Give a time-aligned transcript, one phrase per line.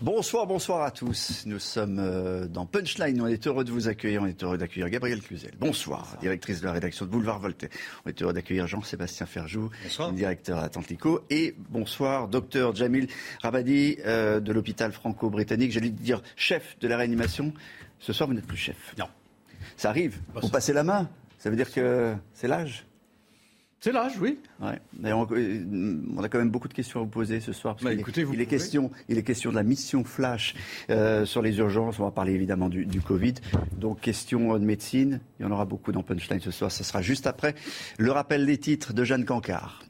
[0.00, 1.42] Bonsoir, bonsoir à tous.
[1.46, 3.20] Nous sommes euh, dans Punchline.
[3.20, 4.22] On est heureux de vous accueillir.
[4.22, 5.50] On est heureux d'accueillir Gabrielle Cluzel.
[5.58, 7.70] Bonsoir, directrice de la rédaction de Boulevard Voltaire.
[8.06, 9.70] On est heureux d'accueillir Jean-Sébastien Ferjou,
[10.12, 11.22] directeur à Atlantico.
[11.30, 13.08] Et bonsoir, docteur Jamil
[13.42, 15.72] Rabadi euh, de l'hôpital franco-britannique.
[15.72, 17.52] J'allais dire chef de la réanimation.
[17.98, 18.94] Ce soir, vous n'êtes plus chef.
[18.98, 19.06] Non.
[19.76, 20.20] Ça arrive.
[20.32, 20.52] Pas Vous ça.
[20.52, 21.10] passez la main.
[21.38, 22.84] Ça veut dire que c'est l'âge
[23.80, 24.40] C'est l'âge, oui.
[24.60, 24.80] Ouais.
[24.92, 25.26] D'ailleurs, on
[26.16, 27.76] on a quand même beaucoup de questions à vous poser ce soir.
[27.76, 30.54] parce Bah, écoutez, vous il, est question, il est question de la mission Flash
[30.90, 32.00] euh, sur les urgences.
[32.00, 33.34] On va parler évidemment du, du Covid.
[33.76, 35.20] Donc, question de médecine.
[35.38, 36.72] Il y en aura beaucoup dans Punchline ce soir.
[36.72, 37.54] Ça sera juste après
[37.98, 39.84] le rappel des titres de Jeanne Cancard.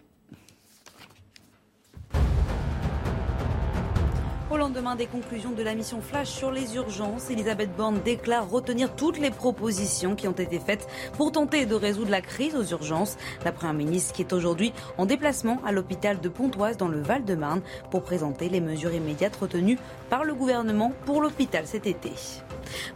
[4.69, 9.19] Lendemain des conclusions de la mission Flash sur les urgences, Elisabeth Borne déclare retenir toutes
[9.19, 13.17] les propositions qui ont été faites pour tenter de résoudre la crise aux urgences.
[13.47, 17.63] La Première ministre qui est aujourd'hui en déplacement à l'hôpital de Pontoise dans le Val-de-Marne
[17.91, 19.79] pour présenter les mesures immédiates retenues
[20.11, 22.13] par le gouvernement pour l'hôpital cet été.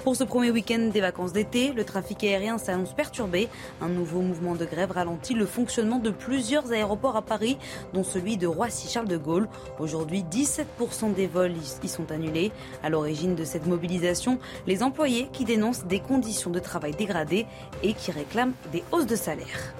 [0.04, 3.48] Pour ce premier week-end des vacances d'été, le trafic aérien s'annonce perturbé.
[3.80, 7.56] Un nouveau mouvement de grève ralentit le fonctionnement de plusieurs aéroports à Paris,
[7.94, 9.48] dont celui de Roissy-Charles de Gaulle.
[9.78, 12.52] Aujourd'hui, 17% des vols y sont annulés.
[12.82, 17.46] À l'origine de cette mobilisation, les employés qui dénoncent des conditions de travail dégradées
[17.82, 19.74] et qui réclament des hausses de salaire.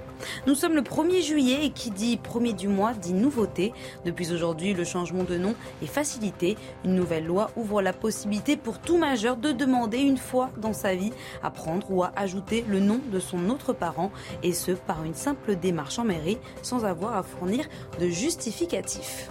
[0.46, 3.72] Nous sommes le 1er juillet et qui dit premier du mois dit nouveauté.
[4.04, 6.56] Depuis aujourd'hui, le changement de nom est facilité.
[6.84, 10.94] Une nouvelle loi ouvre la possibilité pour tout majeur de demander une fois dans sa
[10.94, 14.10] vie à prendre ou à ajouter le nom de son autre parent
[14.42, 17.66] et ce par une simple démarche en mairie sans avoir à fournir
[18.00, 19.28] de justificatif.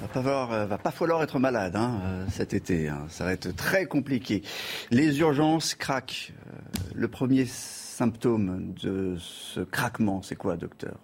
[0.00, 2.88] Va pas falloir, va pas falloir être malade hein, euh, cet été.
[2.88, 3.06] hein.
[3.08, 4.42] Ça va être très compliqué.
[4.90, 6.32] Les urgences craquent.
[6.46, 6.52] Euh,
[6.94, 10.94] le premier symptôme de ce craquement, c'est quoi, docteur?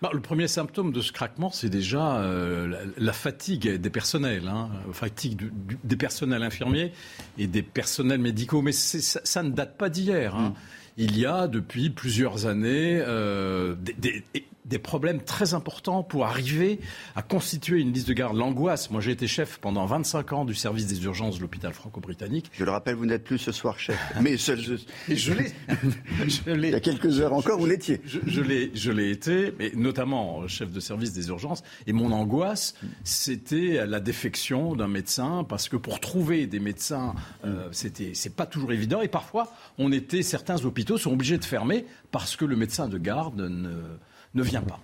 [0.00, 4.46] Bah, le premier symptôme de ce craquement, c'est déjà euh, la, la fatigue des personnels,
[4.48, 6.92] hein, fatigue du- du- des personnels infirmiers
[7.36, 8.62] et des personnels médicaux.
[8.62, 10.36] Mais ça, ça ne date pas d'hier.
[10.36, 10.54] hein.
[10.96, 14.24] Il y a depuis plusieurs années euh, des, des-
[14.68, 16.80] des problèmes très importants pour arriver
[17.16, 18.36] à constituer une liste de garde.
[18.36, 18.90] L'angoisse.
[18.90, 22.50] Moi, j'ai été chef pendant 25 ans du service des urgences de l'hôpital franco-britannique.
[22.52, 23.98] Je le rappelle, vous n'êtes plus ce soir chef.
[24.20, 24.54] Mais je-
[25.08, 25.52] je l'ai.
[26.28, 26.68] je l'ai.
[26.68, 28.00] il y a quelques heures encore, vous l'étiez.
[28.04, 31.62] Je, l'ai, je l'ai été, mais notamment chef de service des urgences.
[31.86, 32.74] Et mon angoisse,
[33.04, 37.14] c'était la défection d'un médecin, parce que pour trouver des médecins,
[37.44, 39.00] euh, c'était, c'est pas toujours évident.
[39.00, 42.98] Et parfois, on était, certains hôpitaux sont obligés de fermer parce que le médecin de
[42.98, 43.70] garde ne,
[44.34, 44.80] ne vient pas.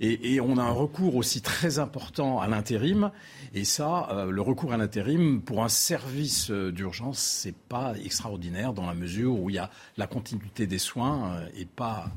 [0.00, 3.12] Et, et on a un recours aussi très important à l'intérim.
[3.54, 8.72] Et ça, euh, le recours à l'intérim pour un service euh, d'urgence, c'est pas extraordinaire
[8.72, 12.10] dans la mesure où il y a la continuité des soins euh, et pas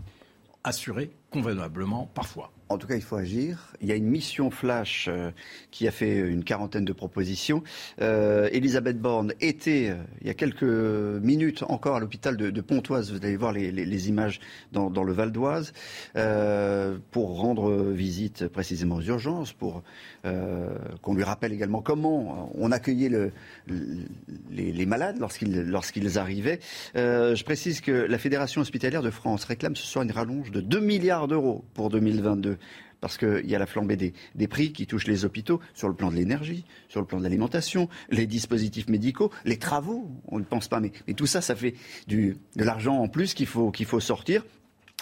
[0.64, 2.52] assurée convenablement parfois.
[2.68, 3.74] En tout cas, il faut agir.
[3.80, 5.30] Il y a une mission flash euh,
[5.70, 7.62] qui a fait une quarantaine de propositions.
[8.02, 13.12] Euh, Elisabeth Borne était, euh, il y a quelques minutes encore, à l'hôpital de, Pontoise.
[13.12, 14.40] Vous allez voir les, images
[14.72, 15.74] dans, le Val d'Oise,
[16.16, 19.84] euh, pour rendre visite précisément aux urgences, pour
[20.26, 23.32] euh, qu'on lui rappelle également comment on accueillait le-
[23.68, 24.06] le-
[24.52, 26.60] les, malades lorsqu'ils lorsqu'ils arrivaient.
[26.96, 30.62] Euh, je précise que la Fédération hospitalière de France réclame ce soir une rallonge de
[30.62, 32.55] 2 milliards d'euros pour 2022
[33.02, 36.10] parce qu'il y a la flambée des, prix qui touchent les hôpitaux sur le plan
[36.10, 40.68] de l'énergie, sur le plan de l'alimentation, les dispositifs médicaux, les travaux, on ne pense
[40.68, 41.76] pas, mais, tout ça, ça fait
[42.08, 44.44] de l'argent en plus qu'il faut, sortir.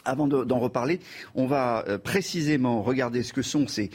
[0.06, 1.00] Avant de- d'en reparler,
[1.34, 3.90] on va euh, précisément regarder ce que sont ces,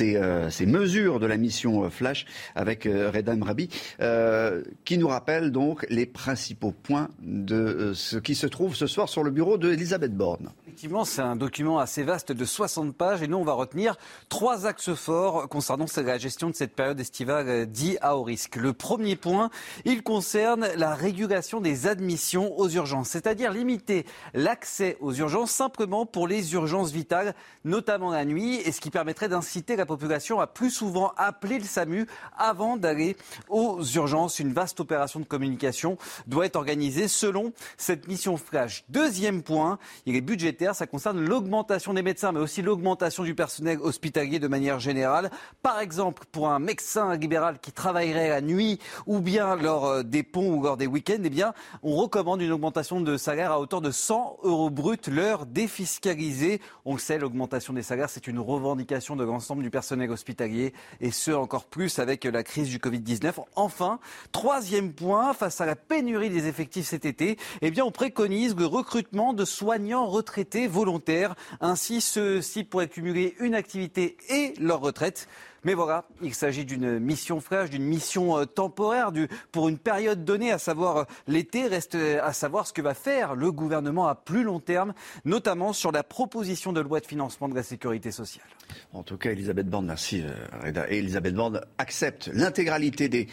[0.00, 2.24] euh, mesures de la mission euh, Flash
[2.54, 3.68] avec euh, Redam Rabi,
[4.00, 9.10] euh, qui nous rappelle donc les principaux points de ce qui se trouve ce soir
[9.10, 10.50] sur le bureau d'Elisabeth Borne.
[10.70, 13.96] Effectivement, c'est un document assez vaste de 60 pages et nous, on va retenir
[14.28, 18.54] trois axes forts concernant la gestion de cette période estivale euh, dit à haut risque.
[18.54, 19.50] Le premier point,
[19.84, 26.28] il concerne la régulation des admissions aux urgences, c'est-à-dire limiter l'accès aux urgences simplement pour
[26.28, 27.34] les urgences vitales,
[27.64, 31.64] notamment la nuit, et ce qui permettrait d'inciter la population à plus souvent appeler le
[31.64, 32.06] SAMU
[32.38, 33.16] avant d'aller
[33.48, 34.38] aux urgences.
[34.38, 38.84] Une vaste opération de communication doit être organisée selon cette mission flash.
[38.88, 43.78] Deuxième point, il est budgétaire ça concerne l'augmentation des médecins, mais aussi l'augmentation du personnel
[43.80, 45.30] hospitalier de manière générale.
[45.62, 50.22] Par exemple, pour un médecin libéral qui travaillerait la nuit ou bien lors euh, des
[50.22, 53.80] ponts ou lors des week-ends, eh bien, on recommande une augmentation de salaire à hauteur
[53.80, 56.60] de 100 euros brut l'heure défiscalisée.
[56.84, 61.10] On le sait, l'augmentation des salaires, c'est une revendication de l'ensemble du personnel hospitalier et
[61.10, 63.32] ce encore plus avec la crise du Covid-19.
[63.56, 63.98] Enfin,
[64.30, 68.66] troisième point, face à la pénurie des effectifs cet été, eh bien, on préconise le
[68.66, 71.34] recrutement de soignants retraités volontaires.
[71.60, 75.28] Ainsi, ceux-ci pourraient cumuler une activité et leur retraite.
[75.64, 79.12] Mais voilà, il s'agit d'une mission fraîche, d'une mission euh, temporaire,
[79.52, 81.66] pour une période donnée, à savoir euh, l'été.
[81.66, 84.94] Reste euh, à savoir ce que va faire le gouvernement à plus long terme,
[85.24, 88.46] notamment sur la proposition de loi de financement de la sécurité sociale.
[88.92, 90.24] En tout cas, Elisabeth Borne, merci
[90.64, 90.90] Reda.
[90.90, 93.26] Et Elisabeth Borne accepte l'intégralité des,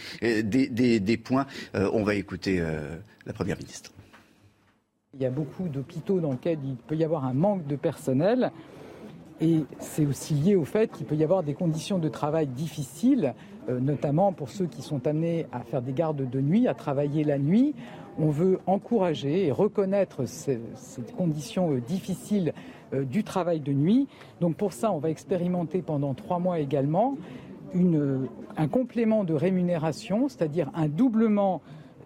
[1.00, 1.46] des, points.
[1.74, 2.64] on va écouter
[3.26, 3.92] la Première ministre.
[5.14, 8.52] Il y a beaucoup d'hôpitaux dans lesquels il peut y avoir un manque de personnel.
[9.40, 13.34] Et c'est aussi lié au fait qu'il peut y avoir des conditions de travail difficiles,
[13.70, 17.24] euh, notamment pour ceux qui sont amenés à faire des gardes de nuit, à travailler
[17.24, 17.74] la nuit.
[18.20, 20.60] On veut encourager et reconnaître ces,
[21.18, 22.54] conditions euh, difficiles
[22.94, 24.10] euh, du travail de nuit.
[24.42, 27.16] Donc pour ça, on va expérimenter pendant trois mois également
[27.74, 31.62] un complément de rémunération, c'est-à-dire un doublement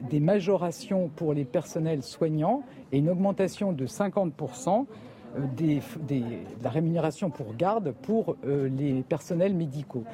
[0.09, 4.33] des majorations pour les personnels soignants et une augmentation de 50
[5.35, 10.05] euh, des, de la rémunération pour garde pour euh, les personnels médicaux.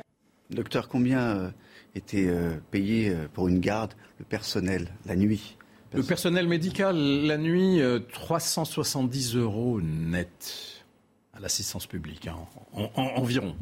[0.49, 1.49] Docteur, combien euh,
[1.95, 2.29] était
[2.71, 5.57] payé pour une garde le personnel la nuit?
[5.93, 7.81] Le personnel médical la nuit,
[8.11, 10.83] 370 euros net
[11.33, 12.37] à l'assistance publique, hein,
[12.95, 13.55] environ.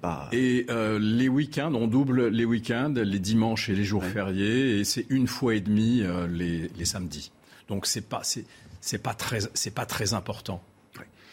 [0.00, 0.28] Pas...
[0.32, 0.66] Et
[1.00, 5.26] les week-ends, on double les week-ends, les dimanches et les jours fériés, et c'est une
[5.26, 7.32] fois et demi les, les, samedis.
[7.68, 8.22] Donc c'est pas
[8.80, 10.62] c'est pas très c'est pas très important.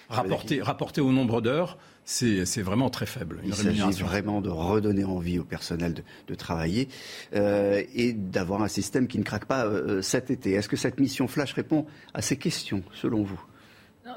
[0.09, 3.39] Rapporté, au nombre d'heures, c'est vraiment très faible.
[3.45, 5.95] Il s'agit vraiment de redonner envie au personnel
[6.27, 6.89] de, travailler
[7.35, 10.51] euh, et d'avoir un système qui ne craque pas euh, cet été.
[10.51, 13.41] Est-ce que cette mission Flash répond à ces questions, selon vous?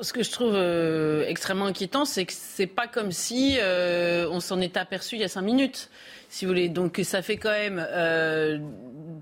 [0.02, 4.60] Ce que je trouve euh, extrêmement inquiétant, c'est que c'est pas comme si on s'en
[4.60, 5.90] était aperçu il y a cinq minutes
[6.28, 6.68] si vous voulez.
[6.68, 8.58] Donc ça fait quand même euh,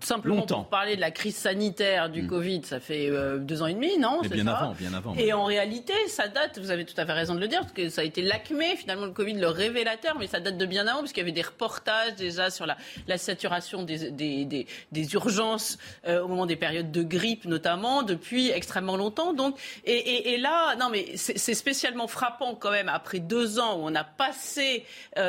[0.02, 2.26] simplement pour parler de la crise sanitaire du mm.
[2.26, 5.14] Covid, ça fait euh, deux ans et demi, non bien avant, bien avant.
[5.16, 6.58] Et en réalité, ça date.
[6.58, 8.76] Vous avez tout à fait raison de le dire, parce que ça a été l'acmé
[8.76, 11.32] finalement le Covid, le révélateur, mais ça date de bien avant, parce qu'il y avait
[11.32, 16.56] des reportages déjà sur la, la saturation des, des, des, urgences euh, au moment des
[16.56, 19.32] périodes de grippe notamment depuis extrêmement longtemps.
[19.32, 23.78] Donc et, et, et là, non mais c'est spécialement frappant quand même après deux ans
[23.78, 24.84] où on a passé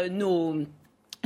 [0.10, 0.66] nos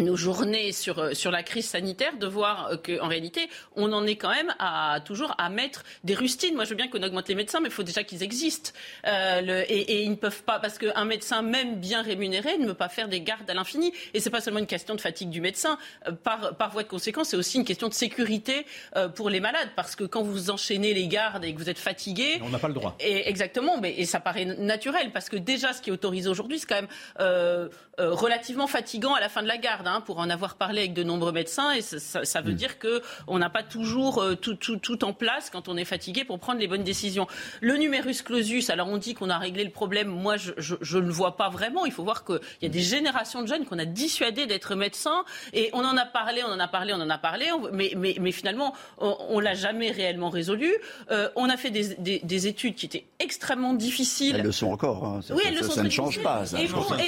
[0.01, 4.05] nos journées sur, euh, sur la crise sanitaire, de voir euh, qu'en réalité, on en
[4.05, 6.55] est quand même à toujours à mettre des rustines.
[6.55, 8.71] Moi, je veux bien qu'on augmente les médecins, mais il faut déjà qu'ils existent.
[9.07, 12.67] Euh, le, et, et, ils ne peuvent pas, parce qu'un médecin, même bien rémunéré, ne
[12.67, 13.93] peut pas faire des gardes à l'infini.
[14.13, 15.77] Et c'est pas seulement une question de fatigue du médecin.
[16.07, 18.65] Euh, par, par voie de conséquence, c'est aussi une question de sécurité
[18.95, 21.79] euh, pour les malades, parce que quand vous enchaînez les gardes et que vous êtes
[21.79, 22.95] fatigué, on n'a pas le droit.
[22.99, 26.59] Et, exactement, mais et ça paraît naturel, parce que déjà, ce qui est autorisé aujourd'hui,
[26.59, 27.69] c'est quand même
[27.99, 29.79] relativement fatigant à la fin de la garde.
[29.85, 32.55] Hein, pour en avoir parlé avec de nombreux médecins, et ça, veut mm.
[32.55, 35.85] dire que on n'a pas toujours euh, tout, tout, tout, en place quand on est
[35.85, 37.27] fatigué pour prendre les bonnes décisions.
[37.61, 41.11] Le numerus clausus, alors on dit qu'on a réglé le problème, moi je, ne le
[41.11, 41.85] vois pas vraiment.
[41.85, 45.23] Il faut voir qu'il y a des générations de jeunes qu'on a dissuadés d'être médecins,
[45.53, 48.15] et on en a parlé, on en a parlé, on en a parlé, mais, mais,
[48.19, 50.73] mais finalement on, ne l'a jamais réellement résolu.
[51.11, 54.35] Euh, on a fait des, des, études qui étaient extrêmement difficiles.
[54.35, 55.03] Elles le sont encore.
[55.03, 55.19] Hein.
[55.31, 56.43] Oui, elles le sont ça ne change pas.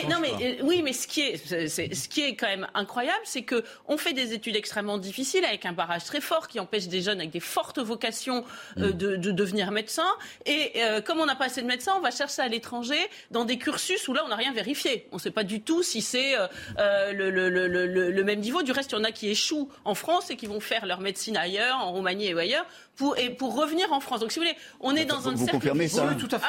[0.10, 3.64] non, mais, oui, mais ce qui est, ce qui est quand même incroyable, c'est que
[3.88, 7.20] on fait des études extrêmement difficiles avec un barrage très fort qui empêche des jeunes
[7.20, 8.44] avec des fortes vocations
[8.78, 8.94] euh, mm.
[8.94, 10.08] de, devenir médecin.
[10.46, 13.00] Et euh, comme on n'a pas assez de médecins, on va chercher à l'étranger
[13.32, 15.08] dans des cursus où là on n'a rien vérifié.
[15.12, 18.62] On ne sait pas du tout si c'est euh, le, même niveau.
[18.62, 21.00] Du reste, il y en a qui échouent en France et qui vont faire leur
[21.00, 24.20] médecine ailleurs, en Roumanie et ailleurs, pour, et pour revenir en France.
[24.20, 25.72] Donc, si vous voulez, on est dans un cercle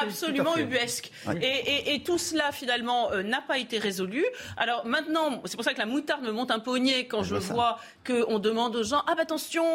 [0.01, 1.11] absolument ubuesque.
[1.41, 4.25] Et, tout cela, finalement, n'a pas été résolu.
[4.57, 6.73] Alors maintenant, c'est pour ça que la moutarde me monte un peu
[7.09, 9.65] quand je, vois qu'on demande aux gens ah bah attention,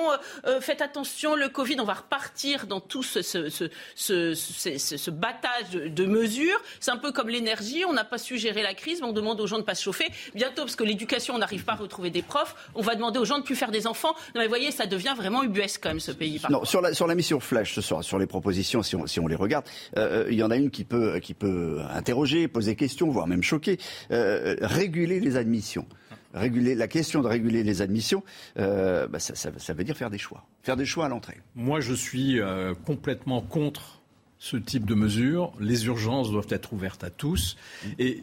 [0.47, 5.71] euh, faites attention, le Covid, on va repartir dans tout ce, ce, ce, ce battage
[5.71, 6.61] de, mesures.
[6.81, 9.41] C'est un peu comme l'énergie, on n'a pas su gérer la crise, mais on demande
[9.41, 10.09] aux gens de ne pas se chauffer.
[10.35, 13.25] Bientôt, parce que l'éducation, on n'arrive pas à retrouver des profs, on va demander aux
[13.25, 14.15] gens de ne plus faire des enfants.
[14.35, 16.41] Non mais vous voyez, ça devient vraiment ubuesque quand même ce pays.
[16.65, 19.65] Sur la, sur mission Flash ce soir, sur les propositions, si on, les regarde,
[19.97, 23.79] euh, euh, il y en a une qui peut, interroger, poser questions, voire même choquer,
[24.11, 25.87] réguler les admissions
[26.35, 28.23] réguler la question de réguler les admissions,
[28.59, 31.39] euh, bah, ça, veut dire faire des choix, faire des choix à l'entrée.
[31.55, 34.03] Moi, je suis euh, complètement contre
[34.39, 35.53] ce type de mesure.
[35.61, 37.57] Les urgences doivent être ouvertes à tous.
[37.99, 38.23] Et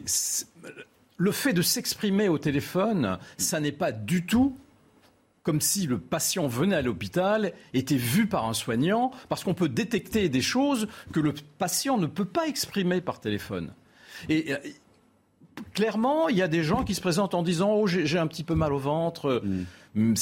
[1.16, 4.56] le fait de s'exprimer au téléphone, ça n'est pas du tout
[5.46, 9.68] comme si le patient venait à l'hôpital, était vu par un soignant, parce qu'on peut
[9.68, 13.72] détecter des choses que le patient ne peut pas exprimer par téléphone.
[14.28, 14.56] Et euh,
[15.72, 18.42] clairement, il y a des gens qui se présentent en disant Oh, j'ai un petit
[18.42, 19.40] peu mal au ventre,
[19.94, 20.14] mm.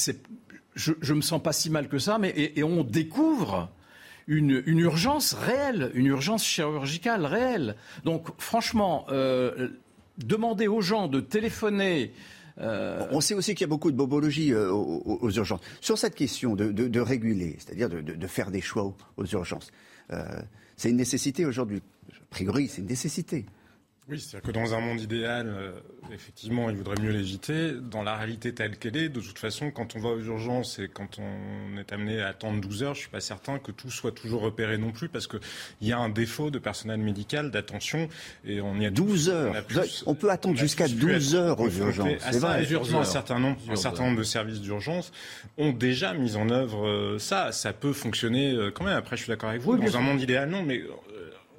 [0.74, 3.70] je ne me sens pas si mal que ça, mais, et, on découvre
[4.26, 7.76] une, urgence réelle, une urgence chirurgicale réelle.
[8.04, 9.70] Donc, franchement, euh,
[10.18, 12.12] demander aux gens de téléphoner
[12.60, 15.60] euh, On sait aussi qu'il y a beaucoup de bobologie euh, aux, urgences.
[15.80, 19.70] Sur cette question de, réguler, c'est-à-dire de, faire des choix aux, urgences,
[20.12, 20.24] euh,
[20.76, 21.82] c'est une nécessité aujourd'hui.
[22.10, 23.46] A priori, c'est une nécessité.
[24.06, 25.70] Oui, c'est-à-dire que dans un monde idéal, euh,
[26.12, 27.72] effectivement, il vaudrait mieux l'éviter.
[27.72, 30.88] Dans la réalité telle qu'elle est, de toute façon, quand on va aux urgences et
[30.88, 34.12] quand on est amené à attendre 12 heures, je suis pas certain que tout soit
[34.12, 35.40] toujours repéré non plus, parce qu'il
[35.80, 38.08] y a un défaut de personnel médical, d'attention,
[38.44, 39.54] et on y a 12 heures.
[40.04, 42.20] On, peut attendre jusqu'à 12 heures aux urgences.
[42.30, 42.66] C'est vrai.
[42.94, 45.12] Un certain nombre, un certain nombre de services d'urgence
[45.56, 47.52] ont déjà mis en œuvre euh, ça.
[47.52, 48.96] Ça peut fonctionner euh, quand même.
[48.96, 49.78] Après, je suis d'accord avec vous.
[49.78, 50.82] dans un monde idéal, non, mais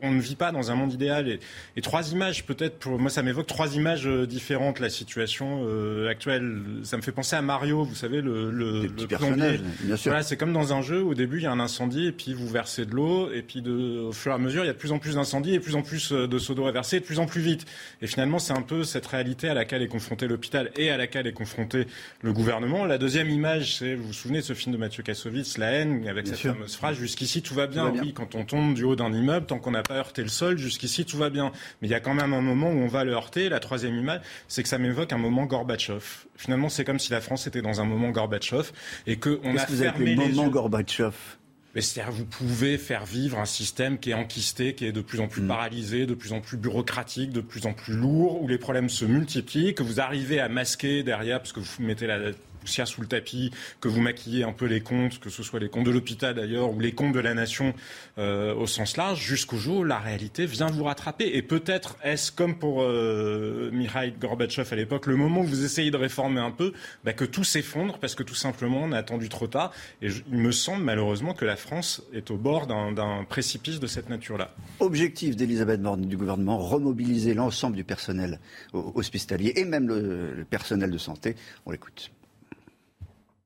[0.02, 1.40] on ne vit pas dans un monde idéal.
[1.76, 6.10] Et, trois images, peut-être, pour moi, ça m'évoque trois images euh, différentes, la situation euh,
[6.10, 6.62] actuelle.
[6.84, 9.60] Ça me fait penser à Mario, vous savez, le, le, plombier.
[9.82, 10.12] Bien sûr.
[10.12, 12.34] Voilà, c'est comme dans un jeu, au début, il y a un incendie, et puis
[12.34, 14.74] vous versez de l'eau, et puis de, au fur et à mesure, il y a
[14.74, 16.72] de plus en plus d'incendies, et de plus en plus euh, de seaux d'eau à
[16.72, 17.66] verser, et de plus en plus vite.
[18.02, 21.28] Et finalement, c'est un peu cette réalité à laquelle est confronté l'hôpital et à laquelle
[21.28, 21.88] est confronté
[22.22, 22.86] le gouvernement.
[22.86, 26.08] La deuxième image, c'est, vous vous souvenez de ce film de Mathieu Kassovitz, La haine,
[26.08, 27.92] avec cette fameuse phrase, jusqu'ici tout va bien.
[28.02, 30.58] Oui, quand on tombe du haut d'un immeuble, tant qu'on n'a pas heurté le sol,
[30.58, 31.52] jusqu'ici tout va bien.
[31.82, 33.50] Mais il y a quand même un moment où on va le heurter.
[33.50, 36.04] La troisième image, c'est que ça m'évoque un moment Gorbatchev.
[36.36, 38.72] Finalement, c'est comme si la France était dans un moment Gorbatchev
[39.08, 41.14] et qu'on a que vous fermé le moment Gorbatchev?
[41.82, 45.28] C'est-à-dire vous pouvez faire vivre un système qui est enquisté, qui est de plus en
[45.28, 45.48] plus mm.
[45.48, 49.04] paralysé, de plus en plus bureaucratique, de plus en plus lourd, où les problèmes se
[49.04, 52.32] multiplient, que vous arrivez à masquer derrière, parce que vous mettez la
[52.66, 55.70] poussière sous le tapis, que vous maquillez un peu les comptes, que ce soit les
[55.70, 57.76] comptes de l'hôpital d'ailleurs ou les comptes de la nation
[58.18, 61.30] euh, au sens large, jusqu'au jour où la réalité vient vous rattraper.
[61.36, 65.92] Et peut-être est-ce comme pour euh, Mikhail Gorbatchev à l'époque, le moment où vous essayez
[65.92, 69.30] de réformer un peu, bah, que tout s'effondre parce que tout simplement on a attendu
[69.30, 69.72] trop tard.
[70.02, 74.10] Et il me semble malheureusement que la France est au bord d'un précipice de cette
[74.10, 74.56] nature-là.
[74.80, 78.40] Objectif d'Elisabeth Borne du gouvernement, remobiliser l'ensemble du personnel
[78.74, 81.36] hospitalier et même le personnel de santé.
[81.68, 82.12] On l'écoute.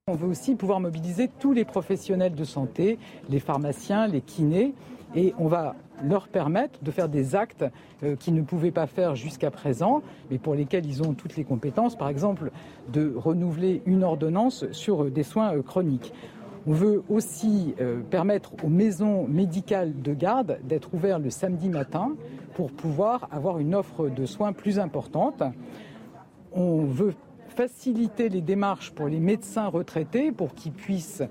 [0.09, 2.97] On veut aussi pouvoir mobiliser tous les professionnels de santé,
[3.29, 4.73] les pharmaciens, les kinés,
[5.15, 7.63] et on va leur permettre de faire des actes
[8.03, 10.01] euh, qu'ils ne pouvaient pas faire jusqu'à présent,
[10.31, 12.51] mais pour lesquels ils ont toutes les compétences, par exemple
[12.91, 16.11] de renouveler une ordonnance sur euh, des soins euh, chroniques.
[16.65, 17.73] On veut aussi
[18.09, 22.11] permettre aux maisons médicales de garde d'être ouvertes le samedi matin
[22.53, 25.41] pour pouvoir avoir une offre de soins plus importante.
[26.51, 27.13] On veut
[27.49, 31.23] faciliter les démarches pour les médecins retraités pour qu'ils puissent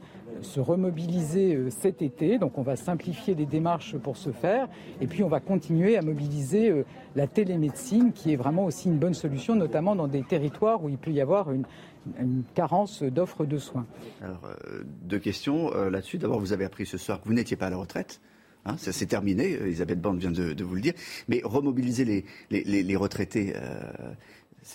[0.42, 2.38] se remobiliser euh, cet été.
[2.38, 4.68] Donc on va simplifier les démarches pour ce faire.
[5.00, 6.84] Et puis on va continuer à mobiliser euh,
[7.16, 10.98] la télémédecine qui est vraiment aussi une bonne solution, notamment dans des territoires où il
[10.98, 11.64] peut y avoir une,
[12.54, 13.86] carence d'offres de soins.
[14.22, 16.16] Alors, euh, deux questions là-dessus.
[16.16, 18.22] D'abord, vous avez appris ce soir que vous n'étiez pas à la retraite.
[18.64, 20.94] Hein, ça s'est terminé, Elisabeth Bande vient de, vous le dire.
[21.28, 23.52] Mais remobiliser les, retraités,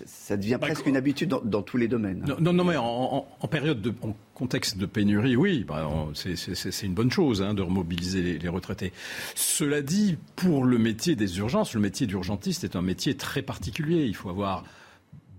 [0.05, 2.25] ça devient bah, presque une habitude dans, tous les domaines.
[2.39, 7.11] Non, non, mais en, période de en contexte de pénurie, oui, bah, c'est une bonne
[7.11, 8.91] chose hein, de remobiliser les, retraités.
[9.35, 14.05] Cela dit, pour le métier des urgences, le métier d'urgentiste est un métier très particulier.
[14.05, 14.63] Il faut avoir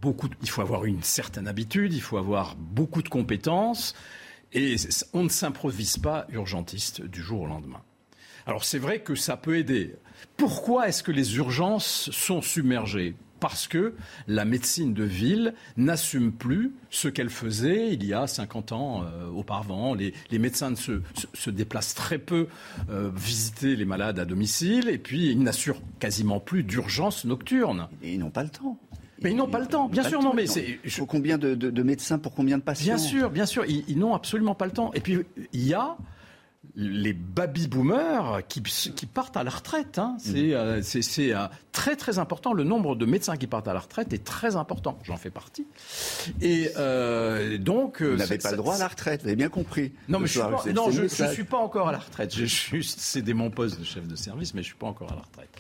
[0.01, 3.95] beaucoup, il faut avoir une certaine habitude, il faut avoir beaucoup de compétences,
[4.53, 4.77] et
[5.13, 7.83] on ne s'improvise pas urgentiste du jour au lendemain.
[8.47, 9.95] Alors c'est vrai que ça peut aider.
[10.37, 13.15] Pourquoi est-ce que les urgences sont submergées?
[13.45, 13.93] Parce que
[14.27, 19.29] la médecine de ville n'assume plus ce qu'elle faisait il y a 50 ans euh,
[19.29, 19.93] auparavant.
[19.93, 22.47] Les, médecins ne se, déplacent très peu
[22.89, 27.89] euh, visiter les malades à domicile et puis ils n'assurent quasiment plus d'urgence nocturne.
[28.03, 28.79] Et ils n'ont pas le temps.
[29.23, 30.79] Mais ils n'ont pas le temps, bien sûr, non, mais c'est.
[30.89, 32.95] Faut combien de, médecins pour combien de patients?
[32.95, 34.91] Bien sûr, bien sûr, ils n'ont absolument pas le temps.
[34.95, 35.19] Et puis,
[35.53, 35.99] il y a
[36.77, 39.99] les baby boomers qui, qui, partent à la retraite.
[39.99, 40.17] Hein.
[40.19, 42.53] C'est euh, euh, très très important.
[42.53, 44.99] Le nombre de médecins qui partent à la retraite est très important.
[45.05, 45.67] J'en fais partie.
[46.41, 49.23] Et euh, donc, vous n'avez pas le droit à la retraite.
[49.23, 49.93] Vous avez bien compris.
[50.09, 52.35] Non, mais je suis non, je, suis pas encore à la retraite.
[52.35, 55.17] J'ai juste cédé mon poste de chef de service, mais je suis pas encore à
[55.17, 55.51] la retraite.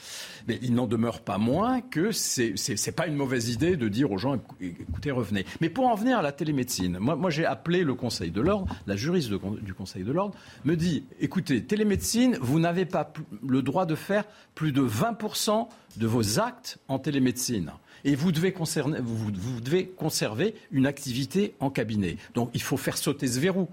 [0.46, 4.12] Mais il n'en demeure pas moins que c'est c'est pas une mauvaise idée de dire
[4.12, 5.44] aux gens écoutez revenez.
[5.60, 8.96] Mais pour en venir à la télémédecine, moi j'ai appelé le Conseil de l'ordre, la
[8.96, 10.34] juriste du Conseil de l'ordre
[10.64, 13.12] me dit écoutez, télémédecine, vous n'avez pas
[13.46, 14.24] le droit de faire
[14.54, 17.72] plus de 20% de vos actes en télémédecine.
[18.04, 18.54] Et vous devez,
[19.02, 22.16] vous, vous devez conserver une activité en cabinet.
[22.34, 23.68] Donc il faut faire sauter ce verrou.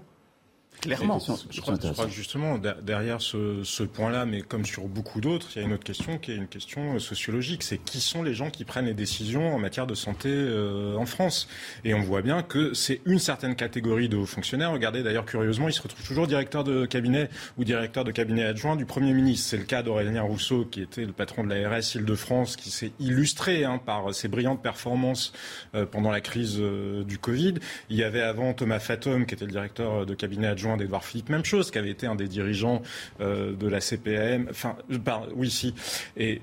[0.82, 1.20] Clairement.
[1.50, 5.68] Je crois, que justement, derrière ce, point-là, mais comme sur beaucoup d'autres, il y a
[5.68, 7.62] une autre question qui est une question euh, sociologique.
[7.62, 11.06] C'est qui sont les gens qui prennent les décisions en matière de santé euh, en
[11.06, 11.48] France?
[11.84, 14.72] Et on voit bien que c'est une certaine catégorie de hauts fonctionnaires.
[14.72, 18.74] Regardez d'ailleurs curieusement, ils se retrouvent toujours directeur de cabinet ou directeur de cabinet adjoint
[18.74, 19.50] du Premier ministre.
[19.50, 23.64] C'est le cas d'Aurélien Rousseau, qui était le patron de l'ARS Île-de-France, qui s'est illustré
[23.64, 25.32] hein, par ses brillantes performances
[25.76, 27.54] euh, pendant la crise du Covid.
[27.88, 31.28] Il y avait avant Thomas Fatom, qui était le directeur de cabinet adjoint d'Edouard Philippe,
[31.28, 32.82] même chose, qui avait été un des dirigeants
[33.20, 34.46] euh, de la CPM.
[34.50, 34.76] Enfin,
[35.34, 35.74] oui, si.
[36.16, 36.40] Et,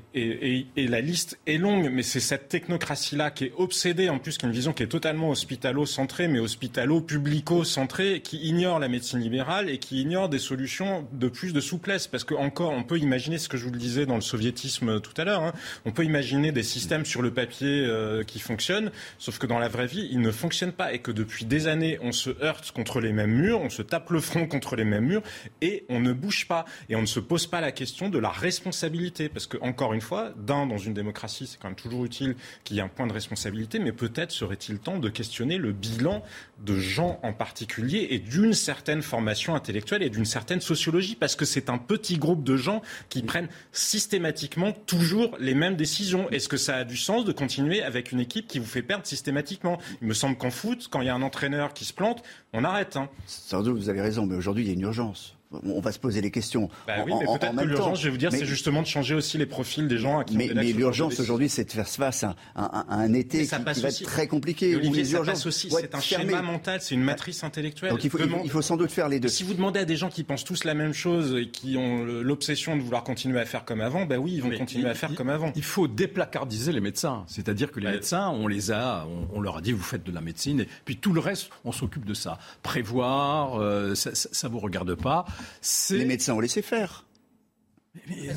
[0.75, 4.47] la liste est longue, mais c'est cette technocratie-là qui est obsédée, en plus, qui a
[4.47, 10.01] une vision qui est totalement hospitalo-centrée, mais hospitalo-publico-centrée, qui ignore la médecine libérale et qui
[10.01, 12.07] ignore des solutions de plus de souplesse.
[12.07, 14.99] Parce que encore, on peut imaginer ce que je vous le disais dans le soviétisme
[14.99, 15.43] tout à l'heure.
[15.43, 15.53] Hein,
[15.85, 19.67] on peut imaginer des systèmes sur le papier euh, qui fonctionnent, sauf que dans la
[19.67, 22.99] vraie vie, ils ne fonctionnent pas et que depuis des années, on se heurte contre
[22.99, 25.23] les mêmes murs, on se tape le front contre les mêmes murs
[25.61, 28.29] et on ne bouge pas et on ne se pose pas la question de la
[28.29, 29.29] responsabilité.
[29.29, 32.77] Parce que, encore une fois, d'un, dans une démocratie, c'est quand même toujours utile qu'il
[32.77, 36.23] y ait un point de responsabilité, mais peut-être serait-il temps de questionner le bilan
[36.65, 41.45] de gens en particulier et d'une certaine formation intellectuelle et d'une certaine sociologie, parce que
[41.45, 46.29] c'est un petit groupe de gens qui prennent systématiquement toujours les mêmes décisions.
[46.29, 49.05] Est-ce que ça a du sens de continuer avec une équipe qui vous fait perdre
[49.05, 49.79] systématiquement?
[50.01, 52.23] Il me semble qu'en foot, quand il y a un entraîneur qui se plante,
[52.53, 52.97] on arrête.
[52.97, 53.09] Hein.
[53.25, 56.31] Sans doute, vous mais aujourd'hui, il y a une urgence on va se poser les
[56.31, 56.69] questions.
[56.87, 59.37] Bah oui, mais peut-être que l'urgence, je vais vous dire, c'est justement de changer aussi
[59.37, 62.35] les profils des gens à qui Mais, mais l'urgence aujourd'hui, c'est de faire face à,
[62.55, 64.75] un été qui, va être très compliqué.
[64.75, 65.69] Olivier, ça passe aussi.
[65.69, 67.91] C'est un schéma mental, c'est une matrice intellectuelle.
[67.91, 69.29] Donc il faut, il faut, sans doute faire les deux.
[69.29, 72.03] Si vous demandez à des gens qui pensent tous la même chose et qui ont
[72.03, 75.13] l'obsession de vouloir continuer à faire comme avant, ben oui, ils vont continuer à faire
[75.15, 75.51] comme avant.
[75.55, 77.23] Il faut déplacardiser les médecins.
[77.27, 80.21] C'est-à-dire que les médecins, on les a, on, leur a dit, vous faites de la
[80.21, 82.37] médecine, et puis tout le reste, on s'occupe de ça.
[82.63, 85.25] Prévoir, euh, ça, ne vous regarde pas.
[85.61, 87.05] C'est médecins ont laissé faire.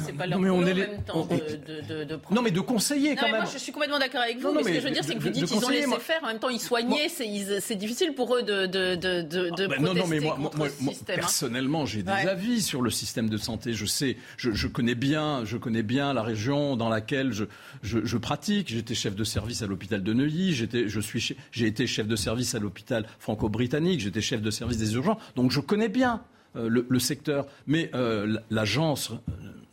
[0.04, 0.86] C'est pas leur non, mais on est les...
[0.86, 3.42] même temps de, de, Non, mais de conseiller quand même.
[3.42, 4.52] Moi, je suis complètement d'accord avec vous.
[4.52, 6.20] mais, ce que je veux dire, c'est que vous dites qu'ils ont laissé faire.
[6.22, 7.08] En même temps, ils soignaient.
[7.08, 10.50] C'est difficile pour eux de, de, de, de ah, ben non, non, mais moi, moi,
[10.56, 10.92] moi hein.
[11.06, 13.74] personnellement, j'ai des avis sur le système de santé.
[13.74, 17.44] Je sais, je, je, connais bien, je connais bien la région dans laquelle je,
[17.82, 18.70] je, je pratique.
[18.70, 20.54] J'étais chef de service à l'hôpital de Neuilly.
[20.54, 24.00] J'étais, je suis, j'ai été chef de service à l'hôpital franco-britannique.
[24.00, 25.18] J'étais chef de service des urgences.
[25.36, 26.22] Donc, je connais bien.
[26.54, 27.46] Euh, le, secteur.
[27.66, 29.20] Mais euh, l'agence euh,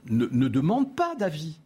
[0.09, 1.59] ne demande pas d'avis.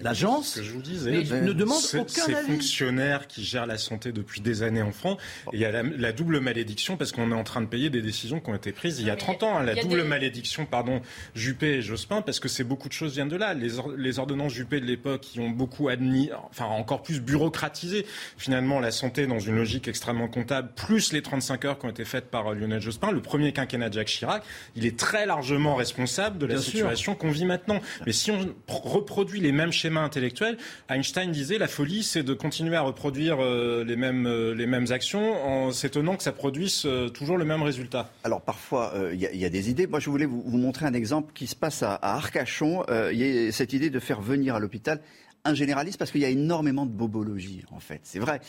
[0.00, 4.40] L'agence que je vous disais, ne demande aucun ces fonctionnaires qui gèrent la santé depuis
[4.40, 5.18] des années en France.
[5.52, 8.40] il y a la, double malédiction parce qu'on est en train de payer des décisions
[8.40, 9.58] qui ont été prises il y a 30 ans.
[9.58, 9.64] Hein.
[9.64, 11.02] la double malédiction, pardon,
[11.34, 13.52] Juppé et Jospin, parce que c'est beaucoup de choses viennent de là.
[13.52, 18.06] Les, les ordonnances Juppé de l'époque qui ont beaucoup admis, enfin encore plus bureaucratisé
[18.38, 22.06] finalement la santé dans une logique extrêmement comptable, plus les 35 heures qui ont été
[22.06, 24.42] faites par euh, Lionel Jospin, le premier quinquennat de Jacques Chirac,
[24.74, 27.80] il est très largement responsable de la situation qu'on vit maintenant.
[28.06, 30.58] Mais si on reproduit les mêmes schéma intellectuel.
[30.88, 34.86] Einstein disait la folie, c'est de continuer à reproduire euh, les, mêmes, euh, les mêmes
[34.90, 38.08] actions en s'étonnant que ça produise euh, toujours le même résultat.
[38.22, 39.88] Alors parfois, il y, a des idées.
[39.88, 42.84] Moi, je voulais vous, montrer un exemple qui se passe à, Arcachon.
[43.10, 45.00] Il y a cette idée de faire venir à l'hôpital
[45.44, 48.00] un généraliste parce qu'il y a énormément de bobologie en fait.
[48.04, 48.40] C'est vrai.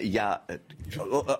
[0.00, 0.46] il y a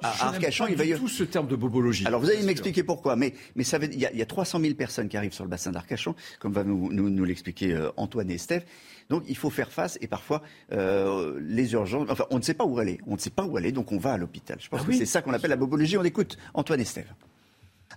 [0.02, 2.06] à Arcachon, il va y tout ce terme de bobologie.
[2.06, 4.26] Alors vous allez m'expliquer pourquoi, mais mais ça veut, il, y a, il y a
[4.26, 7.78] 300 000 personnes qui arrivent sur le bassin d'Arcachon, comme va nous, nous, nous l'expliquer
[7.96, 8.64] Antoine et Steph.
[9.10, 10.40] Donc il faut faire face et parfois
[10.72, 12.08] euh, les urgences.
[12.08, 13.00] Enfin, on ne sait pas où aller.
[13.06, 14.56] On ne sait pas où aller, donc on va à l'hôpital.
[14.60, 15.98] Je pense ah que c'est ça qu'on appelle la bobologie.
[15.98, 17.12] On écoute Antoine Estève.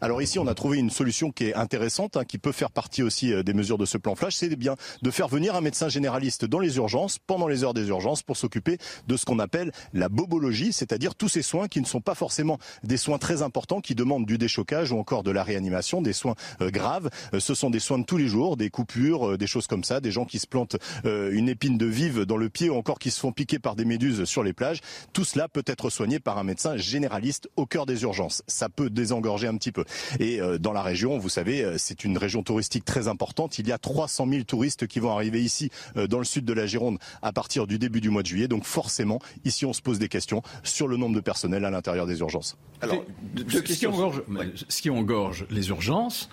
[0.04, 3.04] Alors ici, on a trouvé une solution qui est intéressante, hein, qui peut faire partie
[3.04, 5.88] aussi euh, des mesures de ce plan flash, c'est bien de faire venir un médecin
[5.88, 9.72] généraliste dans les urgences, pendant les heures des urgences, pour s'occuper de ce qu'on appelle
[9.94, 13.80] la bobologie, c'est-à-dire tous ces soins qui ne sont pas forcément des soins très importants,
[13.80, 17.10] qui demandent du déchocage ou encore de la réanimation, des soins euh, graves.
[17.34, 20.02] Euh, ce sont des soins de tous les jours, des coupures, des choses comme ça,
[20.02, 23.10] des gens qui se plantent une épine de vive dans le pied ou encore qui
[23.10, 24.82] se font piquer par des méduses sur les plages.
[25.14, 28.44] Tout cela peut être soigné par un médecin généraliste au cœur des urgences.
[28.48, 29.86] Ça peut désengorger un petit peu.
[30.20, 33.60] Et euh, dans la région, vous savez, euh, c'est une région touristique très importante.
[33.60, 36.54] Il y a 300 000 touristes qui vont arriver ici, euh, dans le sud de
[36.54, 38.48] la Gironde, à partir du début du mois de juillet.
[38.48, 42.06] Donc forcément, ici, on se pose des questions sur le nombre de personnel à l'intérieur
[42.06, 42.58] des urgences.
[42.82, 43.04] Alors,
[43.48, 44.24] ce, qui engorge,
[44.68, 46.30] ce qui engorge les urgences,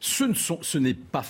[0.00, 1.24] ce, n'est pas,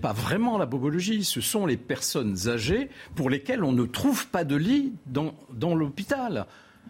[0.00, 4.44] pas, vraiment la bobologie, ce sont les personnes âgées pour lesquelles on ne trouve pas
[4.44, 6.46] de lit dans, dans l'hôpital.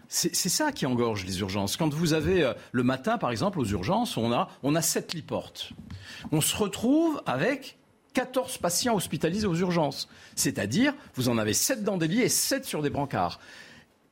[0.07, 1.77] C'est ça qui engorge les urgences.
[1.77, 5.13] Quand vous avez euh, le matin, par exemple, aux urgences, on a, on a 7
[5.13, 5.71] lits portes.
[6.31, 7.77] On se retrouve avec
[8.13, 10.07] 14 patients hospitalisés aux urgences.
[10.35, 13.39] C'est-à-dire, vous en avez 7 dans des lits et 7 sur des brancards.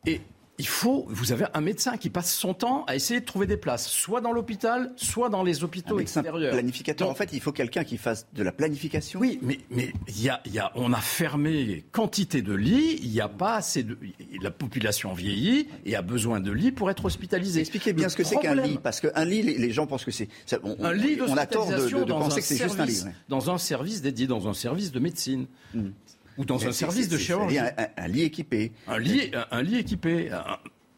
[0.05, 0.21] Et
[0.59, 3.57] il faut, vous avez un médecin qui passe son temps à essayer de trouver des
[3.57, 6.51] places, soit dans l'hôpital, soit dans les hôpitaux extérieurs.
[6.51, 9.19] Planificateur, en fait, il faut quelqu'un qui fasse de la planification.
[9.19, 12.99] Oui, mais mais y a, y a, on a fermé quantité de lits.
[13.01, 13.97] Il n'y a pas assez de,
[14.41, 17.61] la population vieillit et a besoin de lits pour être hospitalisée.
[17.61, 20.29] Expliquez bien ce que c'est qu'un lit, parce qu'un lit, les, gens pensent que c'est
[20.63, 23.03] un lit On a tort de, penser que c'est juste un lit.
[23.27, 25.47] Dans un service dédié, dans un service de médecine.
[25.73, 25.89] Hmm
[26.37, 27.59] ou dans un service de chirurgie.
[27.59, 28.71] Un, un, lit équipé.
[28.87, 30.31] Un lit, un, lit équipé.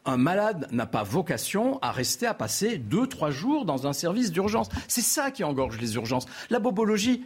[0.06, 4.32] Un, malade n'a pas vocation à rester à passer deux, trois jours dans un service
[4.32, 4.69] d'urgence.
[4.88, 6.26] C'est ça qui engorge les urgences.
[6.50, 7.24] La bobologie,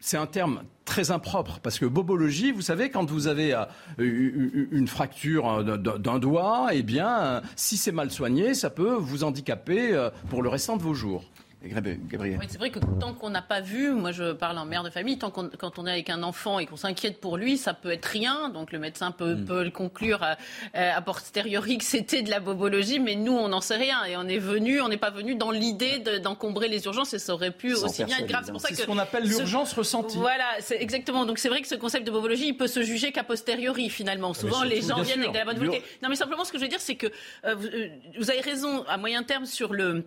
[0.00, 4.86] c'est un terme très impropre parce que bobologie, vous savez, quand vous avez euh, une
[4.88, 10.10] fracture euh, d'un doigt, eh bien, si c'est mal soigné, ça peut vous handicaper euh,
[10.30, 11.24] pour le restant de vos jours.
[11.64, 12.38] Gabriel.
[12.48, 15.18] c'est vrai que tant qu'on n'a pas vu, moi je parle en mère de famille,
[15.18, 17.90] tant qu'on quand on est avec un enfant et qu'on s'inquiète pour lui, ça peut
[17.90, 18.50] être rien.
[18.50, 19.44] Donc le médecin peut, mm.
[19.46, 20.36] peut le conclure à,
[20.74, 24.28] à, posteriori que c'était de la bobologie, mais nous on n'en sait rien et on
[24.28, 27.74] est venu, on n'est pas venu dans l'idée d'encombrer les urgences et ça aurait pu
[27.74, 28.42] aussi bien être grave.
[28.44, 30.18] C'est pour ça que ce qu'on appelle l'urgence ressentie.
[30.18, 31.24] Voilà, c'est exactement.
[31.24, 34.32] Donc c'est vrai que ce concept de bobologie, il peut se juger qu'à posteriori finalement.
[34.32, 35.82] Ah, Souvent les gens viennent avec de la bonne volonté.
[36.02, 37.06] Non mais simplement ce que je veux dire, c'est que
[37.44, 37.88] euh, vous, euh,
[38.18, 40.04] vous avez raison à moyen terme sur le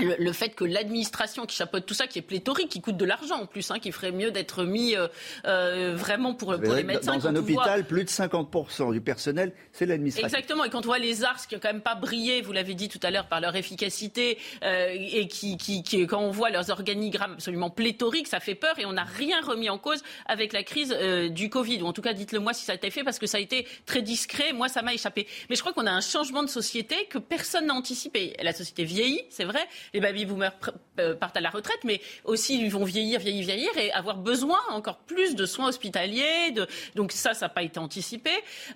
[0.00, 3.42] le, fait que l'administration qui chapeaute tout ça, qui est pléthorique, qui coûte de l'argent
[3.42, 5.06] en plus, hein, qui ferait mieux d'être mis euh,
[5.46, 7.16] euh vraiment pour, pour les médecins.
[7.16, 10.26] Dans un hôpital, plus de 50% du personnel, c'est l'administration.
[10.26, 10.64] Exactement.
[10.64, 12.88] Et quand on voit les ARS qui n'ont quand même pas brillé, vous l'avez dit
[12.88, 16.70] tout à l'heure, par leur efficacité, euh, et qui, qui, qui, quand on voit leurs
[16.70, 20.64] organigrammes absolument pléthoriques, ça fait peur et on n'a rien remis en cause avec la
[20.64, 20.94] crise
[21.30, 21.82] du Covid.
[21.82, 23.40] Ou en tout cas, dites-le moi si ça a été fait, parce que ça a
[23.40, 24.52] été très discret.
[24.52, 25.28] Moi, ça m'a échappé.
[25.48, 28.34] Mais je crois qu'on a un changement de société que personne n'a anticipé.
[28.42, 30.52] La société vieillit, c'est vrai les baby boomers
[31.00, 34.58] euh, partent à la retraite, mais aussi ils vont vieillir, vieillir, vieillir et avoir besoin
[34.70, 36.52] encore plus de soins hospitaliers.
[36.52, 36.66] De...
[36.94, 38.30] Donc ça, ça n'a pas été anticipé.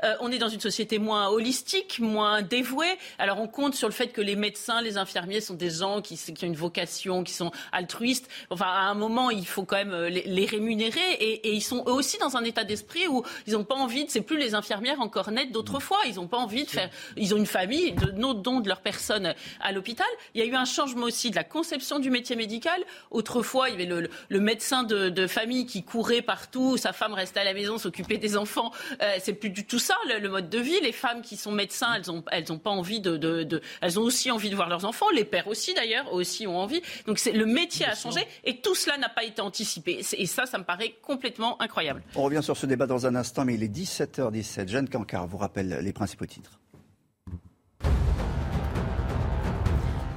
[0.05, 2.99] Euh, on est dans une société moins holistique, moins dévouée.
[3.19, 6.17] Alors on compte sur le fait que les médecins, les infirmiers sont des gens qui,
[6.17, 8.29] qui ont une vocation, qui sont altruistes.
[8.51, 11.85] Enfin, à un moment, il faut quand même euh, les, rémunérer et, et, ils sont
[11.87, 14.55] eux aussi dans un état d'esprit où ils n'ont pas envie de, c'est plus les
[14.55, 15.99] infirmières encore nettes d'autrefois.
[16.07, 19.35] Ils n'ont pas envie de faire, ils ont une famille, de, dont de leur personne
[19.61, 20.07] à l'hôpital.
[20.35, 22.81] Il y a eu un changement aussi de la conception du métier médical.
[23.11, 27.45] Autrefois, il y avait le, médecin de, famille qui courait partout, sa femme restait à
[27.45, 28.73] la maison, s'occupait des enfants.
[29.03, 30.81] Euh, c'est plus du tout ça le, mode de vie.
[30.83, 31.95] Les femmes qui sont médecins,
[32.31, 35.07] elles ont, pas envie de, de, elles ont aussi envie de voir leurs enfants.
[35.15, 36.83] Les pères aussi d'ailleurs aussi ont envie.
[37.07, 40.01] Donc c'est le métier a changé et tout cela n'a pas été anticipé.
[40.13, 42.03] Et ça, ça me paraît complètement incroyable.
[42.15, 44.69] On revient sur ce débat dans un instant, mais il est 17h17.
[44.69, 46.59] Jeanne Cancard vous rappelle les principaux titres.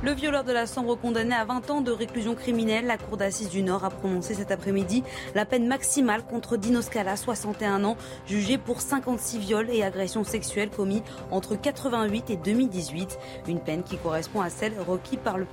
[0.04, 3.52] Le violeur de la Sambre condamné à 20 ans de réclusion criminelle, la Cour d'assises
[3.52, 5.04] du Nord a prononcé cet après-midi
[5.36, 10.72] la peine maximale contre Dino Scala, 61 ans, jugé pour 56 viols et agressions sexuelles
[10.72, 13.20] commis entre 88 et 2018.
[13.48, 15.46] Une peine qui correspond à celle requise par le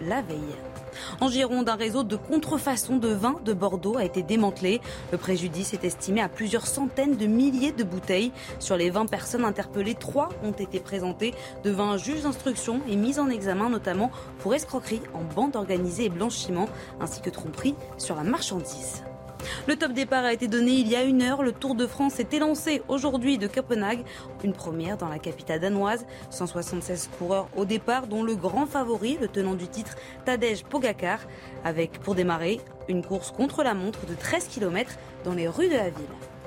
[0.00, 0.56] la veille.
[1.20, 4.80] En Gironde, un réseau de contrefaçon de vin de Bordeaux a été démantelé.
[5.12, 8.32] Le préjudice est estimé à plusieurs centaines de milliers de bouteilles.
[8.58, 11.34] Sur les 20 personnes interpellées, 3 ont été présentées
[11.64, 16.10] devant un juge d'instruction et mises en examen notamment pour escroquerie en bande organisée et
[16.10, 16.68] blanchiment,
[17.00, 19.02] ainsi que tromperie sur la marchandise.
[19.66, 21.42] Le top départ a été donné il y a une heure.
[21.42, 24.04] Le Tour de France est élancé aujourd'hui de Copenhague.
[24.44, 26.06] Une première dans la capitale danoise.
[26.30, 31.20] 176 coureurs au départ, dont le grand favori, le tenant du titre, Tadej Pogacar.
[31.64, 34.92] Avec, pour démarrer, une course contre la montre de 13 km
[35.24, 36.37] dans les rues de la ville.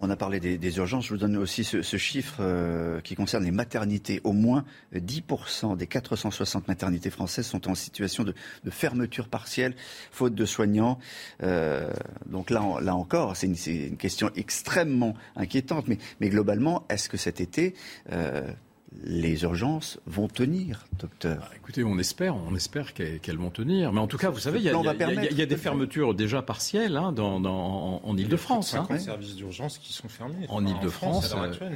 [0.00, 1.06] On a parlé des, urgences.
[1.06, 4.20] Je vous donne aussi ce, chiffre euh, qui concerne les maternités.
[4.24, 8.34] Au moins 10% des 460 maternités françaises sont en situation de,
[8.70, 9.74] fermeture partielle,
[10.10, 10.98] faute de soignants.
[11.42, 11.90] Euh,
[12.26, 15.86] donc là, là encore, c'est une, question extrêmement inquiétante.
[15.88, 17.74] Mais, globalement, est-ce que cet été,
[18.12, 18.50] euh,
[19.04, 23.92] les urgences vont tenir, docteur bah, Écoutez, on espère, on espère qu'elles vont tenir.
[23.92, 24.68] Mais en tout cas, vous savez, il y,
[25.42, 28.76] a, des fermetures déjà partielles hein, dans, en Ile-de-France.
[28.90, 30.46] Il y a services d'urgence qui sont fermés.
[30.48, 31.34] En Ile-de-France,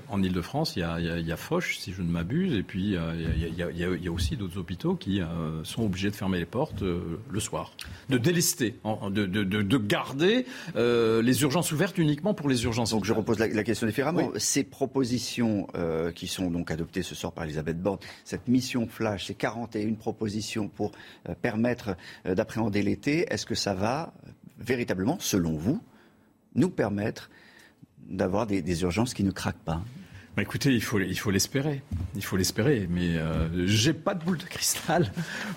[0.09, 4.13] en Ile-de-France, il y a, Foch, si je ne m'abuse, et puis il y, a,
[4.13, 5.21] aussi d'autres hôpitaux qui
[5.65, 7.73] sont obligés de fermer les portes le soir,
[8.09, 12.91] de délester, de, garder les urgences ouvertes uniquement pour les urgences.
[12.91, 14.31] Donc je repose la, question différemment.
[14.37, 15.67] Ces propositions
[16.15, 20.69] qui sont donc adoptées ce soir par Elisabeth Borne, cette mission flash, ces 41 propositions
[20.69, 20.93] pour
[21.29, 21.97] euh, permettre
[22.27, 25.83] euh, d'appréhender l'été, est-ce que ça va euh, véritablement, selon vous,
[26.55, 27.31] nous permettre
[27.99, 29.83] d'avoir des, urgences qui ne craquent pas?
[30.37, 31.83] Bah, écoutez, il faut, il faut l'espérer.
[32.15, 32.87] Il faut l'espérer.
[32.89, 35.13] Mais euh, j'ai pas de boule de cristal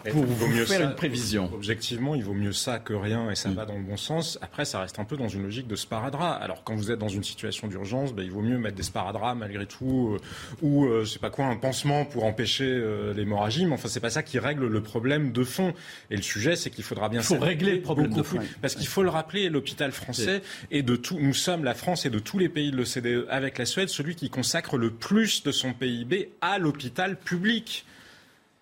[0.10, 1.50] pour vous mieux faire une prévision.
[1.54, 3.54] Objectivement, il vaut mieux ça que rien et ça mm.
[3.54, 4.40] va dans le bon sens.
[4.42, 6.42] Après, ça reste un peu dans une logique de sparadrap.
[6.42, 9.38] Alors, quand vous êtes dans une situation d'urgence, bah, il vaut mieux mettre des sparadraps
[9.38, 10.18] malgré tout euh,
[10.64, 13.68] ou, euh, je sais pas quoi, un pansement pour empêcher euh, l'hémorragie.
[13.68, 15.74] Mais enfin, c'est pas ça qui règle le problème de fond.
[16.10, 17.22] Et le sujet, c'est qu'il faudra bien.
[17.22, 18.40] Il faut régler le problème de fond.
[18.62, 22.10] Parce qu'il faut le rappeler, l'hôpital français et de tout, nous sommes la France et
[22.10, 25.52] de tous les pays de l'OCDE avec la Suède, celui qui consacre le plus de
[25.52, 27.86] son PIB à l'hôpital public.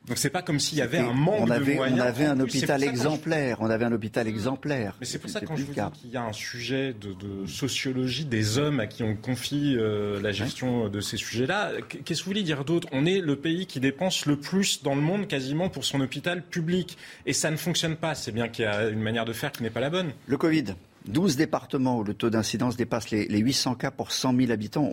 [0.08, 2.00] Donc c'est pas comme s'il y avait un manque on avait, de moyens.
[2.00, 3.58] On avait un hôpital exemplaire.
[3.62, 4.96] On avait un hôpital exemplaire.
[5.00, 8.26] Mais c'est pour ça quand je vous dis qu'il y a un sujet de, sociologie
[8.26, 11.72] des hommes à qui on confie euh, la gestion de ces sujets-là.
[11.88, 12.88] Qu'est-ce que vous voulez dire d'autre?
[12.92, 16.42] On est le pays qui dépense le plus dans le monde quasiment pour son hôpital
[16.42, 16.98] public.
[17.28, 18.16] Et ça ne fonctionne pas.
[18.16, 20.14] C'est bien qu'il y a une manière de faire qui n'est pas la bonne.
[20.26, 20.74] Le Covid.
[21.08, 24.92] 12 départements où le taux d'incidence dépasse les, 800 cas pour 100 000 habitants.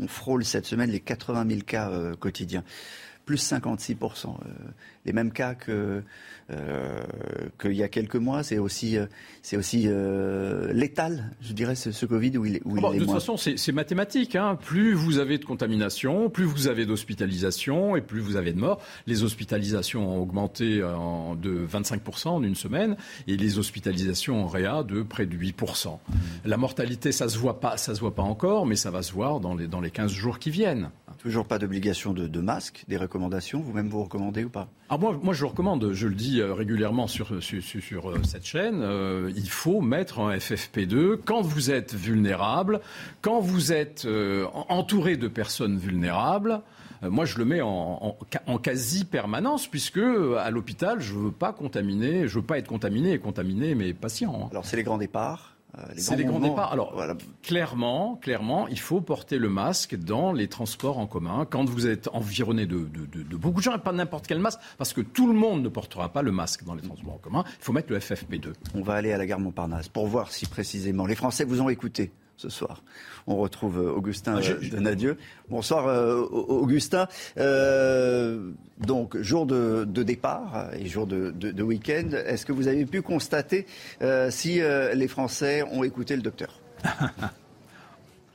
[0.00, 2.64] On, frôle cette semaine les 80 000 cas euh, quotidiens.
[3.24, 3.96] Plus 56
[5.04, 6.02] les mêmes cas que
[6.50, 7.00] euh,
[7.60, 8.42] qu'il y a quelques mois.
[8.42, 9.06] C'est aussi, euh,
[9.42, 13.04] c'est aussi euh, létal, je dirais, ce, ce Covid où il, où il est De
[13.04, 14.36] toute façon, c'est mathématique.
[14.36, 14.58] Hein.
[14.60, 18.82] Plus vous avez de contamination, plus vous avez d'hospitalisation et plus vous avez de morts.
[19.06, 22.96] Les hospitalisations ont augmenté en, de 25% en une semaine
[23.28, 25.88] et les hospitalisations en réa de près de 8%.
[25.92, 26.14] Mmh.
[26.44, 29.12] La mortalité, ça se voit pas, ça se voit pas encore, mais ça va se
[29.12, 30.90] voir dans les, dans les 15 jours qui viennent.
[31.18, 33.60] Toujours pas d'obligation de, de masque, des recommandations.
[33.60, 34.68] Vous-même, vous recommandez ou pas?
[34.94, 38.44] Ah, moi, moi, je recommande, je le dis euh, régulièrement sur, sur, sur euh, cette
[38.44, 42.82] chaîne, euh, il faut mettre un FFP2 quand vous êtes vulnérable,
[43.22, 44.06] quand vous êtes
[44.68, 46.60] entouré de personnes vulnérables.
[47.00, 49.98] Moi, je le mets en, en, quasi permanence, puisque
[50.38, 54.42] à l'hôpital, je veux pas contaminer, je veux pas être contaminé et contaminer mes patients.
[54.44, 54.48] Hein.
[54.50, 55.51] Alors, c'est les grands départs euh,
[55.96, 56.72] c'est les grands départs.
[56.72, 56.94] Alors,
[57.42, 61.46] clairement, clairement, il faut porter le masque dans les transports en commun.
[61.48, 62.86] Quand vous êtes environné de,
[63.36, 66.10] beaucoup de gens, et pas n'importe quel masque, parce que tout le monde ne portera
[66.10, 68.52] pas le masque dans les transports en commun, il faut mettre le FFP2.
[68.74, 71.68] On va aller à la gare Montparnasse pour voir si précisément les Français vous ont
[71.68, 72.82] écouté ce soir.
[73.26, 75.16] On retrouve euh, Augustin ah, euh, Nadieu.
[75.48, 77.06] Bonsoir euh, Augustin.
[78.78, 83.66] donc, jour de, départ et jour de, week-end, est-ce que vous avez pu constater
[84.30, 86.58] si les Français ont écouté le docteur?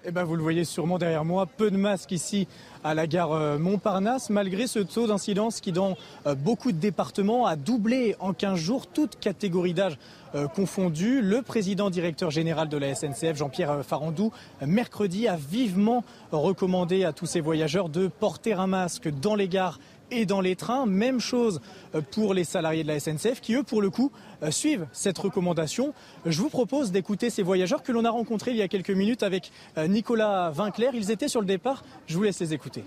[0.05, 2.47] Eh ben, vous le voyez sûrement derrière moi, peu de masques ici
[2.87, 5.97] à la gare Montparnasse, malgré ce taux d'incidence qui, dans
[6.37, 9.97] beaucoup de départements, a doublé en 15 jours, toute catégorie d'âge
[10.35, 11.21] euh, confondu.
[11.21, 14.31] Le président directeur général de la SNCF, Jean-Pierre Farandou,
[14.65, 19.79] mercredi a vivement recommandé à tous ces voyageurs de porter un masque dans les gares
[20.11, 20.85] et dans les trains.
[20.85, 21.61] Même chose
[21.95, 24.11] euh, pour les salariés de la SNCF qui, eux, pour le coup,
[24.43, 25.93] euh, suivent cette recommandation.
[26.25, 29.23] Je vous propose d'écouter ces voyageurs que l'on a rencontrés il y a quelques minutes
[29.23, 30.93] avec Nicolas Vinclair.
[30.93, 31.83] Ils étaient sur le départ.
[32.07, 32.83] Je vous laisse les écouter.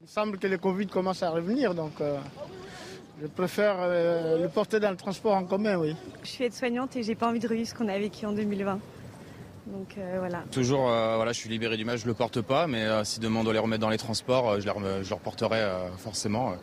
[0.00, 1.92] Il semble que le Covid commence à revenir, donc
[3.22, 5.94] je préfère euh, le porter dans le transport en commun, oui.
[6.24, 8.80] Je suis aide-soignante et j'ai pas envie de revivre ce qu'on a vécu en 2020.
[9.66, 10.42] Donc euh, voilà.
[10.50, 13.40] Toujours, euh, voilà, je suis libéré du match, je le porte pas, mais si demain
[13.40, 15.60] on doit les remettre dans les transports, je, les je le reporterai
[15.98, 16.54] forcément.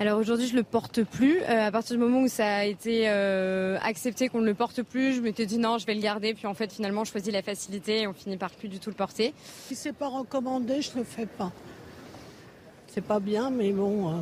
[0.00, 1.42] Alors aujourd'hui, je le porte plus.
[1.42, 5.20] à partir du moment où ça a été accepté qu'on ne le porte plus, je
[5.20, 6.34] m'étais dit non, je vais le garder.
[6.34, 8.90] Puis en fait, finalement, je choisis la facilité et on finit par plus du tout
[8.90, 9.34] le porter.
[9.66, 11.52] Si c'est pas recommandé, je le fais pas.
[12.88, 14.14] C'est pas bien, mais bon.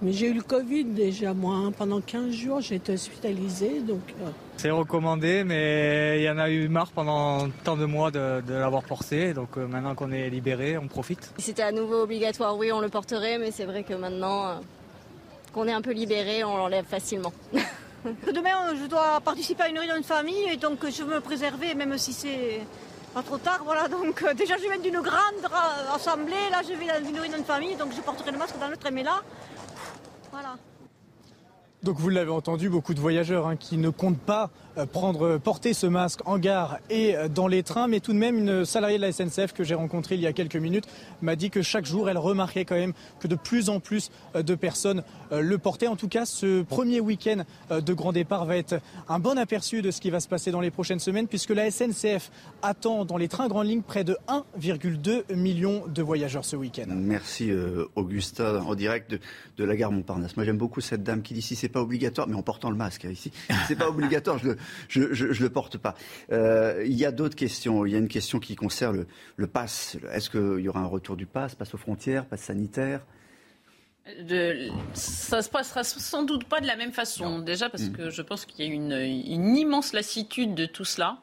[0.00, 1.56] Mais j'ai eu le Covid déjà, moi.
[1.56, 1.72] Hein.
[1.72, 3.80] Pendant 15 jours, j'ai été hospitalisée.
[3.80, 4.30] Donc, euh.
[4.58, 8.82] C'est recommandé, mais il y en a eu marre pendant tant de mois de, l'avoir
[8.82, 9.32] porté.
[9.32, 11.32] Donc euh, maintenant qu'on est libéré, on profite.
[11.38, 13.38] Si c'était à nouveau obligatoire, oui, on le porterait.
[13.38, 14.54] Mais c'est vrai que maintenant euh,
[15.52, 17.32] qu'on est un peu libéré, on l'enlève facilement.
[18.04, 20.48] Demain, je dois participer à une réunion de famille.
[20.50, 22.60] Et donc, je veux me préserver, même si c'est
[23.14, 23.60] pas trop tard.
[23.64, 25.46] Voilà, donc déjà, je viens d'une grande
[25.94, 26.50] assemblée.
[26.50, 27.76] Là, je vais dans une réunion de famille.
[27.76, 28.90] Donc, je porterai le masque dans le train.
[28.90, 29.20] Mais là,
[30.32, 30.56] voilà.
[31.88, 34.50] Donc vous l'avez entendu, beaucoup de voyageurs hein, qui ne comptent pas
[34.86, 38.38] prendre, porter ce masque en gare et euh, dans les trains, mais tout de même
[38.38, 40.86] une salariée de la SNCF que j'ai rencontrée il y a quelques minutes
[41.22, 44.42] m'a dit que chaque jour elle remarquait quand même que de plus en plus euh,
[44.42, 45.88] de personnes le portaient.
[45.88, 49.90] En tout cas, ce premier week-end de grand départ va être un bon aperçu de
[49.90, 52.30] ce qui va se passer dans les prochaines semaines, puisque la SNCF
[52.62, 56.86] attend dans les trains grande ligne près de 1,2 million de voyageurs ce week-end.
[56.88, 57.52] Merci
[57.94, 59.18] Augustin, en direct
[59.58, 60.34] de, la gare Montparnasse.
[60.38, 62.76] Moi j'aime beaucoup cette dame qui dit si c'est pas obligatoire, mais en portant le
[62.76, 63.30] masque hein, ici,
[63.66, 64.56] c'est pas obligatoire, je le,
[64.88, 65.94] je, je, le porte pas.
[66.32, 67.86] Euh, il y a d'autres questions.
[67.86, 69.96] Il y a une question qui concerne le, le pass.
[70.12, 73.00] Est-ce qu'il y aura un retour du pass, passe aux frontières, passe sanitaire?
[74.22, 77.38] De, ça se passera sans doute pas de la même façon.
[77.40, 77.92] Déjà parce mm.
[77.92, 81.18] que je pense qu'il y a une, une, immense lassitude de tout cela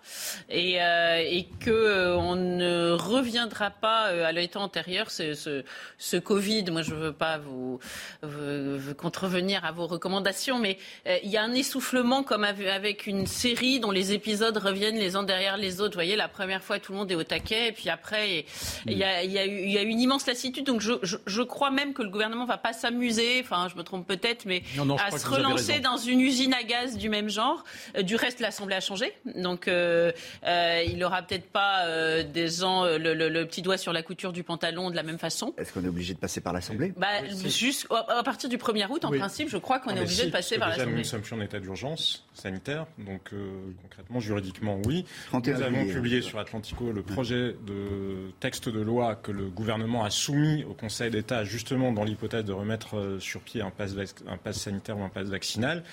[0.50, 5.12] et, euh, et que euh, on ne reviendra pas euh, à l'état antérieur.
[5.12, 5.64] Ce, ce,
[5.98, 7.80] ce, Covid, moi je veux pas vous,
[8.22, 13.28] vous, contrevenir à vos recommandations, mais euh, il y a un essoufflement comme avec une
[13.28, 15.94] série dont les épisodes reviennent les uns derrière les autres.
[15.94, 18.46] Vous voyez, la première fois tout le monde est au taquet et puis après
[18.86, 20.66] il y, a, y, y a une immense lassitude.
[20.66, 23.82] Donc je, je, je crois même que le gouvernement va pas s'amuser, enfin je me
[23.82, 24.62] trompe peut-être, mais
[25.00, 27.64] à se relancer dans une usine à gaz du même genre.
[27.98, 30.12] Euh, du reste, l'Assemblée a changé, donc euh,
[30.46, 31.86] euh, il n'aura peut-être pas
[32.24, 35.54] des gens le, petit doigt sur la couture du pantalon de la même façon.
[35.58, 36.94] Est-ce qu'on est obligé de passer par l'Assemblée?
[36.96, 37.08] Bah,
[37.48, 40.58] juste à partir du 1er août, en principe, je crois qu'on est obligé de passer
[40.58, 40.98] par l'Assemblée.
[40.98, 43.32] Nous sommes plus en état d'urgence sanitaire, donc
[43.82, 45.06] concrètement, juridiquement, oui.
[45.34, 50.10] Nous avons publié sur Atlantico le projet de texte de loi que le gouvernement a
[50.10, 52.65] soumis au Conseil d'État justement dans l'hypothèse de mettre
[52.98, 53.72] euh, sur pied un
[54.28, 55.84] un pass sanitaire ou un pass vaccinal.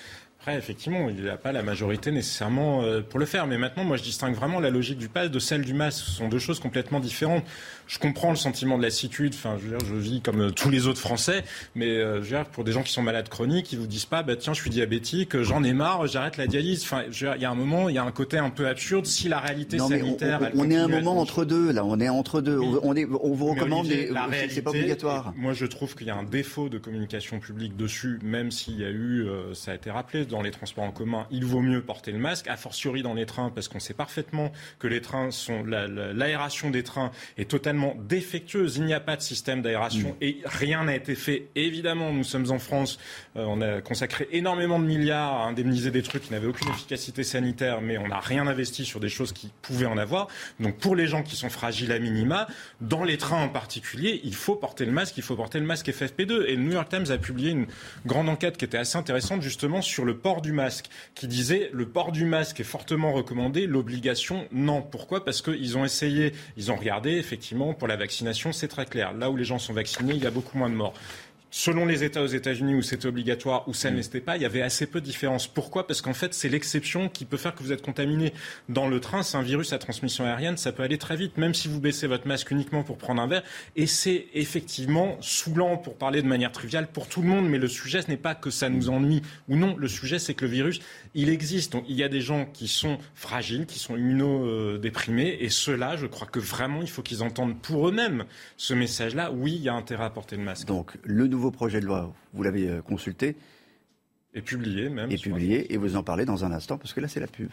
[0.43, 3.47] Après, effectivement, il n'y a pas la majorité nécessairement euh, pour le faire.
[3.47, 6.03] Mais maintenant, moi, je distingue vraiment la logique du pass de celle du masque.
[6.03, 7.45] Ce sont deux choses complètement différentes
[7.87, 9.33] je comprends le sentiment de lassitude.
[9.35, 11.43] Enfin, je, veux dire, je vis comme euh, tous les autres Français,
[11.75, 14.05] mais euh, je veux dire, pour des gens qui sont malades chroniques, ils vous disent
[14.05, 16.83] pas, bah tiens, je suis diabétique, j'en ai marre, j'arrête la dialyse.
[16.83, 19.05] Enfin, il y a un moment, il y a un côté un peu absurde.
[19.05, 21.71] Si la réalité sanitaire, on, est un moment entre deux.
[21.71, 22.57] Là, on est entre deux.
[22.57, 25.33] On, est, on vous recommande, mais c'est pas obligatoire.
[25.35, 28.85] Moi, je trouve qu'il y a un défaut de communication publique dessus, même s'il y
[28.85, 32.11] a eu, ça a été rappelé, dans les transports en commun, il vaut mieux porter
[32.11, 35.63] le masque, a fortiori dans les trains, parce qu'on sait parfaitement que les trains sont
[35.63, 38.77] l'aération des trains est totalement défectueuse.
[38.77, 40.23] Il n'y a pas de système d'aération mm.
[40.23, 41.49] et rien n'a été fait.
[41.55, 42.97] Évidemment, nous sommes en France,
[43.35, 47.23] euh, on a consacré énormément de milliards à indemniser des trucs qui n'avaient aucune efficacité
[47.23, 50.27] sanitaire, mais on n'a rien investi sur des choses qui pouvaient en avoir.
[50.59, 52.47] Donc pour les gens qui sont fragiles à minima,
[52.81, 55.89] dans les trains en particulier, il faut porter le masque, il faut porter le masque
[55.89, 56.45] FFP2.
[56.47, 57.67] Et le New York Times a publié une
[58.07, 61.87] grande enquête qui était assez intéressante justement sur le port du masque, qui disait le
[61.87, 64.81] port du masque est fortement recommandé, l'obligation non.
[64.81, 65.23] Pourquoi?
[65.23, 69.13] Parce qu'ils ont essayé, ils ont regardé effectivement pour la vaccination, c'est très clair.
[69.13, 70.95] Là où les gens sont vaccinés, il y a beaucoup moins de morts
[71.55, 73.99] selon les États aux États-Unis où c'était obligatoire, où ça ne mm.
[73.99, 75.45] l'était pas, il y avait assez peu de différence.
[75.45, 75.85] Pourquoi?
[75.85, 78.33] Parce qu'en fait, c'est l'exception qui peut faire que vous êtes contaminé.
[78.69, 81.53] Dans le train, c'est un virus à transmission aérienne, ça peut aller très vite, même
[81.53, 83.43] si vous baissez votre masque uniquement pour prendre un verre.
[83.75, 87.47] Et c'est effectivement saoulant, pour parler de manière triviale, pour tout le monde.
[87.47, 89.75] Mais le sujet, ce n'est pas que ça nous ennuie ou non.
[89.77, 90.79] Le sujet, c'est que le virus,
[91.13, 91.73] il existe.
[91.73, 95.37] Donc, il y a des gens qui sont fragiles, qui sont immunodéprimés.
[95.39, 98.25] Et ceux-là, je crois que vraiment, il faut qu'ils entendent pour eux-mêmes
[98.57, 99.31] ce message-là.
[99.31, 100.65] Oui, il y a intérêt à porter le masque.
[100.65, 103.35] Donc, le nouveau projet de loi, vous l'avez euh, consulté
[104.33, 105.11] Et publié même.
[105.11, 107.49] Et publié, et vous en parlez dans un instant, parce que là c'est la pub.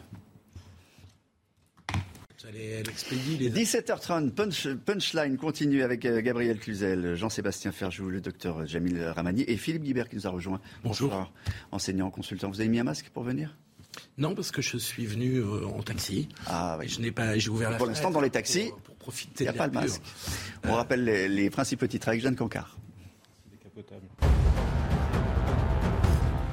[2.40, 3.50] Vous allez l'expédier.
[3.50, 9.83] 17h30, punchline continue avec euh, Gabriel Cluzel, Jean-Sébastien Ferjou, le docteur Jamil Ramani et Philippe
[9.83, 10.61] Guibert qui nous a rejoint.
[10.83, 11.31] Bonjour.
[11.70, 12.48] enseignant, consultant.
[12.48, 13.57] Vous avez mis un masque pour venir?
[14.18, 16.29] Non, parce que je suis venu euh, en taxi.
[16.46, 16.88] Ah oui.
[16.88, 19.44] Je n'ai pas, j'ai ouvert la Pour l'instant, dans les taxis, pour, profiter.
[19.44, 20.03] Il n'y a pas de masque.
[20.64, 22.76] On rappelle les, les principaux titres avec Jeanne Cancard.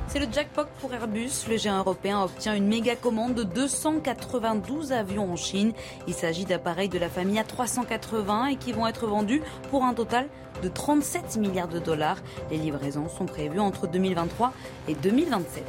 [0.07, 1.47] C'est le jackpot pour Airbus.
[1.49, 5.73] Le géant européen obtient une méga commande de 292 avions en Chine.
[6.07, 10.27] Il s'agit d'appareils de la famille A380 et qui vont être vendus pour un total
[10.63, 12.17] de 37 milliards de dollars.
[12.51, 14.53] Les livraisons sont prévues entre 2023
[14.87, 15.63] et 2027.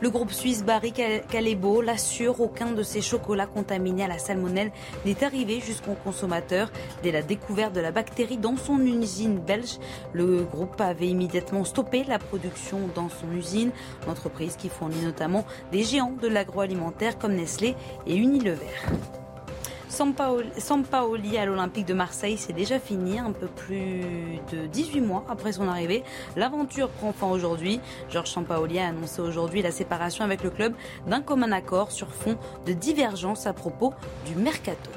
[0.00, 4.70] Le groupe suisse Barry Calebo l'assure, aucun de ses chocolats contaminés à la salmonelle
[5.06, 6.70] n'est arrivé jusqu'au consommateur.
[7.02, 9.78] Dès la découverte de la bactérie dans son usine belge,
[10.12, 13.70] le groupe avait immédiatement stoppé la production dans son usine,
[14.06, 17.74] l'entreprise qui fournit notamment des géants de l'agroalimentaire comme Nestlé
[18.06, 18.66] et Unilever.
[19.94, 25.52] Sampaoli à l'Olympique de Marseille, c'est déjà fini, un peu plus de 18 mois après
[25.52, 26.02] son arrivée.
[26.34, 27.80] L'aventure prend fin aujourd'hui.
[28.10, 30.74] Georges Sampaoli a annoncé aujourd'hui la séparation avec le club
[31.06, 33.94] d'un commun accord sur fond de divergence à propos
[34.26, 34.90] du mercato.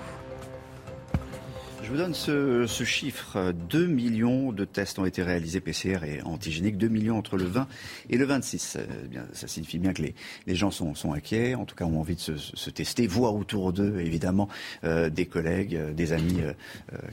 [1.87, 3.53] Je vous donne ce, chiffre.
[3.69, 6.77] 2 millions de tests ont été réalisés PCR et antigéniques.
[6.77, 7.65] 2 millions entre le 20
[8.09, 8.77] et le 26.
[8.77, 10.13] Eh bien, ça signifie bien que les,
[10.47, 13.35] les gens sont, sont, inquiets, en tout cas ont envie de se, se tester, voir
[13.35, 14.49] autour d'eux, évidemment,
[14.83, 16.51] euh, des collègues, euh, des amis euh,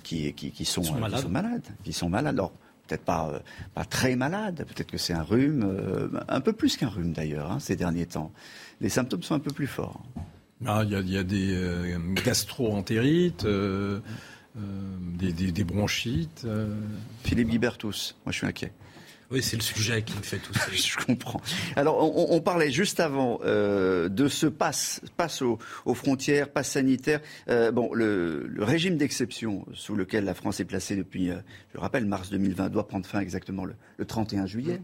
[0.02, 1.62] qui, qui, qui, sont, sont qui, sont, malades.
[1.84, 2.34] Qui sont malades.
[2.34, 2.52] Alors,
[2.88, 3.42] peut-être pas,
[3.74, 7.60] pas très malades, peut-être que c'est un rhume, un peu plus qu'un rhume d'ailleurs, hein,
[7.60, 8.32] ces derniers temps.
[8.80, 10.02] Les symptômes sont un peu plus forts.
[10.66, 11.94] Ah, il y, y, a des
[12.24, 13.46] gastro-entérites.
[14.56, 14.60] Euh,
[15.18, 16.42] des, bronchites.
[16.44, 16.74] Euh.
[17.24, 18.72] Philippe Guibertus, moi je suis inquiet.
[19.30, 20.66] Oui, c'est le sujet qui me fait tout ça.
[20.72, 21.40] Je comprends.
[21.76, 26.70] Alors, on, on parlait juste avant euh, de ce passe, passe aux, aux frontières, passe
[26.70, 27.20] sanitaire.
[27.48, 31.36] Euh, bon, le, le régime d'exception sous lequel la France est placée depuis, euh,
[31.70, 34.80] je le rappelle, mars 2020, doit prendre fin exactement le, le 31 juillet.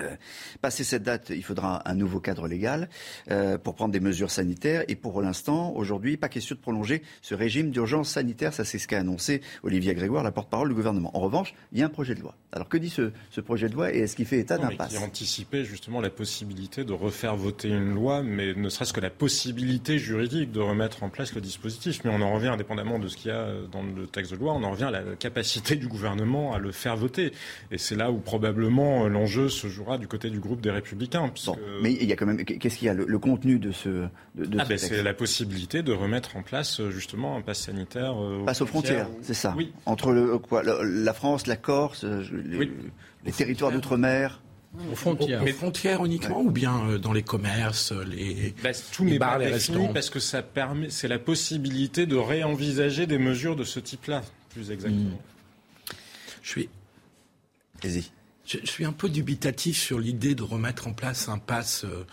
[0.00, 0.16] Euh,
[0.60, 2.88] passé cette date, il faudra un nouveau cadre légal
[3.30, 4.84] euh, pour prendre des mesures sanitaires.
[4.88, 8.52] Et pour l'instant, aujourd'hui, pas question de prolonger ce régime d'urgence sanitaire.
[8.52, 11.16] Ça, c'est ce qu'a annoncé Olivier Grégoire, la porte-parole du gouvernement.
[11.16, 12.34] En revanche, il y a un projet de loi.
[12.52, 14.98] Alors, que dit ce, ce projet de loi et est-ce qu'il fait état d'impasse qui
[14.98, 19.98] anticipait justement la possibilité de refaire voter une loi, mais ne serait-ce que la possibilité
[19.98, 22.02] juridique de remettre en place le dispositif.
[22.04, 24.52] Mais on en revient, indépendamment de ce qu'il y a dans le texte de loi,
[24.52, 27.32] on en revient à la capacité du gouvernement à le faire voter.
[27.70, 31.28] Et c'est là où probablement l'enjeu se jouera du côté du groupe des Républicains.
[31.28, 32.44] puisque- Bon, mais il y a quand même.
[32.44, 34.88] Qu'est-ce qu'il y a le, le contenu de ce, de, de Ah ce ben, texte
[34.88, 38.14] c'est la possibilité de remettre en place euh, justement un pass sanitaire.
[38.22, 39.72] euh, Passe aux frontières, c'est ça Oui.
[39.86, 42.22] Entre le, quoi, le- la France, la Corse, euh,
[43.24, 44.40] les, territoires d'outre-mer.
[44.90, 45.40] Aux frontières.
[45.42, 49.44] Aux frontières uniquement ou bien euh, dans les commerces, les, Bah, tout les bars, les
[49.46, 53.78] défini restaurants parce que ça permet, c'est la possibilité de réenvisager des mesures de ce
[53.78, 55.20] type-là, plus exactement.
[56.42, 56.68] Je suis.
[57.84, 58.10] Vas-y.
[58.46, 62.04] Je, je suis un peu dubitatif sur l'idée de remettre en place un pass euh,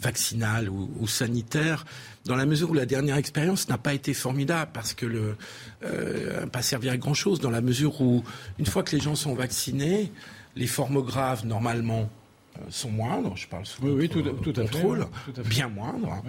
[0.00, 1.84] vaccinal ou, ou sanitaire,
[2.26, 5.36] dans la mesure où la dernière expérience n'a pas été formidable, parce que le
[5.84, 8.22] euh, pas servir à grand chose, dans la mesure où
[8.58, 10.12] une fois que les gens sont vaccinés,
[10.56, 12.10] les formes graves normalement
[12.58, 13.34] euh, sont moindres.
[13.36, 15.48] Je parle sous Oui, tout- tout à fait, contrôle, oui, tout à fait.
[15.48, 16.22] bien moindres.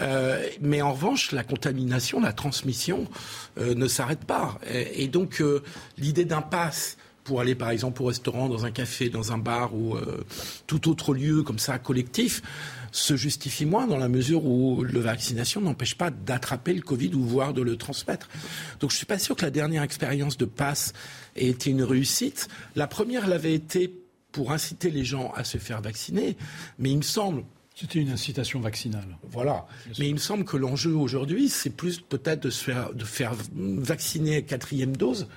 [0.00, 3.06] Euh, mais en revanche, la contamination, la transmission
[3.58, 4.58] euh, ne s'arrête pas.
[4.70, 5.62] Et, et donc, euh,
[5.96, 9.74] l'idée d'un pass pour aller, par exemple, au restaurant, dans un café, dans un bar
[9.74, 10.24] ou euh,
[10.66, 12.42] tout autre lieu comme ça collectif,
[12.90, 17.24] se justifie moins dans la mesure où la vaccination n'empêche pas d'attraper le Covid ou
[17.24, 18.28] voire de le transmettre.
[18.80, 20.92] Donc je suis pas sûr que la dernière expérience de passe
[21.36, 22.48] ait été une réussite.
[22.76, 23.98] La première l'avait été
[24.30, 26.36] pour inciter les gens à se faire vacciner,
[26.78, 27.44] mais il me semble
[27.74, 29.16] C'était une incitation vaccinale.
[29.30, 29.66] voilà.
[29.98, 33.32] Mais il me semble que l'enjeu aujourd'hui, c'est plus peut-être de, se faire, de faire
[33.54, 35.28] vacciner à quatrième dose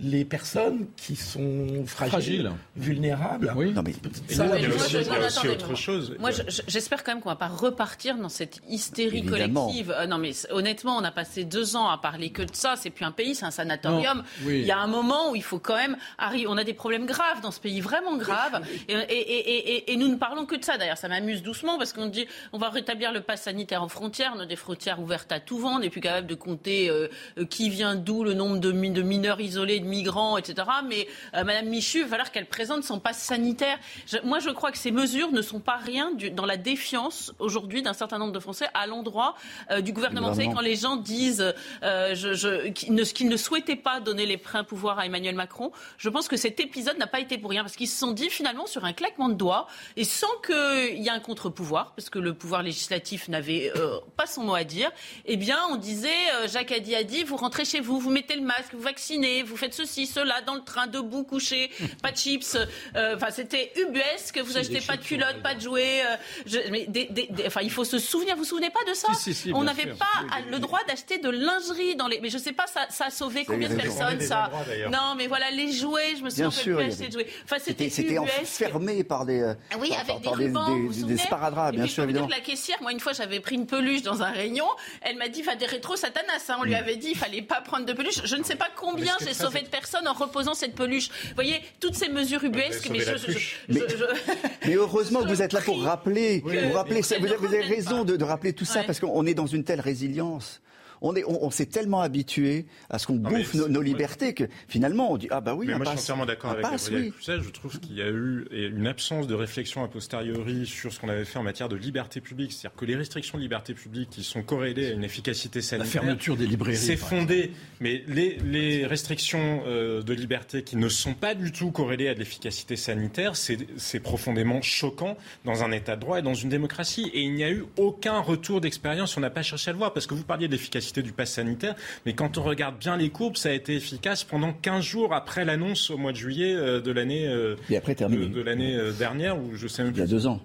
[0.00, 2.52] les personnes qui sont fragiles, Fragiles.
[2.76, 3.52] vulnérables.
[3.56, 3.72] Oui.
[3.72, 3.92] Non, mais
[4.28, 5.74] Ça, Mais Il y a moi, aussi, je- il y a non, aussi attendez, autre
[5.74, 6.16] chose.
[6.18, 9.66] Moi, je- je- j'espère quand même qu'on va pas repartir dans cette hystérie Évidemment.
[9.66, 9.94] collective.
[9.96, 12.74] Euh, non, mais honnêtement, on a passé deux ans à parler que de ça.
[12.76, 14.22] C'est plus un pays, c'est un sanatorium.
[14.44, 14.60] Oui.
[14.60, 16.46] Il y a un moment où il faut quand même arriver.
[16.48, 18.62] On a des problèmes graves dans ce pays, vraiment graves.
[18.88, 20.76] Et, et- et- et- et nous ne parlons que de ça.
[20.76, 24.32] D'ailleurs, ça m'amuse doucement parce qu'on dit on va rétablir le pass sanitaire aux frontières.
[24.36, 25.76] On a des frontières ouvertes à tout vent.
[25.76, 28.90] On n'est plus capable de compter euh, euh, qui vient d'où, le nombre de, mi-
[28.90, 30.66] de mineurs isolés, de migrants, etc.
[30.88, 33.78] Mais euh, Madame Michu, il va falloir qu'elle présente son pass sanitaire.
[34.06, 37.32] Je- moi, je crois que ces mesures ne sont pas rien du- dans la défiance
[37.38, 39.34] aujourd'hui d'un certain nombre de Français à l'endroit
[39.70, 40.30] euh, du gouvernement.
[40.30, 44.36] Vous savez, quand les gens disent euh, je, je, qu'ils ne, souhaitaient pas donner les
[44.38, 47.62] pleins pouvoirs à Emmanuel Macron, je pense que cet épisode n'a pas été pour rien
[47.62, 49.66] parce qu'ils se sont dit finalement sur un claquement de doigts
[49.96, 54.26] et sans qu'il y ait un contre-pouvoir, parce que le pouvoir législatif n'avait euh, pas
[54.26, 54.90] son mot à dire,
[55.26, 58.36] eh bien on disait euh, Jacques Addy a dit vous rentrez chez vous, vous mettez
[58.36, 61.70] le masque, vous vaccinez, vous faites ceci, cela dans le train, debout, couché,
[62.02, 62.56] pas de chips.
[62.96, 66.02] euh, Enfin c'était ubuesque, vous achetez pas de culottes, pas de jouets.
[66.04, 66.16] euh,
[66.46, 68.94] je- mais des- des- des- enfin il faut se souvenir, vous vous souvenez pas de
[68.94, 70.06] ça Si, si, si, On n'avait pas
[70.50, 72.20] le droit d'acheter de lingerie dans les.
[72.20, 74.88] Mais je sais pas, ça, ça a sauvé combien de personnes Des ça endroits.
[74.90, 77.26] Non, mais voilà, les jouets, je me Bien souviens sûr, plus acheter de jouets.
[77.44, 80.86] Enfin, c'était C'était enfermé par des, euh, Ah Oui, par, avec des par rubans, vous
[80.86, 82.28] vous des, souvenez sparadraps, Et bien puis, sûr, vous évidemment.
[82.28, 84.66] la caissière, moi, une fois, j'avais pris une peluche dans un rayon.
[85.02, 86.44] Elle m'a dit, va des rétro satanas.
[86.48, 86.56] hein.
[86.60, 86.66] On Mm.
[86.66, 88.20] lui avait dit, il fallait pas prendre de peluche.
[88.24, 91.08] Je ne sais pas combien j'ai sauvé de personnes en reposant cette peluche.
[91.28, 93.56] Vous voyez, toutes ces mesures ubuesques, mais je, je- peluche.
[93.68, 94.36] je- Mais- je-
[94.68, 97.68] Mais heureusement que vous êtes là pour rappeler, vous, rappelez, vous, avez, vous avez revienne
[97.68, 100.60] raison de, de rappeler tout ça parce qu'on est dans une telle résilience.
[101.04, 105.12] On, est, on, on s'est tellement habitué à ce qu'on bouffe nos, libertés que finalement
[105.12, 107.42] on dit ah bah oui Mais moi, je suis entièrement d'accord avec pass, Gabriel oui.
[107.44, 111.08] Je trouve qu'il y a eu une absence de réflexion a posteriori sur ce qu'on
[111.08, 112.52] avait fait en matière de liberté publique.
[112.52, 116.02] C'est-à-dire que les restrictions de liberté publique qui sont corrélées à une efficacité La sanitaire.
[116.02, 116.76] fermeture des librairies.
[116.76, 121.70] C'est fondé, mais les, les restrictions euh, de liberté qui ne sont pas du tout
[121.70, 126.22] corrélées à de l'efficacité sanitaire, c'est c'est profondément choquant dans un État de droit et
[126.22, 127.10] dans une démocratie.
[127.12, 129.92] Et il n'y a eu aucun retour d'expérience, on n'a pas cherché à le voir,
[129.92, 131.74] parce que vous parliez de l'efficacité du pass sanitaire,
[132.06, 135.44] mais quand on regarde bien les courbes, ça a été efficace pendant 15 jours après
[135.44, 139.66] l'annonce au mois de juillet euh, de l'année euh, de, l'année euh, dernière, où je
[139.66, 140.40] sais même Il y a deux ans.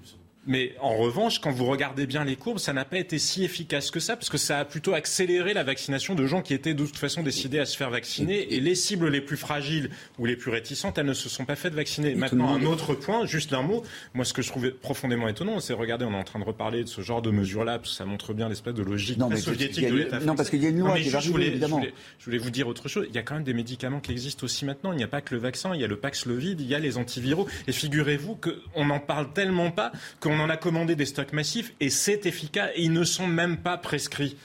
[0.49, 3.91] Mais en revanche, quand vous regardez bien les courbes, ça n'a pas été si efficace
[3.91, 6.83] que ça, parce que ça a plutôt accéléré la vaccination de gens qui étaient de
[6.83, 8.51] toute façon décidés à se faire vacciner.
[8.55, 11.55] Et les cibles les plus fragiles ou les plus réticentes, elles ne se sont pas
[11.55, 12.15] faites vacciner.
[12.15, 13.83] Maintenant, un autre point, juste un mot.
[14.15, 16.83] Moi, ce que je trouvais profondément étonnant, c'est regardez, on est en train de reparler
[16.83, 19.37] de ce genre de mesures-là, parce que ça montre bien l'espèce de logique Non, mais
[19.37, 21.27] soviétique de l'État non, parce qu'il y a une loi Non, mais qui va juste,
[21.29, 21.75] je arriver, voulais- évidemment.
[21.77, 23.05] Je voulais, je voulais vous dire autre chose.
[23.07, 24.93] Il y a quand même des médicaments qui existent aussi maintenant.
[24.93, 26.79] Il n'y a pas que le vaccin, il y a le Paxlovid, il y a
[26.79, 27.47] les antiviraux.
[27.67, 28.35] Et figurez-vous
[28.73, 32.71] qu'on n'en parle tellement pas qu'on en a commandé des stocks massifs et c'est efficace
[32.75, 34.37] et ils ne sont même pas prescrits.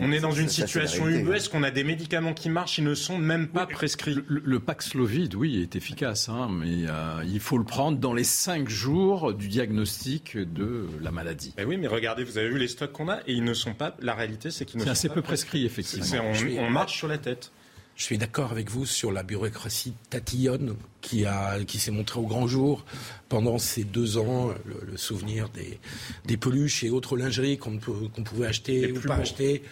[0.00, 2.94] on est dans une ça, situation ubuesque, on a des médicaments qui marchent, ils ne
[2.94, 4.14] sont même pas prescrits.
[4.28, 8.22] Le, le Paxlovid, oui, est efficace, hein, mais euh, il faut le prendre dans les
[8.24, 11.54] cinq jours du diagnostic de la maladie.
[11.58, 13.74] Eh oui, mais regardez, vous avez vu les stocks qu'on a et ils ne sont
[13.74, 13.96] pas.
[14.00, 16.22] La réalité, c'est qu'ils ne C'est sont assez pas peu prescrit, effectivement.
[16.58, 17.50] On- on marche sur la tête.
[17.96, 22.26] Je suis d'accord avec vous sur la bureaucratie tatillonne qui, a, qui s'est montrée au
[22.26, 22.84] grand jour
[23.28, 24.48] pendant ces deux ans.
[24.66, 25.78] Le, le souvenir des,
[26.24, 29.62] des peluches et autres lingeries qu'on, pouvait acheter ou pas acheter.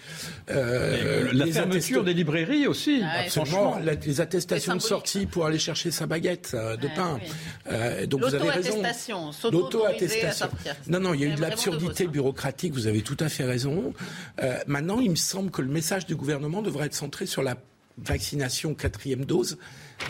[0.50, 3.74] Euh, la les fermeture attest- des librairies aussi, Ah ouais, franchement.
[3.74, 3.86] Absolument.
[3.92, 7.18] La- les attestations de sortie pour aller chercher sa baguette euh, de Ouais, pain.
[7.20, 7.28] oui.
[7.72, 8.82] Euh, donc vous avez raison.
[9.50, 10.48] L'auto-attestation.
[10.88, 13.92] Non, non, il y a eu de l'absurdité bureaucratique, vous avez tout à fait raison.
[14.42, 17.56] Euh, maintenant, il me semble que le message du gouvernement devrait être centré sur la
[17.98, 19.58] vaccination quatrième dose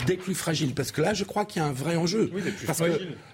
[0.07, 0.75] des plus fragiles.
[0.75, 2.31] Parce que là, je crois qu'il y a un vrai enjeu.
[2.33, 2.85] Oui, des plus parce que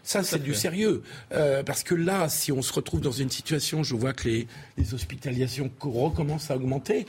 [0.03, 1.03] ça, c'est du sérieux.
[1.33, 4.49] Euh, parce que là, si on se retrouve dans une situation, je vois que les,
[4.77, 7.07] les hospitalisations co- recommencent à augmenter,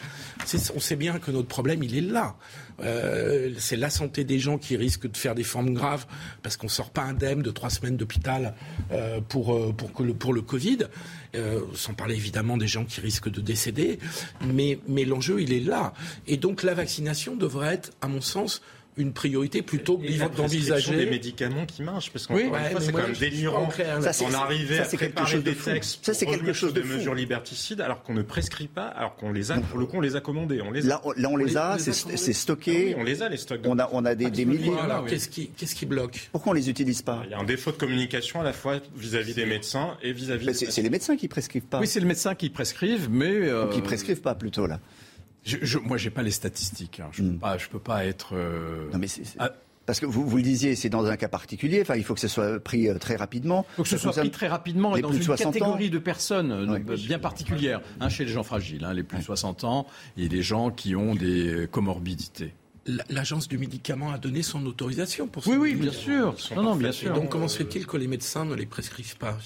[0.76, 2.36] on sait bien que notre problème, il est là.
[2.84, 6.06] Euh, c'est la santé des gens qui risquent de faire des formes graves
[6.44, 8.54] parce qu'on sort pas indemne de trois semaines d'hôpital
[8.92, 10.80] euh, pour, euh, pour, le, Covid,
[11.76, 14.00] sans parler évidemment des gens qui risquent de décéder.
[14.46, 15.94] Mais, mais l'enjeu, il est là.
[16.28, 18.62] Et donc la vaccination devrait être, à mon sens,
[19.00, 23.02] une priorité plutôt que d'envisager des médicaments qui marchent, parce qu'en Oui, ouais, c'est quand
[23.02, 27.82] même délirant d'en arriver à préparer des textes Ça, c'est quelque chose de mesures liberticides,
[27.82, 30.22] alors qu'on ne prescrit pas, alors qu'on les a, pour le coup, on les a
[30.22, 30.62] commandés.
[30.62, 30.90] On les a.
[30.90, 32.92] Là, on, là, on les a, c'est c'est stocké.
[32.94, 33.62] Ah oui, on les a, les stocks.
[33.66, 34.78] On a, on a des, des milliers.
[34.80, 36.30] Alors, qu'est-ce qui, qu'est-ce qui bloque?
[36.32, 37.22] Pourquoi on les utilise pas?
[37.26, 40.54] Il y a un défaut de communication à la fois vis-à-vis des médecins et vis-à-vis
[40.54, 41.80] C'est les médecins qui prescrivent pas.
[41.80, 44.80] Oui, c'est le médecin qui prescrive, mais euh, Ou qui prescrivent pas plutôt là.
[45.46, 47.00] Je, je, moi, j'ai pas les statistiques.
[47.00, 47.10] hein.
[47.12, 48.36] Je peux pas, je peux pas être.
[48.36, 49.52] euh, Non mais c'est- c'est- ah,
[49.86, 51.82] Parce que vous, vous le disiez, c'est dans un cas particulier.
[51.82, 53.66] Enfin, il faut que ce soit pris euh, très rapidement.
[53.76, 55.52] faut que ce soit pris très rapidement et dans une 60 ans.
[55.52, 56.80] catégorie de personnes euh, Ouais.
[56.98, 60.44] bien particulière, hein, chez les gens fragiles, hein, les plus de 60 ans et les
[60.44, 62.54] gens qui ont des comorbidités.
[63.10, 66.36] L'agence du médicament a donné son autorisation pour Oui, ce oui, bien médicament.
[66.36, 66.56] sûr.
[66.56, 67.14] Non, non, bien Et sûr.
[67.14, 69.38] donc, comment se fait-il que les médecins ne les prescrivent pas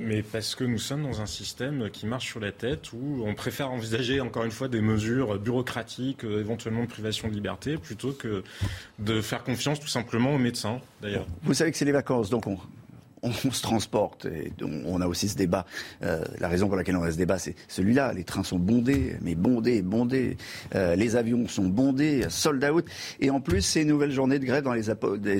[0.00, 3.34] Mais parce que nous sommes dans un système qui marche sur la tête où on
[3.34, 8.12] préfère envisager encore une fois des mesures bureaucratiques, euh, éventuellement de privation de liberté, plutôt
[8.12, 8.42] que
[8.98, 11.26] de faire confiance tout simplement aux médecins, d'ailleurs.
[11.42, 12.58] Vous savez que c'est les vacances, donc on,
[13.22, 14.26] on se transporte.
[14.26, 15.66] Et on a aussi ce débat.
[16.02, 18.12] Euh, la raison pour laquelle on a ce débat, c'est celui-là.
[18.12, 20.36] Les trains sont bondés, mais bondés, bondés.
[20.74, 22.84] Euh, les avions sont bondés, sold out.
[23.20, 24.90] Et en plus, c'est une nouvelle journée de grève dans les,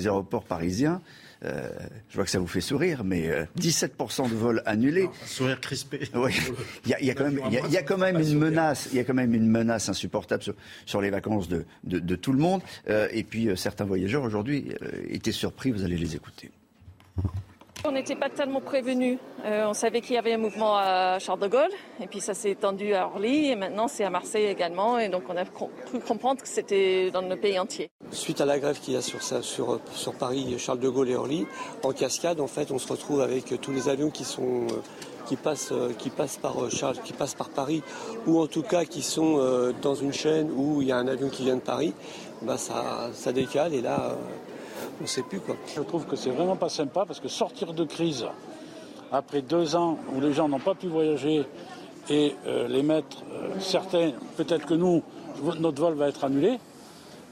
[0.06, 1.00] aéroports parisiens.
[1.44, 1.70] Euh,
[2.10, 5.04] je vois que ça vous fait sourire, mais euh, 17% de vols annulés.
[5.22, 6.00] Un sourire crispé.
[6.14, 6.32] Oui.
[6.84, 7.96] Il y a, il y a quand même, il y a- il y a quand
[7.96, 10.54] même une menace, il y a quand même une menace insupportable sur,
[10.84, 12.60] sur les vacances de, de, de tout le monde.
[12.90, 14.72] Euh, et puis euh, certains voyageurs aujourd'hui
[15.10, 15.70] étaient surpris.
[15.70, 16.50] Vous allez les écouter.
[17.84, 19.18] On n'était pas tellement prévenus.
[19.44, 21.70] Euh, on savait qu'il y avait un mouvement à Charles de Gaulle,
[22.02, 25.22] et puis ça s'est étendu à Orly, et maintenant c'est à Marseille également, et donc
[25.28, 27.90] on a cru comprendre que c'était dans le pays entier.
[28.10, 29.20] Suite à la grève qu'il y a sur,
[30.18, 31.46] Paris, Charles de Gaulle et Orly,
[31.84, 35.72] en cascade, en fait, on se retrouve avec tous les avions qui euh, passent,
[37.36, 37.82] par Paris,
[38.26, 41.06] ou en tout cas qui sont euh, dans une chaîne où il y a un
[41.06, 41.94] avion qui vient de Paris.
[42.42, 44.16] Bah ça, ça décale et là,
[45.04, 48.26] Je trouve que c'est vraiment pas sympa parce que sortir de crise
[49.12, 51.46] après deux ans où les gens n'ont pas pu voyager
[52.10, 55.02] et euh, les mettre, euh, certains, peut-être que nous,
[55.60, 56.58] notre vol va être annulé.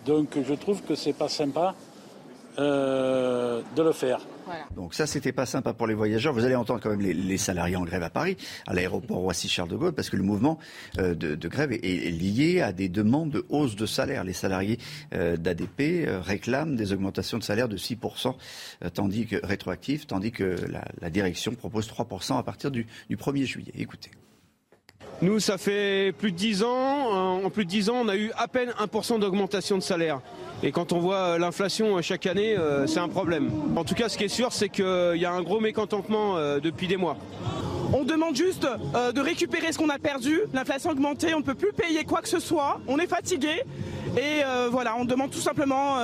[0.05, 1.75] Donc je trouve que c'est pas sympa
[2.59, 4.21] euh, de le faire.
[4.75, 6.33] Donc ça, c'était pas sympa pour les voyageurs.
[6.33, 8.37] Vous allez entendre quand même les, salariés en grève à Paris,
[8.67, 10.59] à l'aéroport Roissy-Charles de Gaulle, parce que le mouvement
[10.99, 14.25] euh, de, grève est, lié à des demandes de hausse de salaire.
[14.25, 14.79] Les salariés
[15.15, 18.35] euh, d'ADP euh, réclament des augmentations de salaire de 6%,
[18.85, 23.17] euh, tandis que rétroactif, tandis que la, la direction propose 3% à partir du, du
[23.17, 23.73] 1er juillet.
[23.77, 24.11] Écoutez.
[25.23, 26.67] Nous, ça fait plus de 10 ans.
[26.69, 30.21] Euh, En plus de 10 ans, on a eu à peine 1% d'augmentation de salaire.
[30.63, 32.55] Et quand on voit euh, l'inflation euh, chaque année,
[32.87, 33.51] c'est un problème.
[33.77, 36.87] En tout cas, ce qui est sûr, c'est qu'il y a un gros mécontentement depuis
[36.87, 37.17] des mois.
[37.93, 38.67] On demande juste
[39.15, 40.41] de récupérer ce qu'on a perdu.
[40.53, 42.81] L'inflation a augmenté, on ne peut plus payer quoi que ce soit.
[42.89, 43.63] On est fatigué
[44.17, 45.97] Et voilà, on demande tout simplement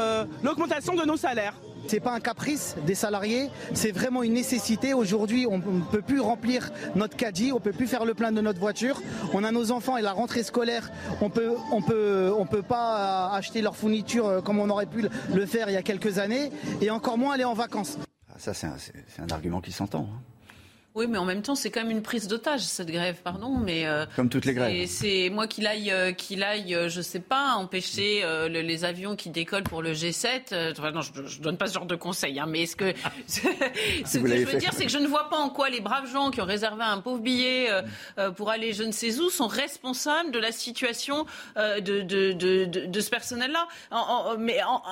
[0.43, 1.55] l'augmentation de nos salaires.
[1.89, 4.95] C'est pas un caprice des salariés, c'est vraiment une nécessité.
[4.95, 8.41] Aujourd'hui, on ne peut plus remplir notre caddie, on peut plus faire le plein de
[8.41, 9.01] notre voiture.
[9.35, 13.76] On a nos enfants et la rentrée scolaire, on peut, on peut, pas acheter leur
[13.76, 17.35] fourniture comme on aurait pu le faire il y a quelques années, et encore moins
[17.35, 17.99] aller en vacances.
[18.30, 20.09] Ah, ça, c'est un, c'est un argument qui s'entend.
[20.11, 20.32] hein.
[20.95, 23.57] Oui, mais en même temps, c'est quand même une prise d'otage, cette grève, pardon.
[23.57, 24.74] Mais, euh, Comme toutes les grèves.
[24.74, 28.61] Et c'est moi qu'il aille, euh, qu'il aille, euh, je sais pas, empêcher euh, le-
[28.61, 30.53] les avions qui décollent pour le G7.
[30.53, 32.93] euh, enfin, non, je, je donne pas ce genre de conseils, hein, mais est-ce que
[33.26, 33.40] ce
[34.18, 34.59] que l'avez je veux fait.
[34.59, 36.82] dire, c'est que je ne vois pas en quoi les braves gens qui ont réservé
[36.84, 37.80] un pauvre billet euh,
[38.18, 41.24] euh, pour aller je ne sais où sont responsables de la situation
[41.57, 43.66] euh, de, de, de, de, ce personnel-là.
[44.38, 44.82] Mais en- en-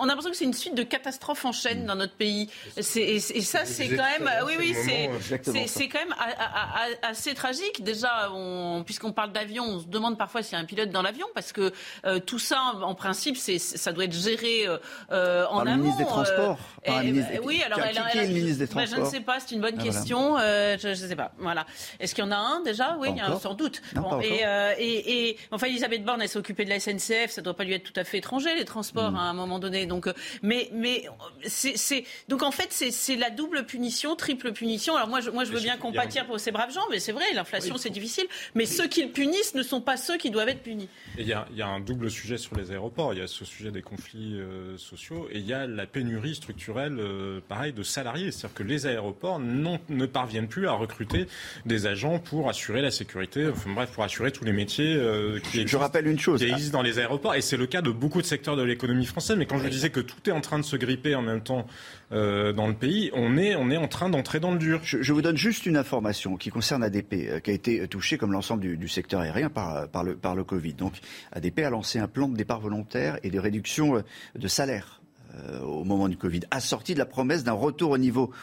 [0.00, 2.48] on a l'impression que c'est une suite de catastrophes en chaîne dans notre pays.
[2.80, 6.42] C'est- Et, et ça, c'est quand même, oui, oui, c'est Exactement c'est- quand même a-
[6.42, 7.82] a- a- assez tragique.
[7.82, 11.02] Déjà, on- puisqu'on parle d'avion, on se demande parfois s'il y a un pilote dans
[11.02, 11.72] l'avion, parce que
[12.04, 14.78] euh, tout ça, en principe, ça doit être géré euh,
[15.12, 15.76] euh, en Par amont.
[15.76, 16.58] ministre des Transports.
[16.86, 18.84] euh, Par un et- ministre- oui, alors Qui- elle, elle- est le ministre des bah,
[18.84, 20.38] je ne Transports sais pas, c'est une bonne Ah, question.
[20.38, 21.32] je ne sais pas.
[21.38, 21.66] Voilà.
[22.00, 22.96] Est-ce qu'il y en a un déjà?
[22.98, 23.40] Oui, il y en a encore.
[23.40, 23.82] sans doute.
[23.94, 24.42] Non, pas et,
[24.78, 27.30] et, et- enfin, Elisabeth Borne, elle s'est occupée de la SNCF.
[27.30, 29.16] Ça doit pas lui être tout à fait étranger les transports Mm.
[29.16, 29.86] à un moment donné.
[29.86, 30.08] Donc,
[30.42, 31.04] mais, mais
[31.46, 34.96] c'est, c'est- donc en fait, c'est, c'est la double punition, triple punition.
[34.96, 37.24] Alors moi, je, moi, je veux bien compatir pour ces braves gens, mais c'est vrai,
[37.34, 38.24] l'inflation, c'est difficile.
[38.54, 40.88] Mais ceux qui le punissent ne sont pas ceux qui doivent être punis.
[41.18, 43.12] Il y, a, il y a un double sujet sur les aéroports.
[43.12, 46.34] Il y a ce sujet des conflits euh, sociaux et il y a la pénurie
[46.34, 48.30] structurelle, euh, pareil, de salariés.
[48.30, 51.26] C'est-à-dire que les aéroports non- ne parviennent plus à recruter
[51.64, 55.60] des agents pour assurer la sécurité, enfin bref, pour assurer tous les métiers euh, qui,
[55.60, 56.40] existent, rappelle une chose.
[56.40, 57.34] qui existent dans les aéroports.
[57.34, 59.36] Et c'est le cas de beaucoup de secteurs de l'économie française.
[59.36, 61.66] Mais quand je disais que tout est en train de se gripper en même temps
[62.12, 64.80] euh, dans le pays, on est, en train d'entrer dans le dur.
[64.82, 68.32] Je, vous donne juste une information qui concerne ADP, euh, qui a été touché comme
[68.32, 70.74] l'ensemble du, secteur aérien par, par, le, par le Covid.
[70.74, 70.94] Donc
[71.32, 74.02] ADP a lancé un plan de départ volontaire et de réduction euh,
[74.36, 74.95] de salaire
[75.38, 77.96] euh, au moment du Covid, assorti de la promesse d'un retour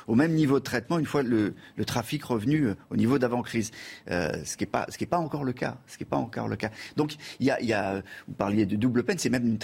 [0.08, 3.72] au même niveau de traitement une fois le, trafic revenu euh, au niveau d'avant-crise.
[4.12, 5.78] Euh, ce qui n'est pas, encore le cas.
[6.98, 9.58] Donc vous parliez de double peine, c'est même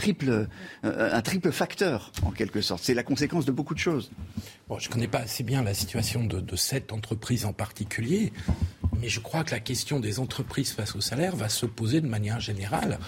[0.83, 2.83] un triple facteur en quelque sorte.
[2.83, 4.11] C'est la conséquence de beaucoup de choses.
[4.67, 8.33] Bon, je ne connais pas assez bien la situation de, de cette entreprise en particulier,
[8.99, 12.07] mais je crois que la question des entreprises face au salaire va se poser de
[12.07, 12.99] manière générale,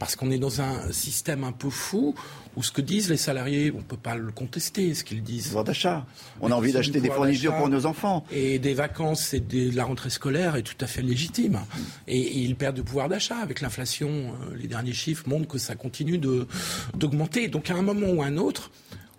[0.00, 2.16] parce qu'on est dans un système un peu fou
[2.56, 5.46] où ce que disent les salariés, on ne peut pas le contester, ce qu'ils disent.
[5.48, 6.04] Pouvoir d'achat.
[6.40, 8.24] On a envie d'acheter des fournitures pour nos enfants.
[8.32, 11.60] Et des vacances et de la rentrée scolaire est tout à fait légitime.
[12.08, 14.08] Et, et ils perdent du pouvoir d'achat avec l'inflation.
[14.50, 16.18] euh, Les derniers chiffres montrent que ça continue
[16.94, 17.46] d'augmenter.
[17.48, 18.72] Donc à un moment ou à un autre,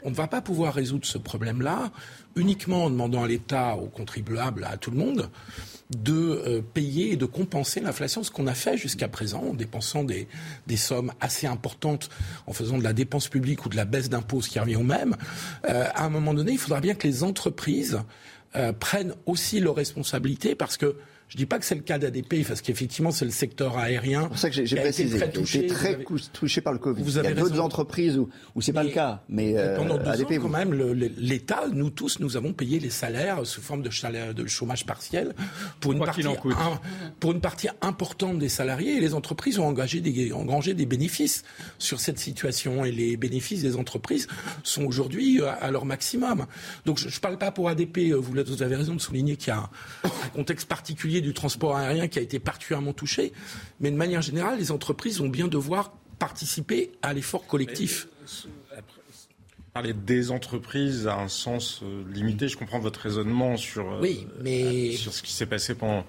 [0.03, 1.91] on ne va pas pouvoir résoudre ce problème-là
[2.35, 5.29] uniquement en demandant à l'État, aux contribuables, à tout le monde,
[5.97, 10.03] de euh, payer et de compenser l'inflation, ce qu'on a fait jusqu'à présent en dépensant
[10.03, 10.27] des,
[10.67, 12.09] des sommes assez importantes,
[12.47, 14.83] en faisant de la dépense publique ou de la baisse d'impôts, ce qui revient au
[14.83, 15.15] même.
[15.69, 17.99] Euh, à un moment donné, il faudra bien que les entreprises
[18.55, 20.95] euh, prennent aussi leurs responsabilités parce que
[21.31, 24.23] je dis pas que c'est le cas d'ADP parce qu'effectivement c'est le secteur aérien.
[24.23, 25.17] C'est pour ça que j'ai j'ai qui a été précisé.
[25.17, 25.65] très touché.
[25.67, 27.01] très avez- touché par le Covid.
[27.01, 29.23] Vous Il y avez a d'autres entreprises où, où c'est pas le cas.
[29.29, 30.73] Mais euh, pendant deux ADP, ans, vous- quand même,
[31.17, 35.33] l'État, nous tous, nous avons payé les salaires sous forme de, salaire- de chômage partiel
[35.79, 36.53] pour une, Quoi partie, qu'il en coûte.
[36.59, 36.81] un-
[37.21, 38.97] pour une partie importante des salariés.
[38.97, 41.43] Et les entreprises ont engagé des, engrangé des bénéfices
[41.79, 42.83] sur cette situation.
[42.83, 44.27] Et les bénéfices des entreprises
[44.63, 46.45] sont aujourd'hui euh, à leur maximum.
[46.85, 48.11] Donc je ne parle pas pour ADP.
[48.11, 49.69] euh, Vous, avez raison de souligner qu'il y a un,
[50.03, 53.31] un contexte particulier du transport aérien qui a été particulièrement touché.
[53.79, 58.07] Mais de manière générale, les entreprises vont bien devoir participer à l'effort collectif.
[59.73, 62.49] Parler des entreprises a un sens euh, limité.
[62.49, 66.05] Je comprends votre raisonnement sur, euh, Oui, mais- sur ce qui s'est passé pendant,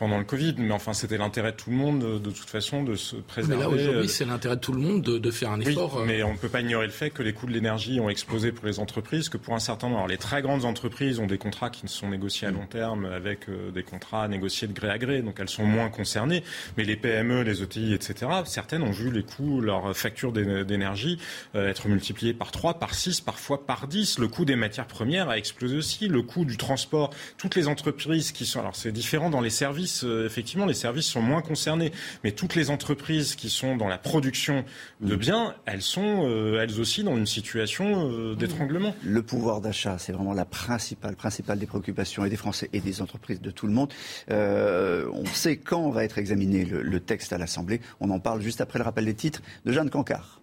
[0.00, 0.56] pendant le Covid.
[0.58, 3.56] Mais enfin, c'était l'intérêt de tout le monde, de toute façon, de se Mais préserver.
[3.62, 5.98] là, euh, aujourd'hui, c'est l'intérêt de tout le monde de, de faire un effort.
[5.98, 8.10] euh, mais on ne peut pas ignorer le fait que les coûts de l'énergie ont
[8.10, 11.26] explosé pour les entreprises, que pour un certain nombre, alors les très grandes entreprises ont
[11.26, 14.90] des contrats qui sont négociés à long terme avec euh, des contrats négociés de gré
[14.90, 16.42] à gré, donc elles sont moins concernées.
[16.76, 21.18] Mais les PME, les ETI, etc., certaines ont vu les coûts, leur facture d'é- d'énergie
[21.54, 24.18] euh, être multipliés par 3, par 6, parfois par 10.
[24.18, 27.10] Le coût des matières premières a explosé aussi, le coût du transport.
[27.36, 31.06] Toutes les entreprises qui sont, alors c'est différent dans les services, euh, effectivement, les services
[31.06, 31.92] sont moins concernés,
[32.24, 34.64] mais toutes les entreprises qui sont dans la production
[35.00, 38.94] de biens, elles sont euh, elles aussi dans une situation euh, d'étranglement.
[39.04, 43.02] Le pouvoir d'achat, c'est vraiment la principale, principale des préoccupations et des Français et des
[43.02, 43.92] entreprises de tout le monde.
[44.30, 47.80] Euh, on sait quand va être examiné le, le texte à l'Assemblée.
[48.00, 50.39] On en parle juste après le rappel des titres de Jeanne Cancard.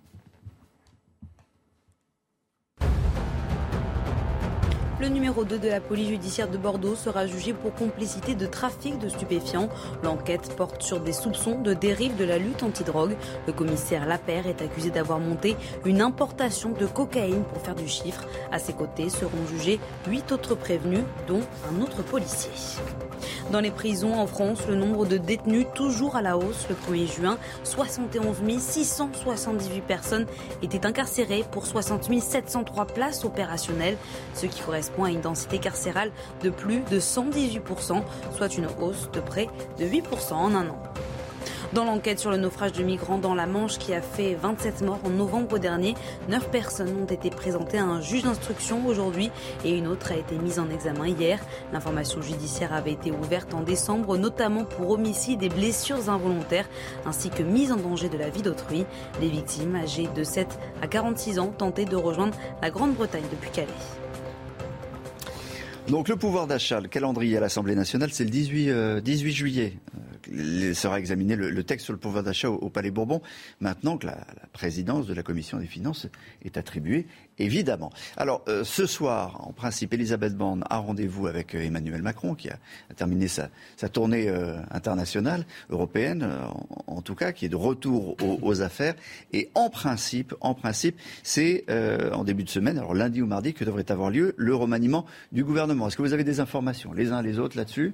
[5.00, 8.98] Le numéro 2 de la police judiciaire de Bordeaux sera jugé pour complicité de trafic
[8.98, 9.70] de stupéfiants.
[10.02, 13.16] L'enquête porte sur des soupçons de dérive de la lutte antidrogue.
[13.46, 18.26] Le commissaire Lapère est accusé d'avoir monté une importation de cocaïne pour faire du chiffre.
[18.52, 22.50] À ses côtés seront jugés huit autres prévenus, dont un autre policier.
[23.52, 26.68] Dans les prisons en France, le nombre de détenus toujours à la hausse.
[26.70, 30.26] Le 1er juin, 71 678 personnes
[30.62, 33.98] étaient incarcérées pour 60 703 places opérationnelles,
[34.34, 36.12] ce qui correspond à une densité carcérale
[36.44, 38.02] de plus de 118%,
[38.36, 39.48] soit une hausse de près
[39.80, 40.80] de 8% en un an.
[41.74, 45.02] Dans l'enquête sur le naufrage de migrants dans la Manche qui a fait 27 morts
[45.04, 45.96] en novembre dernier,
[46.30, 49.32] 9 personnes ont été présentées à un juge d'instruction aujourd'hui
[49.66, 51.40] et une autre a été mise en examen hier.
[51.74, 56.70] L'information judiciaire avait été ouverte en décembre, notamment pour homicide et blessures involontaires,
[57.06, 58.86] ainsi que mise en danger de la vie d'autrui.
[59.20, 60.48] Les victimes, âgées de 7
[60.82, 64.07] à 46 ans, tentaient de rejoindre la Grande-Bretagne depuis Calais.
[65.90, 69.74] Donc le pouvoir d'achat, le calendrier à l'Assemblée nationale, c'est le 18, 18 juillet.
[70.74, 73.22] Sera examiné le, texte sur le pouvoir d'achat au, Palais Bourbon,
[73.62, 74.18] maintenant que la,
[74.52, 76.08] présidence de la Commission des finances
[76.44, 77.08] est attribuée,
[77.40, 77.92] évidemment.
[78.16, 82.50] Alors, euh, ce soir, en principe, Elisabeth Borne a rendez-vous avec euh, Emmanuel Macron, qui
[82.50, 82.58] a,
[82.96, 83.50] terminé sa,
[83.90, 86.28] tournée euh, internationale, européenne,
[86.88, 88.96] en, tout cas, qui est de retour aux, affaires.
[89.34, 91.66] Et en principe, en principe, c'est
[92.14, 95.44] en début de semaine, alors lundi ou mardi, que devrait avoir lieu le remaniement du
[95.44, 95.88] gouvernement.
[95.88, 97.94] Est-ce que vous avez des informations, les uns les autres, là-dessus?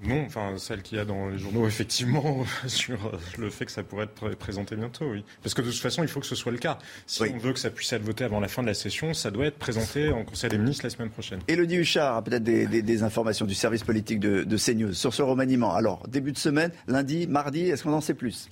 [0.00, 3.72] Non, enfin celle qu'il y a dans les journaux, effectivement, sur euh, le fait que
[3.72, 5.24] ça pourrait être présenté bientôt, oui.
[5.42, 6.78] Parce que de toute façon, il faut que ce soit le cas.
[7.06, 9.30] Si on veut que ça puisse être voté avant la fin de la session, ça
[9.30, 11.40] doit être présenté en Conseil des ministres la semaine prochaine.
[11.48, 15.74] Elodie Huchard a peut-être des, informations du service politique de, de CNews sur ce remaniement.
[15.74, 18.50] Alors, début de semaine, lundi, mardi, est-ce qu'on en sait plus?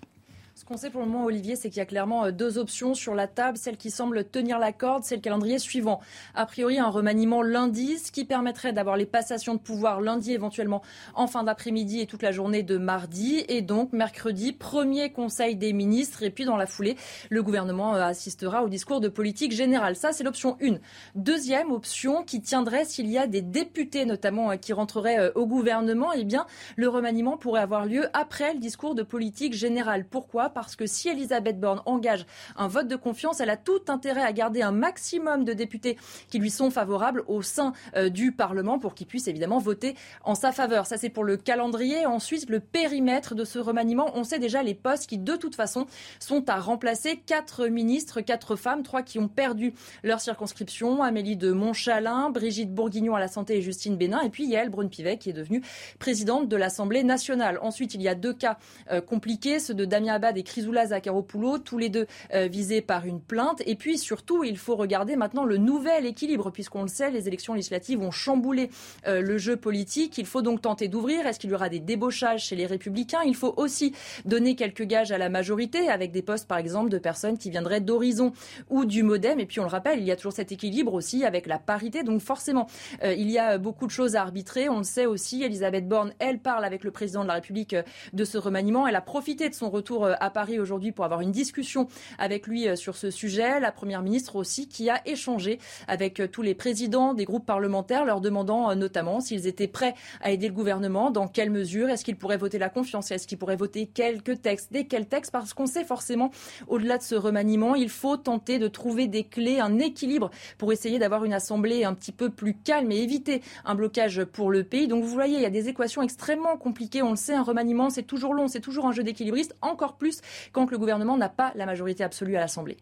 [0.66, 3.14] Qu'on sait pour le moment, Olivier, c'est qu'il y a clairement euh, deux options sur
[3.14, 3.56] la table.
[3.56, 6.00] Celle qui semble tenir la corde, c'est le calendrier suivant.
[6.34, 10.82] A priori, un remaniement lundi, ce qui permettrait d'avoir les passations de pouvoir lundi éventuellement
[11.14, 13.44] en fin d'après-midi et toute la journée de mardi.
[13.48, 16.24] Et donc, mercredi, premier conseil des ministres.
[16.24, 16.96] Et puis, dans la foulée,
[17.30, 19.94] le gouvernement euh, assistera au discours de politique générale.
[19.94, 20.78] Ça, c'est l'option 1.
[21.14, 26.12] Deuxième option qui tiendrait s'il y a des députés, notamment, euh, qui rentreraient au gouvernement,
[26.12, 26.44] eh bien,
[26.74, 30.04] le remaniement pourrait avoir lieu après le discours de politique générale.
[30.10, 30.50] Pourquoi?
[30.56, 32.24] Parce que si Elisabeth Borne engage
[32.56, 35.98] un vote de confiance, elle a tout intérêt à garder un maximum de députés
[36.30, 40.34] qui lui sont favorables au sein euh, du Parlement pour qu'ils puissent évidemment voter en
[40.34, 40.86] sa faveur.
[40.86, 42.06] Ça, c'est pour le calendrier.
[42.06, 44.10] Ensuite, le périmètre de ce remaniement.
[44.14, 45.84] On sait déjà les postes qui, de toute façon,
[46.20, 47.18] sont à remplacer.
[47.26, 51.02] Quatre ministres, quatre femmes, trois qui ont perdu leur circonscription.
[51.02, 54.22] Amélie de Montchalin, Brigitte Bourguignon à la santé et Justine Bénin.
[54.22, 55.60] Et puis Yael Brune-Pivet qui est devenue
[55.98, 57.58] présidente de l'Assemblée nationale.
[57.60, 58.56] Ensuite, il y a deux cas
[58.90, 63.04] euh, compliqués, ceux de Damien Abad et Chrysoula Zakharopoulou, tous les deux euh, visés par
[63.04, 63.62] une plainte.
[63.66, 67.54] Et puis surtout, il faut regarder maintenant le nouvel équilibre, puisqu'on le sait, les élections
[67.54, 68.70] législatives ont chamboulé
[69.06, 70.16] euh, le jeu politique.
[70.18, 71.26] Il faut donc tenter d'ouvrir.
[71.26, 73.22] Est-ce qu'il y aura des débauchages chez les républicains?
[73.26, 73.92] Il faut aussi
[74.24, 77.80] donner quelques gages à la majorité, avec des postes par exemple de personnes qui viendraient
[77.80, 78.32] d'Horizon
[78.70, 79.40] ou du Modem.
[79.40, 82.02] Et puis on le rappelle, il y a toujours cet équilibre aussi avec la parité.
[82.02, 82.68] Donc forcément,
[83.02, 84.68] euh, il y a beaucoup de choses à arbitrer.
[84.68, 87.74] On le sait aussi, Elisabeth Borne, elle parle avec le président de la République
[88.12, 88.86] de ce remaniement.
[88.86, 92.68] Elle a profité de son retour à Paris aujourd'hui pour avoir une discussion avec lui
[92.68, 93.58] euh, sur ce sujet.
[93.58, 95.58] La Première ministre aussi qui a échangé
[95.88, 99.94] avec euh, tous les présidents des groupes parlementaires, leur demandant euh, notamment s'ils étaient prêts
[100.20, 103.38] à aider le gouvernement, dans quelle mesure, est-ce qu'ils pourraient voter la confiance, est-ce qu'ils
[103.38, 106.30] pourraient voter quelques textes, des quels textes, parce qu'on sait forcément,
[106.68, 110.98] au-delà de ce remaniement, il faut tenter de trouver des clés, un équilibre pour essayer
[110.98, 114.86] d'avoir une assemblée un petit peu plus calme et éviter un blocage pour le pays.
[114.86, 117.00] Donc vous voyez, il y a des équations extrêmement compliquées.
[117.00, 120.20] On le sait, un remaniement, c'est toujours long, c'est toujours un jeu d'équilibriste, encore plus
[120.52, 122.76] quand le gouvernement n'a pas la majorité absolue à l'Assemblée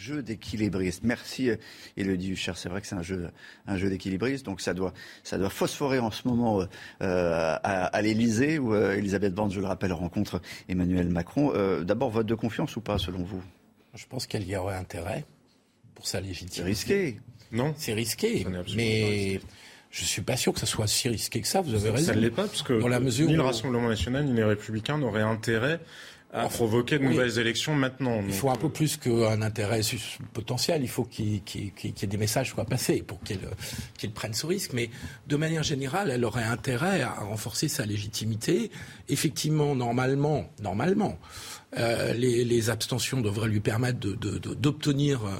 [0.00, 1.02] jeu d'équilibriste.
[1.04, 1.50] Merci
[1.96, 2.56] Elodie Huchard.
[2.56, 3.30] C'est vrai que c'est un jeu,
[3.66, 4.46] un jeu d'équilibriste.
[4.46, 4.92] Donc ça doit,
[5.22, 6.66] ça doit phosphorer en ce moment euh,
[7.00, 11.52] à, à l'Elysée où euh, Elisabeth Borne, je le rappelle, rencontre Emmanuel Macron.
[11.54, 13.42] Euh, d'abord, vote de confiance ou pas selon vous?
[13.94, 15.24] Je pense qu'elle y aurait intérêt
[15.94, 16.56] pour sa légitimité.
[16.56, 17.20] C'est risqué.
[17.52, 17.74] Non.
[17.76, 18.46] C'est risqué.
[18.76, 19.40] Mais.
[19.92, 21.62] Je suis pas sûr que ça soit si risqué que ça.
[21.62, 22.06] Vous avez raison.
[22.06, 22.74] Ça ne l'est pas parce que
[23.24, 25.80] ni le Rassemblement national ni les Républicains n'auraient intérêt
[26.32, 28.20] à provoquer de nouvelles élections maintenant.
[28.24, 29.80] Il faut un peu plus qu'un intérêt
[30.32, 30.82] potentiel.
[30.82, 34.72] Il faut qu'il y, ait des messages soient passés pour qu'il prenne ce risque.
[34.72, 34.90] Mais
[35.26, 38.70] de manière générale, elle aurait intérêt à renforcer sa légitimité.
[39.08, 41.18] Effectivement, normalement, normalement,
[41.78, 45.30] euh, les, abstentions devraient lui permettre d'obtenir euh,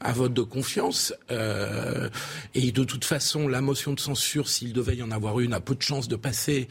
[0.00, 1.14] un vote de confiance.
[1.30, 2.08] Euh,
[2.54, 5.60] et de toute façon, la motion de censure, s'il devait y en avoir une, a
[5.60, 6.68] peu de chances de passer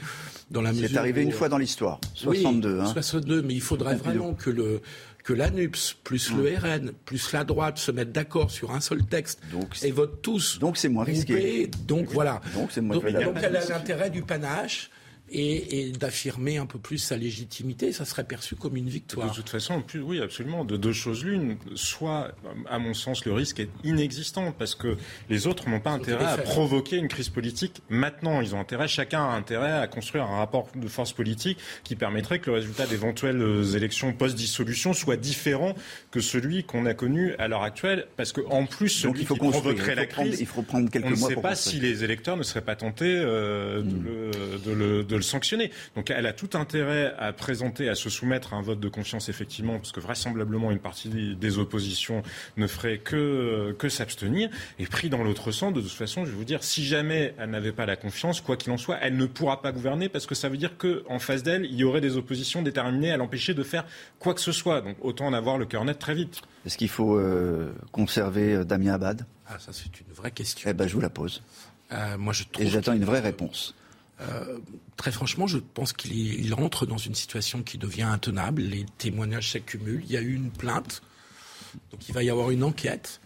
[0.51, 0.89] dans la mesure.
[0.91, 2.79] C'est arrivé une fois dans l'histoire, 62.
[2.79, 4.81] Oui, 62, mais il faudrait vraiment que le
[5.23, 9.41] que l'ANUPS, plus le RN, plus la droite se mettent d'accord sur un seul texte
[9.83, 10.57] et votent tous.
[10.57, 11.69] Donc c'est moins risqué.
[11.87, 12.41] Donc voilà.
[12.55, 14.89] Donc c'est moins donc, donc elle a l'intérêt du panache?
[15.31, 19.29] Et, et d'affirmer un peu plus sa légitimité, ça serait perçu comme une victoire.
[19.29, 20.65] De toute façon, plus, oui, absolument.
[20.65, 21.57] De deux choses l'une.
[21.75, 22.31] Soit,
[22.69, 24.97] à mon sens, le risque est inexistant parce que
[25.29, 28.41] les autres n'ont pas intérêt à provoquer une crise politique maintenant.
[28.41, 32.39] Ils ont intérêt, chacun a intérêt à construire un rapport de force politique qui permettrait
[32.39, 35.75] que le résultat d'éventuelles élections post-dissolution soit différent
[36.11, 38.07] que celui qu'on a connu à l'heure actuelle.
[38.17, 39.63] Parce que, en plus, Donc celui il faut qui construire.
[39.75, 41.49] provoquerait Il faut la prendre- crise, il faut prendre quelques on ne sait pour pas
[41.49, 41.75] construire.
[41.75, 44.31] si les électeurs ne seraient pas tentés euh, de, le,
[44.65, 45.71] de le- de le sanctionner.
[45.95, 49.29] Donc elle a tout intérêt à présenter, à se soumettre à un vote de confiance,
[49.29, 52.23] effectivement, parce que vraisemblablement une partie des- oppositions
[52.57, 54.49] ne ferait que, que s'abstenir.
[54.79, 57.49] Et pris dans l'autre sens, de toute façon, je vais vous dire, si jamais elle
[57.49, 60.35] n'avait pas la confiance, quoi qu'il en soit, elle ne pourra pas gouverner parce que
[60.35, 63.63] ça veut dire qu'en face d'elle, il y aurait des oppositions déterminées à l'empêcher de
[63.63, 63.85] faire
[64.19, 64.81] quoi que ce soit.
[64.81, 66.41] Donc autant en avoir le cœur net très vite.
[66.65, 69.25] Est-ce qu'il faut euh, conserver euh, Damien Abad?
[69.47, 70.69] Ah, ça c'est une vraie question.
[70.69, 71.41] Eh ben, je vous la pose.
[71.91, 73.73] Euh, moi, je trouve Et j'attends une vraie réponse.
[74.21, 74.57] Euh,
[74.97, 78.61] très franchement, je pense qu'il rentre dans une situation qui devient intenable.
[78.61, 80.03] Les témoignages s'accumulent.
[80.05, 81.01] Il y a eu une plainte,
[81.91, 83.21] donc il va y avoir une enquête.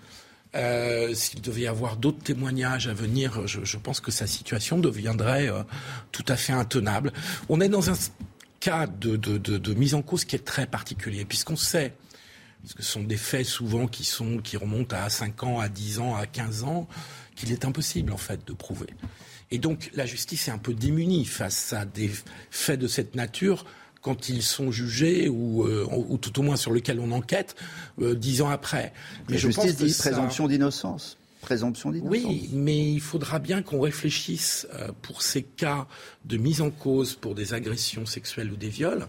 [0.56, 5.50] Euh, S'il devait y avoir d'autres témoignages à venir, je, pense que sa situation deviendrait
[5.50, 5.64] euh,
[6.12, 7.12] tout à fait intenable.
[7.50, 7.96] On est dans un
[8.60, 11.96] cas de mise en cause qui est très particulier, puisqu'on sait,
[12.64, 15.68] parce que ce sont des faits souvent qui, sont, qui remontent à 5 ans, à
[15.68, 16.88] 10 ans, à 15 ans,
[17.36, 18.88] qu'il est impossible en fait de prouver.
[19.54, 22.10] Et donc la justice est un peu démunie face à des
[22.50, 23.66] faits de cette nature
[24.02, 27.56] quand ils sont jugés ou, euh, ou tout au moins sur lesquels on enquête
[28.02, 28.92] euh, dix ans après.
[29.30, 31.18] La je pense justice que dit ça- présomption d'innocence.
[31.42, 32.12] Présomption d'innocence.
[32.26, 35.88] oui, mais il faudra bien qu'on réfléchisse euh, pour ces cas
[36.26, 39.08] de mise en cause pour des agressions sexuelles ou des viols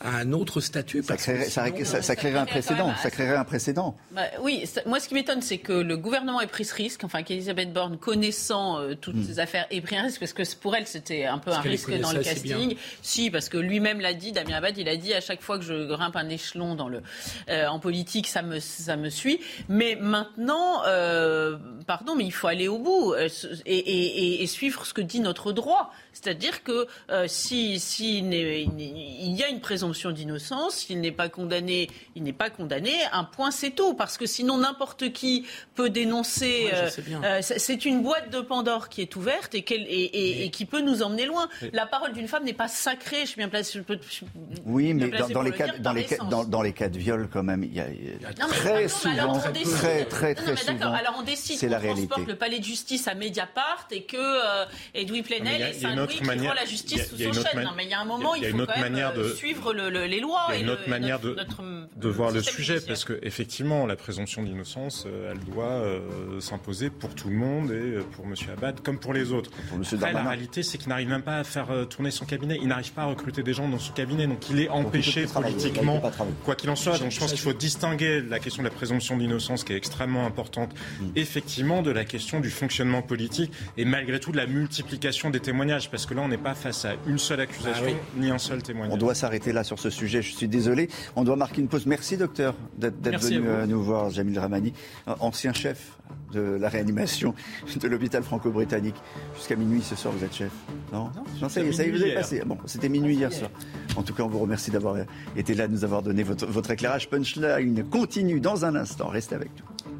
[0.00, 1.02] à un autre statut.
[1.02, 2.92] Ça créerait, ça, sinon- ça- ça créerait un précédent.
[3.02, 3.96] Ça créerait un précédent.
[4.12, 7.02] Bah, oui, ça- moi ce qui m'étonne, c'est que le gouvernement ait pris ce risque,
[7.04, 9.24] enfin qu'Elisabeth Borne, connaissant euh, toutes Hmm.
[9.26, 11.68] ces affaires, ait pris un risque, parce que pour elle c'était un peu Parce un
[11.68, 12.76] risque dans le casting.
[13.02, 15.64] Si, parce que lui-même l'a dit, Damien Abad, il a dit à chaque fois que
[15.64, 17.02] je grimpe un échelon dans le,
[17.48, 19.40] euh, en politique, ça me, ça me suit.
[19.68, 23.28] Mais maintenant, euh, pardon, mais il faut aller au bout euh,
[23.66, 25.92] et, et- et- et suivre ce que dit notre droit.
[26.22, 30.74] C'est-à-dire que euh, si, si il, n'est- il n'est- il y a une présomption d'innocence,
[30.76, 32.92] s'il n'est pas condamné, il n'est pas condamné.
[33.12, 36.66] Un point, c'est tout, parce que sinon n'importe qui peut dénoncer.
[36.66, 36.90] Ouais, euh,
[37.24, 40.64] euh, c'est- une boîte de Pandore qui est ouverte et, qu'elle- et- et- et qui
[40.64, 41.48] peut nous emmener loin.
[41.62, 43.20] Mais- La parole d'une femme n'est pas sacrée.
[43.22, 43.78] Je suis bien placée.
[43.78, 44.26] je peux- je suis
[44.66, 46.72] Oui, bien mais dans, dans les le cas, dire, dans les cas, dans, dans les
[46.72, 50.42] cas de viol, quand même, il y a, Non, très souvent, décide- très très Non,
[50.42, 50.92] très mais souvent.
[50.92, 52.06] Alors on décide c'est qu'on la réalité.
[52.08, 54.64] transporte le palais de justice à Mediapart et que euh,
[54.94, 55.72] Edoui Plenel et
[56.10, 57.28] il y a une Saint-Louis autre qui manière- rend la justice sous il y a
[57.28, 58.62] une son Non, mais il y a un moment, il il, y a faut une
[58.62, 60.46] autre quand même manière de- suivre le- le- les lois.
[60.50, 62.82] Il y a une autre et manière notre- de, notre- de voir le sujet, judiciaire.
[62.86, 67.70] parce que effectivement, la présomption d'innocence, euh, elle doit euh, s'imposer pour tout le monde
[67.70, 68.34] et euh, pour M.
[68.52, 69.50] Abad comme pour les autres.
[69.94, 72.58] Après, la réalité, c'est qu'il n'arrive même pas à faire euh, tourner son cabinet.
[72.60, 75.28] Il n'arrive pas à recruter des gens dans son cabinet, donc il est empêché il
[75.42, 76.00] politiquement,
[76.44, 76.98] quoi qu'il en soit.
[76.98, 80.26] Donc je pense qu'il faut distinguer la question de la présomption d'innocence, qui est extrêmement
[80.26, 81.06] importante, Mm.
[81.16, 85.90] effectivement, de la question du fonctionnement politique et malgré tout de la multiplication des témoignages,
[85.90, 88.20] parce que là, on n'est pas face à une seule accusation Ah oui.
[88.20, 88.94] ni un seul témoignage.
[88.94, 90.22] On doit s'arrêter là sur ce sujet.
[90.22, 90.88] Je suis désolé.
[91.16, 91.86] On doit marquer une pause.
[91.86, 94.72] Merci, docteur, d'être venu à euh, nous voir, Jamil Ramani,
[95.20, 95.98] ancien chef
[96.32, 97.34] de la réanimation
[97.80, 98.96] de l'hôpital franco-britannique.
[99.36, 100.50] Jusqu'à minuit ce soir, vous êtes chef
[100.92, 102.14] Non, non, ça y est, ça y est, vous hier.
[102.14, 102.42] passé.
[102.46, 103.50] Bon, c'était minuit hier soir.
[103.96, 105.04] En tout cas, on vous remercie d'avoir euh,
[105.36, 107.08] été là, de nous avoir donné votre, votre éclairage.
[107.10, 109.08] Punchline continue dans un instant.
[109.08, 109.97] Restez avec nous.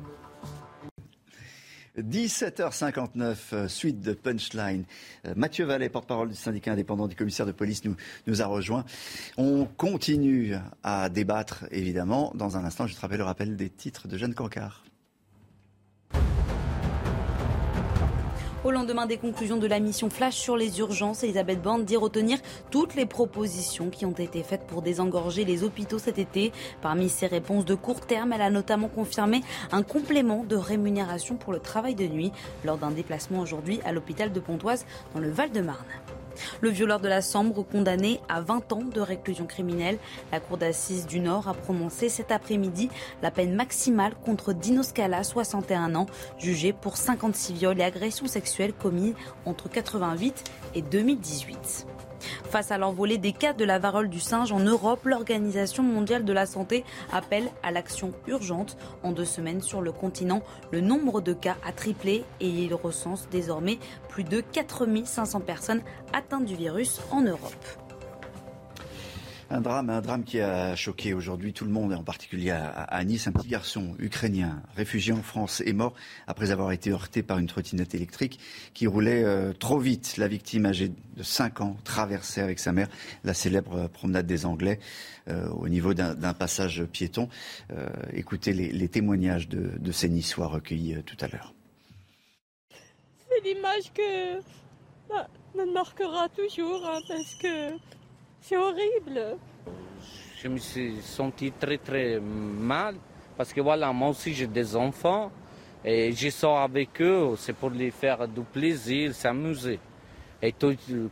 [2.03, 4.85] 17h59, euh, suite de Punchline.
[5.27, 7.83] Euh, Mathieu Vallet, porte-parole du syndicat indépendant du commissaire de police,
[8.27, 8.85] nous, a rejoint.
[9.37, 12.33] On continue à débattre, évidemment.
[12.35, 14.85] Dans un instant, je te rappelle le rappel des titres de Jeanne Cancard.
[18.69, 22.39] Au lendemain des conclusions de la mission Flash sur les urgences, Elisabeth Borne dit retenir
[22.71, 26.53] toutes les propositions qui ont été faites pour désengorger les hôpitaux cet été.
[26.83, 29.41] Parmi ces réponses de court terme, elle a notamment confirmé
[29.73, 32.31] un complément de rémunération pour le travail de nuit
[32.63, 35.87] lors d'un déplacement aujourd'hui à l'hôpital de Pontoise dans le Val-de-Marne.
[36.61, 39.99] Le violeur de la Sambre, condamné à 20 ans de réclusion criminelle,
[40.33, 42.91] la Cour d'assises du Nord a prononcé cet après-midi
[43.23, 46.07] la peine maximale contre Dino Scala, 61 ans,
[46.39, 49.15] jugé pour 56 viols et agressions sexuelles commis
[49.45, 51.87] entre 88 et 2018.
[52.51, 56.33] Face à l'envolée des cas de la varole du singe en Europe, l'Organisation mondiale de
[56.33, 58.77] la santé appelle à l'action urgente.
[59.03, 63.29] En deux semaines sur le continent, le nombre de cas a triplé et il recense
[63.31, 67.88] désormais plus de 4500 personnes atteintes du virus en Europe.
[69.51, 73.29] Un drame, un drame qui a choqué aujourd'hui tout le monde, en particulier à, Nice.
[73.29, 75.95] Un petit garçon ukrainien, réfugié en France, est mort
[76.27, 78.39] après avoir été heurté par une trottinette électrique
[78.75, 80.19] qui roulait euh, trop vite.
[80.19, 82.89] La victime, âgée de 5 ans, traversait avec sa mère
[83.25, 84.81] la célèbre promenade des Anglais
[85.29, 87.31] euh, au niveau d'un passage piéton.
[87.71, 91.55] Euh, écoutez les, témoignages de, ces Niçois recueillis tout à l'heure.
[93.31, 94.41] C'est l'image que
[95.09, 95.27] bah,
[95.57, 97.79] me marquera toujours hein, parce que
[98.41, 99.37] c'est horrible.
[100.43, 102.95] Je me suis senti très très mal
[103.37, 105.31] parce que voilà, moi aussi j'ai des enfants
[105.85, 109.79] et je sors avec eux, c'est pour les faire du plaisir, s'amuser.
[110.41, 110.55] Et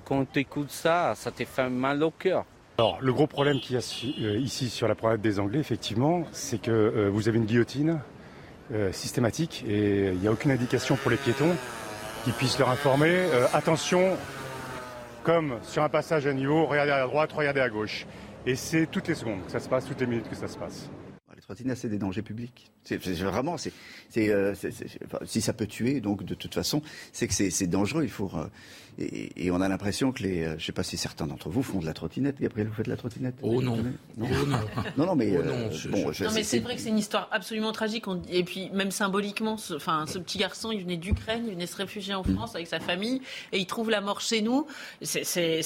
[0.04, 2.44] quand tu écoutes ça, ça te fait mal au cœur.
[2.78, 6.24] Alors, le gros problème qu'il y a euh, ici sur la promenade des Anglais, effectivement,
[6.30, 8.00] c'est que euh, vous avez une guillotine
[8.72, 11.56] euh, systématique et il n'y a aucune indication pour les piétons
[12.24, 14.16] qui puissent leur informer attention,
[15.26, 18.06] comme sur un passage à niveau, regardez à droite, regardez à gauche.
[18.46, 20.56] Et c'est toutes les secondes que ça se passe, toutes les minutes que ça se
[20.56, 20.88] passe.
[21.34, 22.70] Les trottinettes, c'est des dangers publics.
[22.84, 23.72] C'est vraiment, c'est,
[24.16, 24.54] euh,
[25.24, 26.80] si ça peut tuer, donc de toute façon,
[27.12, 28.04] c'est que c'est dangereux.
[28.04, 28.46] Il faut euh,
[28.98, 31.62] et, on a l'impression que les, euh, je ne sais pas si certains d'entre vous
[31.62, 32.40] font de la trottinette.
[32.40, 33.76] Gabriel, vous faites de la trottinette Oh non.
[33.76, 34.28] Non.
[34.32, 34.58] Oh non.
[34.96, 38.04] non, non, mais oh bon, non, mais c'est vrai que c'est une histoire absolument tragique.
[38.30, 41.76] Et puis même symboliquement, ce, enfin, ce petit garçon, il venait d'Ukraine, il venait se
[41.76, 43.20] réfugier en France avec sa famille,
[43.52, 44.66] et il trouve la mort chez nous.
[45.02, 45.60] C'est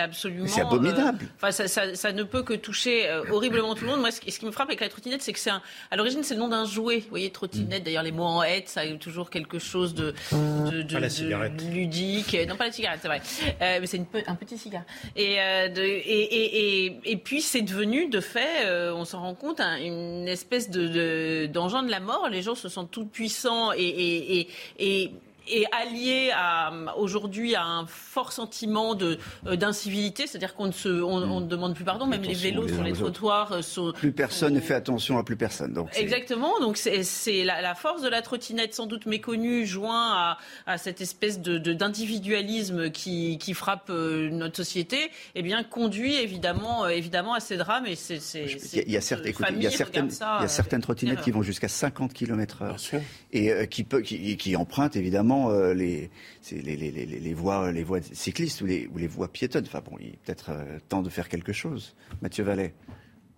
[0.00, 0.46] absolument.
[0.48, 1.26] C'est abominable.
[1.36, 4.00] Enfin, ça, ça, ça, ne peut que toucher horriblement tout le monde.
[4.00, 6.34] Moi, ce, ce qui me frappe avec la trottinette, c'est que c'est à l'origine, c'est
[6.34, 6.98] le nom d'un jouet.
[7.00, 7.82] Vous voyez, trottinette.
[7.82, 7.84] Mm.
[7.84, 12.36] D'ailleurs, les mots en aide, ça a toujours quelque chose de, de, de, de ludique.
[12.48, 13.20] Non, pas la cigarette, c'est vrai.
[13.62, 14.84] Euh, mais c'est un petit cigare.
[15.16, 19.34] Et, euh, de, et, et, et, puis, c'est devenu, de fait, euh, on s'en rend
[19.34, 22.28] compte, une espèce de, d'engin de, la mort.
[22.28, 24.48] Les gens se sentent tout puissants et,
[24.78, 25.12] et
[25.48, 30.88] est allié à, aujourd'hui à un fort sentiment de, euh, d'incivilité, c'est-à-dire qu'on ne, se,
[30.88, 33.92] on, ne demande plus pardon, même les vélos sur les trottoirs euh, sont...
[33.92, 35.72] Plus personne ne fait attention à plus personne.
[35.72, 40.12] Donc Exactement, donc c'est, c'est la, la, force de la trottinette sans doute méconnue, joint
[40.12, 46.14] à, à cette espèce de, d'individualisme qui, qui frappe euh, notre société, eh bien conduit
[46.14, 47.86] évidemment, évidemment à ces drames.
[47.86, 50.48] Et c'est, c'est, il y a, certes, écoutez, il y a certaines, il y a
[50.48, 53.00] certaines trottinettes qui vont jusqu'à 50 km/h
[53.32, 56.10] et qui, peut, qui, qui empruntent évidemment euh, les,
[56.50, 59.64] les, les, les, voies, les voies cyclistes ou les, ou les voies piétonnes.
[59.66, 61.94] Enfin bon, il est peut-être euh, temps de faire quelque chose.
[62.22, 62.74] Mathieu Vallet.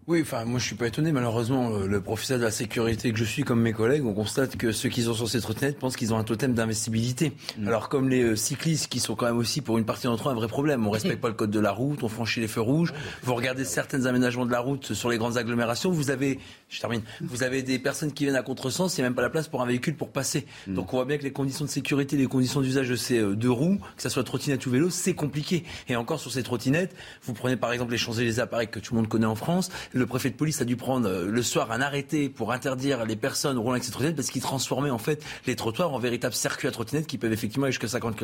[0.08, 1.10] Oui, enfin, moi je suis pas étonné.
[1.10, 4.56] Malheureusement, euh, le professeur de la sécurité que je suis, comme mes collègues, on constate
[4.56, 7.32] que ceux qui sont sur ces trottinettes pensent qu'ils ont un totem d'investibilité.
[7.58, 7.66] Mm.
[7.66, 10.30] Alors, comme les euh, cyclistes, qui sont quand même aussi pour une partie d'entre eux
[10.30, 10.86] un vrai problème.
[10.86, 12.94] On respecte pas le code de la route, on franchit les feux rouges.
[13.24, 16.38] Vous regardez certains aménagements de la route sur les grandes agglomérations, vous avez,
[16.68, 19.22] je termine, vous avez des personnes qui viennent à contresens, il n'y a même pas
[19.22, 20.46] la place pour un véhicule pour passer.
[20.66, 20.74] Mm.
[20.74, 23.36] Donc, on voit bien que les conditions de sécurité, les conditions d'usage de ces euh,
[23.36, 25.64] deux roues, que ça soit trottinette ou vélo, c'est compliqué.
[25.88, 29.00] Et encore sur ces trottinettes, vous prenez par exemple les Champs-Élysées appareils que tout le
[29.00, 31.80] monde connaît en France, le préfet de police a dû prendre euh, le soir un
[31.80, 35.54] arrêté pour interdire les personnes roulant avec ces trottinettes parce qu'ils transformaient en fait les
[35.54, 38.16] trottoirs en véritables circuits à trottinettes qui peuvent effectivement aller jusqu'à 50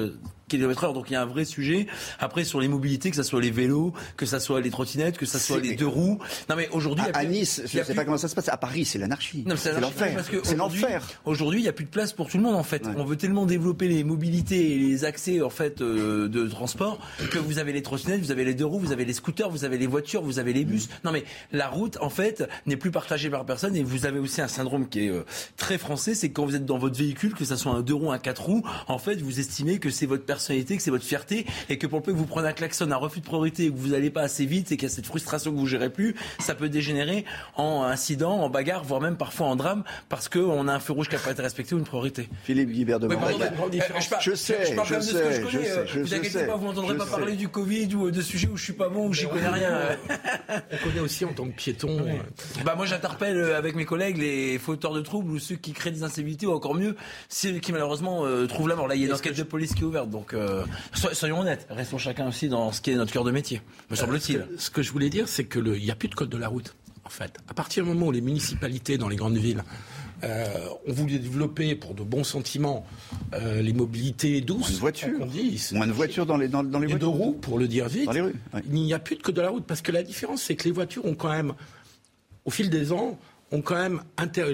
[0.49, 0.95] km/h.
[0.95, 1.87] Donc il y a un vrai sujet.
[2.19, 5.27] Après sur les mobilités, que ce soit les vélos, que ce soit les trottinettes, que
[5.27, 6.19] ce soit les deux roues.
[6.49, 8.49] Non mais aujourd'hui à, Nice, je ne sais pas comment ça se passe.
[8.49, 9.45] À Paris, c'est l'anarchie.
[9.57, 10.25] C'est l'enfer.
[10.43, 11.09] C'est l'enfer.
[11.25, 12.87] Aujourd'hui, il n'y a plus de place pour tout le monde en fait.
[12.97, 16.99] On veut tellement développer les mobilités et les accès en fait euh, de transport
[17.31, 19.65] que vous avez les trottinettes, vous avez les deux roues, vous avez les scooters, vous
[19.65, 20.89] avez les voitures, vous avez les bus.
[21.05, 23.77] Non mais la route en fait n'est plus partagé par personne.
[23.77, 25.25] Et vous avez aussi un syndrome qui est euh,
[25.57, 28.13] très français, c'est quand vous êtes dans votre véhicule, que ça soit un deux roues,
[28.13, 31.47] un quatre roues, en fait, vous estimez que c'est votre personnalité, que c'est votre fierté,
[31.69, 33.71] et que pour le peu que vous prenez un klaxon, un refus de priorité, et
[33.71, 35.91] que vous n'allez pas assez vite, et qu'il y a cette frustration que vous gérez
[35.91, 37.25] plus, ça peut dégénérer
[37.57, 41.09] en incident, en bagarre, voire même parfois en drame, parce qu'on a un feu rouge
[41.09, 42.29] qui n'a pas été respecté ou une priorité.
[42.45, 43.09] Philippe Guibert de
[44.21, 45.47] je, sais, je, sais,
[45.87, 48.65] je, Vous inquiétez pas, vous n'entendrez pas parler du Covid ou de sujets où je
[48.65, 49.81] suis pas bon, où j'y connais rien.
[50.73, 52.03] On connaît aussi en tant que piéton
[52.65, 55.91] bah moi j'interpelle euh, avec mes collègues les fauteurs de troubles ou ceux qui créent
[55.91, 56.97] des incivilités ou encore mieux
[57.29, 58.89] ceux qui malheureusement euh, trouvent la mort.
[58.89, 60.65] Là il y a une enquête de police qui est ouverte donc euh,
[61.13, 64.47] soyons honnêtes, restons chacun aussi dans ce qui est notre cœur de métier, me semble-t-il.
[64.59, 66.49] Ce que je voulais dire c'est que il n'y a plus de code de la
[66.49, 66.75] route
[67.13, 67.39] fait.
[67.49, 69.65] À partir du moment où les municipalités dans les grandes villes
[70.25, 72.87] ont voulu développer pour de bons sentiments
[73.33, 74.61] les mobilités douces.
[74.61, 75.29] Moins de voitures.
[75.73, 76.99] Moins de voitures dans les, dans, les voitures.
[76.99, 78.07] de roues, pour le dire vite.
[78.07, 78.35] Dans les rues,
[78.67, 80.71] Il n'y a plus code de la route parce que la différence, c'est que les
[80.71, 81.55] voitures ont quand même
[82.45, 83.19] au fil des ans,
[83.51, 84.03] ont quand même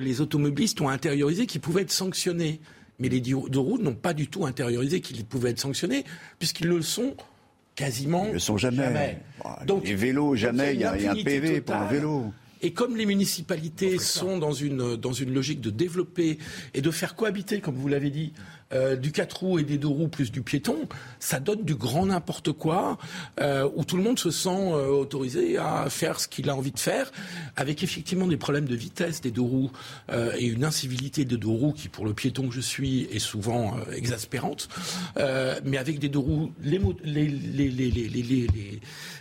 [0.01, 2.61] les automobilistes ont intériorisé qu'ils pouvaient être sanctionnés.
[2.99, 6.05] Mais les deux roues n'ont pas du tout intériorisé qu'ils pouvaient être sanctionnés,
[6.39, 7.15] puisqu'ils le sont
[7.77, 9.21] quasiment Ils ne le sont jamais.
[9.43, 12.33] Bah, donc, les vélos, jamais, il y, a, un PV pour un vélo.
[12.63, 16.39] Et comme les municipalités sont dans une, dans une logique de développer
[16.75, 18.33] et de faire cohabiter, comme vous l'avez dit,
[18.75, 20.77] euh, du 4 roues et des 2 roues plus du piéton,
[21.21, 22.99] ça donne du grand n'importe quoi,
[23.41, 26.73] euh, où tout le monde se sent euh, autorisé à faire ce qu'il a envie
[26.73, 27.11] de faire,
[27.57, 29.71] avec effectivement des problèmes de vitesse des deux roues
[30.11, 33.19] euh, et une incivilité des deux roues qui, pour le piéton que je suis, est
[33.19, 34.69] souvent euh, exaspérante,
[35.17, 38.81] euh, mais avec des deux roues, les, les, les, les,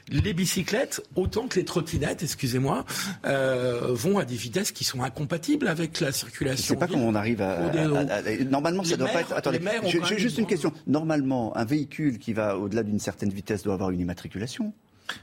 [0.10, 2.86] les, bicyclettes, autant que les trottinettes, excusez-moi,
[3.26, 6.74] euh, vont à des vitesses qui sont incompatibles avec la Je circulation.
[6.76, 7.56] sais pas comment on arrive à.
[7.56, 9.34] Pour des- à- à- à- normalement, ça doit pas être.
[9.34, 10.72] Attendez, j'ai juste une question.
[10.88, 14.74] Normalement, un véhicule qui va au-delà d'une certaine vitesse doit avoir une immatriculation.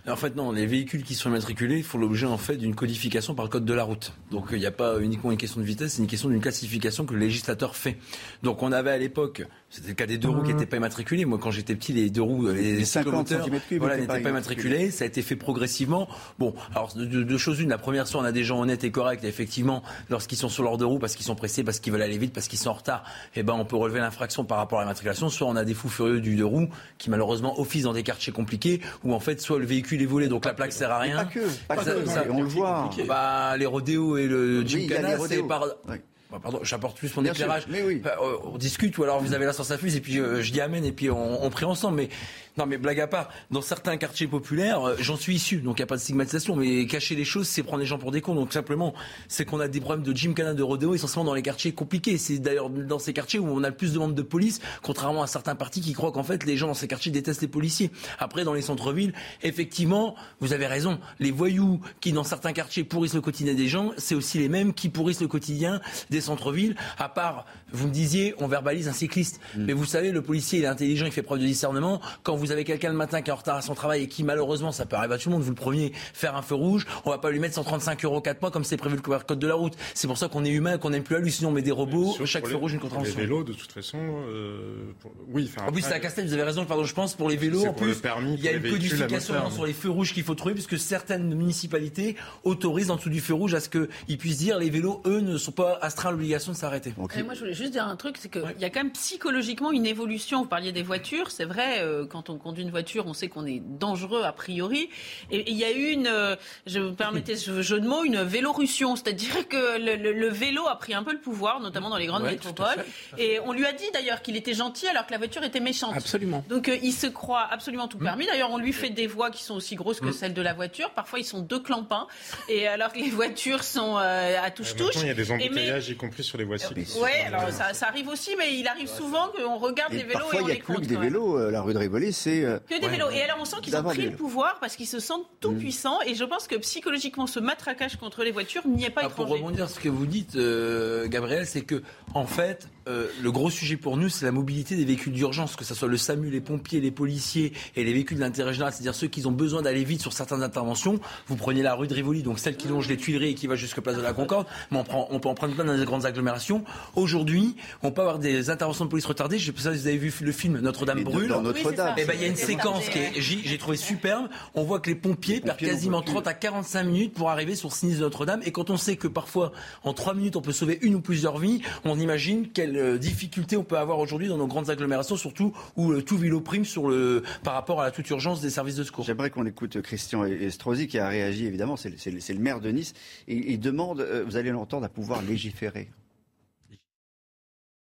[0.09, 3.45] En fait, non, les véhicules qui sont immatriculés font l'objet en fait d'une codification par
[3.45, 4.13] le code de la route.
[4.31, 7.05] Donc il n'y a pas uniquement une question de vitesse, c'est une question d'une classification
[7.07, 7.99] que le législateur fait.
[8.43, 11.25] Donc on avait à l'époque, c'était le cas des deux roues qui n'étaient pas immatriculés.
[11.25, 14.07] Moi, quand j'étais petit, les deux roues, les, Les 50 cyclomoteurs, centimètres cubes voilà, étaient
[14.07, 14.91] n'étaient pas immatriculés.
[14.91, 16.09] Ça a été fait progressivement.
[16.39, 17.69] Bon, alors de- de- deux choses une.
[17.69, 20.63] La première, soit on a des gens honnêtes et corrects, et effectivement, lorsqu'ils sont sur
[20.63, 22.71] leurs deux roues parce qu'ils sont pressés, parce qu'ils veulent aller vite, parce qu'ils sont
[22.71, 23.05] en retard,
[23.35, 25.29] eh ben on peut relever l'infraction par rapport à l'immatriculation.
[25.29, 26.69] Soit on a des fous furieux du deux roues
[26.99, 30.29] qui malheureusement officent dans des quartiers compliqués, où en fait soit le véhicule est volé,
[30.29, 31.17] donc la plaque sert à rien.
[31.17, 32.91] pas que, pas Ça- que, ça- on le voit.
[33.07, 35.65] Bah, les rodéos et le Oui, gymkhana, les c'est par...
[35.89, 35.97] Oui.
[36.31, 37.67] Bah, Pardon, j'apporte plus mon Bien sûr, éclairage.
[37.69, 38.01] mais oui.
[38.03, 38.17] Bah,
[38.53, 40.61] on discute ou alors vous avez la sens à fuse et puis euh, je dis
[40.61, 41.97] amen et puis on, on prie ensemble.
[41.99, 42.09] Mais
[42.57, 45.81] non, mais blague à part, dans certains quartiers populaires, euh, j'en suis issu, donc il
[45.81, 46.55] n'y a pas de stigmatisation.
[46.55, 48.37] Mais cacher les choses, c'est prendre les gens pour des cons.
[48.37, 48.95] Donc simplement,
[49.27, 52.17] c'est qu'on a des problèmes de gymkhana, de rodéo, essentiellement dans les quartiers compliqués.
[52.17, 55.23] C'est d'ailleurs dans ces quartiers où on a le plus de membres de police, contrairement
[55.23, 57.91] à certains partis qui croient qu'en fait les gens dans ces quartiers détestent les policiers.
[58.21, 61.01] Après, dans les centres-villes, effectivement, vous avez raison.
[61.19, 64.75] Les voyous qui dans certains quartiers pourrissent le quotidien des gens, c'est aussi les mêmes
[64.75, 65.81] qui pourrissent le quotidien
[66.11, 66.77] des centres-villes.
[66.99, 69.41] À part, vous me disiez, on verbalise un cycliste.
[69.57, 69.65] Mm.
[69.65, 72.01] Mais vous savez, le policier, il est intelligent, il fait preuve de discernement.
[72.23, 74.25] Quand vous avez quelqu'un le matin qui est en retard à son travail et qui,
[74.25, 76.87] malheureusement, ça peut arriver à tout le monde, vous le preniez faire un feu rouge,
[77.05, 79.47] on va pas lui mettre 135 euros 4 mois comme c'est prévu le code de
[79.47, 79.75] la route.
[79.95, 82.53] C'est pour ça qu'on est humain, qu'on n'aime plus hallucinant, mais des robots, chaque feu
[82.53, 83.21] les- rouge, une pour Les contravention.
[83.21, 85.51] vélos, de toute façon, euh, pour- oui.
[85.55, 87.61] enfin, En plus, c'est à Castel, vous avez raison, pardon, je pense, pour les vélos,
[87.63, 89.53] C'est en pour le plus, permis, il y a une codification moteur.
[89.53, 93.35] sur les feux rouges qu'il faut trouver, puisque certaines municipalités autorisent en dessous du feu
[93.35, 96.53] rouge à ce qu'ils puissent dire les vélos, eux, ne sont pas astreints à l'obligation
[96.53, 96.95] de s'arrêter.
[97.17, 99.73] Et moi, je voulais juste dire un truc, c'est qu'il y a quand même psychologiquement
[99.73, 100.43] une évolution.
[100.43, 103.47] Vous parliez des voitures, c'est vrai, euh, quand on conduit une voiture, on sait qu'on
[103.47, 104.89] est dangereux a priori.
[105.31, 108.23] Et il y a eu une, euh, je me permettez ce jeu de mots, une
[108.23, 111.97] vélorussion, c'est-à-dire que le, le- le vélo a pris un peu le pouvoir, notamment dans
[111.97, 112.85] les grandes Ouais, métropoles.
[113.17, 115.61] fait, Et on lui a dit d'ailleurs qu'il était gentil alors que la voiture était
[115.61, 115.95] méchante.
[115.97, 116.45] Absolument.
[116.49, 117.89] Donc euh, il se croit absolument Mmh.
[117.89, 118.27] tout permis.
[118.27, 120.13] D'ailleurs, on lui fait des voix qui sont aussi grosses que Mmh.
[120.13, 120.91] celles de la voiture.
[120.91, 122.07] Parfois, ils sont deux clampins.
[122.49, 124.95] Et alors que les voitures sont euh, à Euh, touche-touche.
[124.97, 126.99] Il y a des mais- embouteillages, y compris sur les voies cyclistes.
[127.01, 130.19] Ouais, alors ça, ça arrive aussi, mais il arrive souvent qu'on regarde Et les vélos
[130.21, 130.87] parfois, et il on n'y a les plus que compte.
[130.87, 131.11] des quand même.
[131.11, 131.51] vélos.
[131.51, 132.45] La rue de Rivoli, c'est.
[132.45, 133.11] euh, Que des vélos.
[133.11, 135.59] Et alors on sent qu'ils ont pris le pouvoir parce qu'ils se sentent tout Mm.
[135.59, 135.99] puissants.
[136.07, 139.25] Et je pense que psychologiquement, ce matraquage contre les voitures n'y est pas Ah, pour
[139.27, 139.43] étranger.
[139.43, 141.83] rebondir sur ce que vous dites, euh, Gabriel, c'est que
[142.15, 145.65] en fait, euh, le gros sujet pour nous, c'est la mobilité des véhicules d'urgence, que
[145.65, 149.07] ce soit le SAMU, les pompiers, les policiers et les véhicules d'intérêt général, c'est-à-dire ceux
[149.07, 151.01] qui ont besoin d'aller vite sur certaines interventions.
[151.27, 153.57] Vous prenez la rue de Rivoli, donc celle qui longe les Tuileries et qui va
[153.57, 155.85] jusqu'à Place de la Concorde, mais on, prend, on peut en prendre plein dans les
[155.85, 156.65] grandes agglomérations.
[156.95, 159.39] Aujourd'hui, on peut avoir des interventions de police retardées.
[159.39, 161.29] Je sais pas si vous avez vu le film Notre-Dame brûle.
[161.29, 161.95] dans Notre-Dame.
[161.97, 164.29] Eh ben, il y a une séquence est, j'ai j'ai trouvé superbe.
[164.55, 166.23] On voit que les pompiers perdent pompiers quasiment peuvent plus.
[166.23, 168.41] 30 à 45 minutes pour arriver sur le sinistre de Notre-Dame.
[168.45, 169.53] Et quand on sait que parfois,
[169.85, 173.57] en 3 minutes, on peut sauver une ou plusieurs vies, on imagine quelle euh, difficulté
[173.57, 176.89] on peut avoir aujourd'hui dans nos grandes agglomérations, surtout où euh, tout vélo prime sur
[176.89, 179.05] le, par rapport à la toute urgence des services de secours.
[179.05, 182.93] J'aimerais qu'on écoute Christian Estrosi qui a réagi, évidemment, c'est le- maire de Nice.
[183.29, 185.89] Et il demande, euh, vous allez l'entendre, à pouvoir légiférer.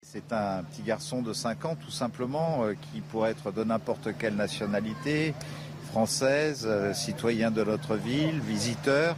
[0.02, 4.16] C'est un petit garçon de 5 ans, tout simplement, euh, qui pourrait être de n'importe
[4.18, 5.34] quelle nationalité,
[5.90, 9.16] française, euh, citoyen de notre ville, visiteur.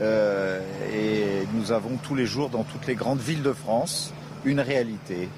[0.00, 0.60] Euh,
[0.92, 4.12] et nous avons tous les jours dans toutes les grandes villes de France
[4.46, 5.28] une réalité,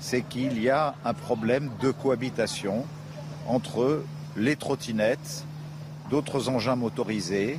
[0.00, 2.86] c'est qu'il y a un problème de cohabitation
[3.48, 4.04] entre
[4.36, 5.44] les trottinettes,
[6.08, 7.58] d'autres engins motorisés,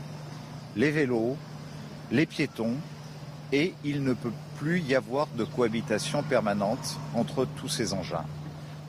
[0.75, 1.35] les vélos,
[2.11, 2.75] les piétons,
[3.51, 8.25] et il ne peut plus y avoir de cohabitation permanente entre tous ces engins.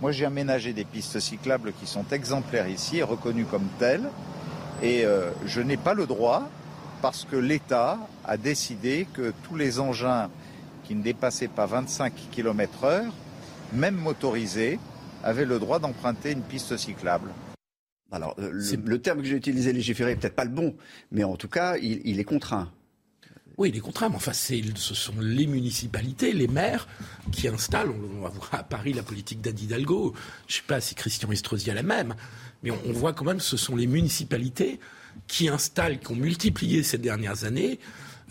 [0.00, 4.08] Moi, j'ai aménagé des pistes cyclables qui sont exemplaires ici et reconnues comme telles,
[4.80, 6.48] et euh, je n'ai pas le droit,
[7.02, 10.28] parce que l'État a décidé que tous les engins
[10.86, 13.10] qui ne dépassaient pas 25 km/h,
[13.72, 14.78] même motorisés,
[15.24, 17.30] avaient le droit d'emprunter une piste cyclable.
[18.12, 20.76] Alors, euh, le, le terme que j'ai utilisé, légiférer, est peut-être pas le bon,
[21.10, 22.70] mais en tout cas, il, il est contraint.
[23.58, 26.86] Oui, il est contraint, mais enfin, c'est- ce sont les municipalités, les maires
[27.32, 27.90] qui installent.
[27.90, 30.14] On, on va voir à Paris la politique d'Anne Hidalgo.
[30.46, 32.14] Je ne sais pas si Christian Estrosi a la même,
[32.62, 34.78] mais on, on voit quand même ce sont les municipalités
[35.26, 37.80] qui installent, qui ont multiplié ces dernières années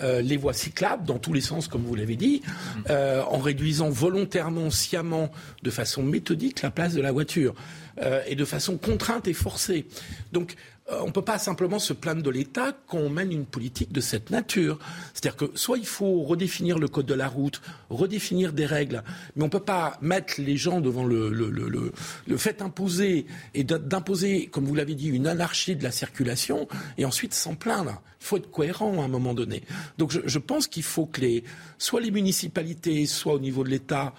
[0.02, 2.42] euh, les voies cyclables dans tous les sens, comme vous l'avez dit,
[2.90, 5.32] euh, en réduisant volontairement, sciemment,
[5.64, 7.56] de façon méthodique la place de la voiture
[8.02, 9.86] euh, et de façon contrainte et forcée.
[10.34, 10.56] Donc
[10.92, 13.92] euh, on ne peut pas simplement se plaindre de l'État quand on mène une politique
[13.92, 14.78] de cette nature.
[15.14, 17.60] C'est-à-dire que soit il faut redéfinir le code de la route,
[17.90, 19.04] redéfinir des règles,
[19.36, 23.26] mais on ne peut pas mettre les gens devant le, le, fait imposer
[23.56, 26.68] et d'imposer, comme vous l'avez dit, une anarchie de la circulation
[27.00, 28.02] et ensuite s'en plaindre.
[28.22, 29.64] Il faut être cohérent à un moment donné.
[29.98, 31.44] Donc je, je pense qu'il faut que les,
[31.80, 34.14] soit les municipalités, soit au niveau de l'État,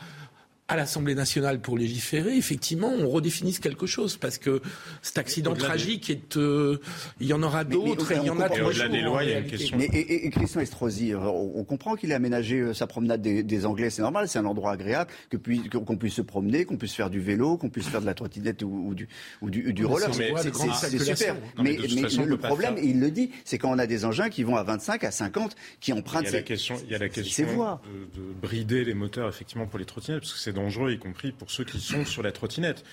[0.68, 4.60] à l'Assemblée nationale pour légiférer, effectivement, on redéfinisse quelque chose parce que
[5.00, 6.80] cet accident tragique, est, euh,
[7.20, 9.30] il y en aura d'autres et il y en a Et au-delà des lois, il
[9.30, 9.76] y a une question.
[9.78, 12.88] Mais, et, et- et Christian Estrosi, euh, on, on comprend qu'il a aménagé euh, sa
[12.88, 16.22] promenade des, des Anglais, c'est normal, c'est un endroit agréable, que puis- qu'on puisse se
[16.22, 19.06] promener, qu'on puisse faire du vélo, qu'on puisse faire de la trottinette ou, ou du,
[19.42, 20.08] ou du, du roller.
[20.12, 20.32] c'est
[20.72, 21.34] C'est- c'est- super.
[21.56, 23.78] Non, mais mais mais façon, on le, problème, et il le dit, c'est quand on
[23.78, 26.36] a des engins qui vont à 25, à 50, qui empruntent Il y a ces-
[26.38, 27.46] la question, il y a la question
[28.16, 31.50] de brider les moteurs effectivement pour les trottinettes, parce que c'est dangereux, y compris pour
[31.52, 32.84] ceux qui sont sur la trottinette.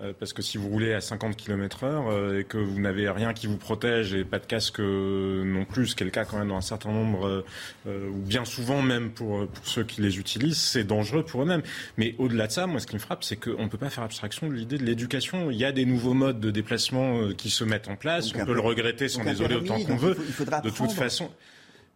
[0.00, 3.08] Euh, parce que si vous roulez à 50 km heure euh, et que vous n'avez
[3.08, 6.10] rien qui vous protège et pas de casque euh, non plus, ce qui est le
[6.10, 7.44] cas quand même dans un certain nombre,
[7.86, 11.62] ou bien souvent même pour, pour ceux qui les utilisent, c'est dangereux pour eux-mêmes.
[11.96, 14.02] Mais au-delà de ça, moi ce qui me frappe, c'est qu'on ne peut pas faire
[14.02, 15.52] abstraction de l'idée de l'éducation.
[15.52, 18.46] Il y a des nouveaux modes de déplacement qui se mettent en place, Donc on
[18.46, 20.10] peut le regretter, un désoler permis, autant qu'on veut.
[20.10, 21.30] il faut- il faudra de toute façon.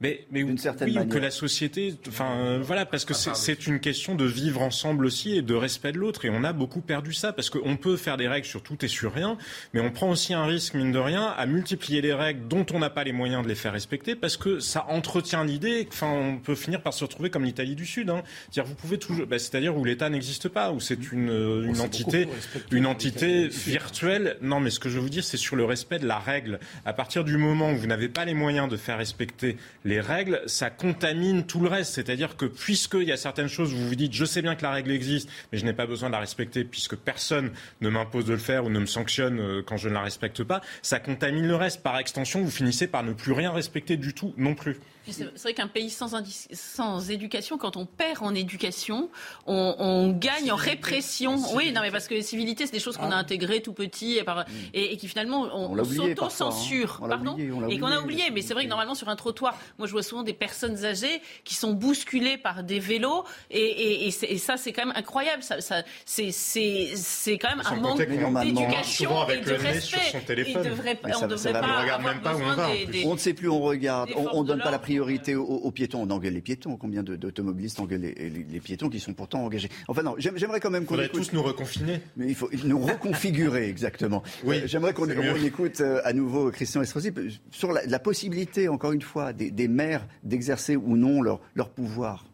[0.00, 1.12] Mais, mais D'une certaine oui, ou manière.
[1.12, 5.04] que la société, enfin euh, voilà, parce que c'est- c'est une question de vivre ensemble
[5.04, 6.24] aussi et de respect de l'autre.
[6.24, 8.88] Et on a beaucoup perdu ça parce qu'on peut faire des règles sur tout et
[8.88, 9.36] sur rien,
[9.74, 12.78] mais on prend aussi un risque mine de rien à multiplier les règles dont on
[12.78, 15.88] n'a pas les moyens de les faire respecter parce que ça entretient l'idée.
[15.90, 18.22] Enfin, on peut finir par se retrouver comme l'Italie du Sud, hein.
[18.52, 21.74] c'est-à-dire vous pouvez toujours, bah, c'est-à-dire où l'État n'existe pas, où c'est une, euh, une
[21.74, 22.28] s'est entité,
[22.70, 24.36] une entité virtuelle.
[24.42, 26.60] Non, mais ce que je veux vous dire, c'est sur le respect de la règle.
[26.84, 29.56] À partir du moment où vous n'avez pas les moyens de faire respecter
[29.88, 31.94] les règles, ça contamine tout le reste.
[31.94, 34.70] C'est-à-dire que puisqu'il y a certaines choses, vous vous dites, je sais bien que la
[34.70, 38.32] règle existe, mais je n'ai pas besoin de la respecter puisque personne ne m'impose de
[38.32, 41.46] le faire ou ne me sanctionne euh, quand je ne la respecte pas, ça contamine
[41.46, 41.82] le reste.
[41.82, 44.76] Par extension, vous finissez par ne plus rien respecter du tout non plus.
[45.12, 49.08] C'est vrai qu'un pays sans, indi- sans éducation, quand on perd en éducation,
[49.46, 51.36] on, on gagne en répression.
[51.54, 54.16] Oui, non, mais parce que les civilités, c'est des choses qu'on a intégrées tout petit
[54.18, 54.44] et, par-
[54.74, 56.98] et, et qui finalement on, On s'auto-censure.
[57.00, 57.06] parfois, hein.
[57.06, 58.30] On l'a Pardon oublié, on l'a Et qu'on a oublié.
[58.32, 61.20] Mais c'est vrai que normalement sur un trottoir, moi je vois souvent des personnes âgées
[61.44, 64.96] qui sont bousculées par des vélos et, et, et c'est- et ça c'est quand même
[64.96, 65.42] incroyable.
[65.42, 69.98] Ça, ça, c'est, c'est, c'est quand même un manque d'éducation et de le nez sur
[69.98, 70.18] respect.
[70.18, 70.62] son téléphone.
[70.64, 72.52] Il devrait, Mais on ne ça devrait va, pas on regarde même pas où on
[72.54, 72.68] va,
[73.04, 74.84] On ne sait plus, on regarde, on, de donne pas la l'ordre.
[74.98, 76.76] Priorité aux, aux piétons, on engueule les piétons.
[76.76, 80.36] Combien de- d'automobilistes engueulent les, les- les piétons qui sont pourtant engagés Enfin non, j'aime-
[80.36, 81.20] j'aimerais quand même Il qu'on faudrait écoute.
[81.22, 82.00] tous nous reconfiner.
[82.16, 84.24] Mais il faut nous reconfigurer exactement.
[84.44, 87.12] Oui, Euh, J'aimerais qu'on écoute euh, à nouveau Christian Estrosi
[87.52, 91.68] sur la, la possibilité, encore une fois, des, des maires d'exercer ou non leur, leur
[91.68, 92.24] pouvoir.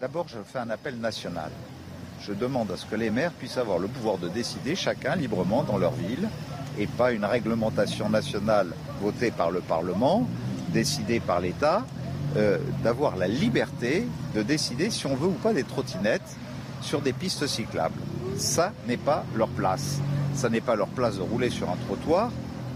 [0.00, 1.50] D'abord, je fais un appel national.
[2.20, 5.64] Je demande à ce que les maires puissent avoir le pouvoir de décider chacun librement
[5.64, 6.28] dans leur ville
[6.78, 8.68] et pas une réglementation nationale
[9.00, 10.28] votée par le Parlement,
[10.72, 11.84] décidée par l'État,
[12.36, 16.36] euh, d'avoir la liberté de décider si on veut ou pas des trottinettes
[16.82, 17.98] sur des pistes cyclables.
[18.36, 19.98] Ça n'est pas leur place.
[20.34, 22.30] Ça n'est pas leur place de rouler sur un trottoir.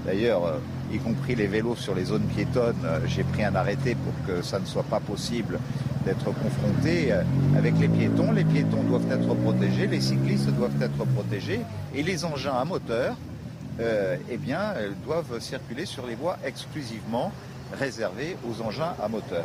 [0.07, 0.59] D'ailleurs, euh,
[0.91, 4.41] y compris les vélos sur les zones piétonnes, euh, j'ai pris un arrêté pour que
[4.41, 5.59] ça ne soit pas possible
[6.07, 7.13] d'être confronté
[7.57, 8.33] avec les piétons.
[8.33, 11.61] Les piétons doivent être protégés, les cyclistes doivent être protégés
[11.95, 13.15] et les engins à moteur,
[13.79, 14.75] eh bien,
[15.07, 17.31] doivent circuler sur les voies exclusivement
[17.73, 19.45] réservées aux engins à moteur.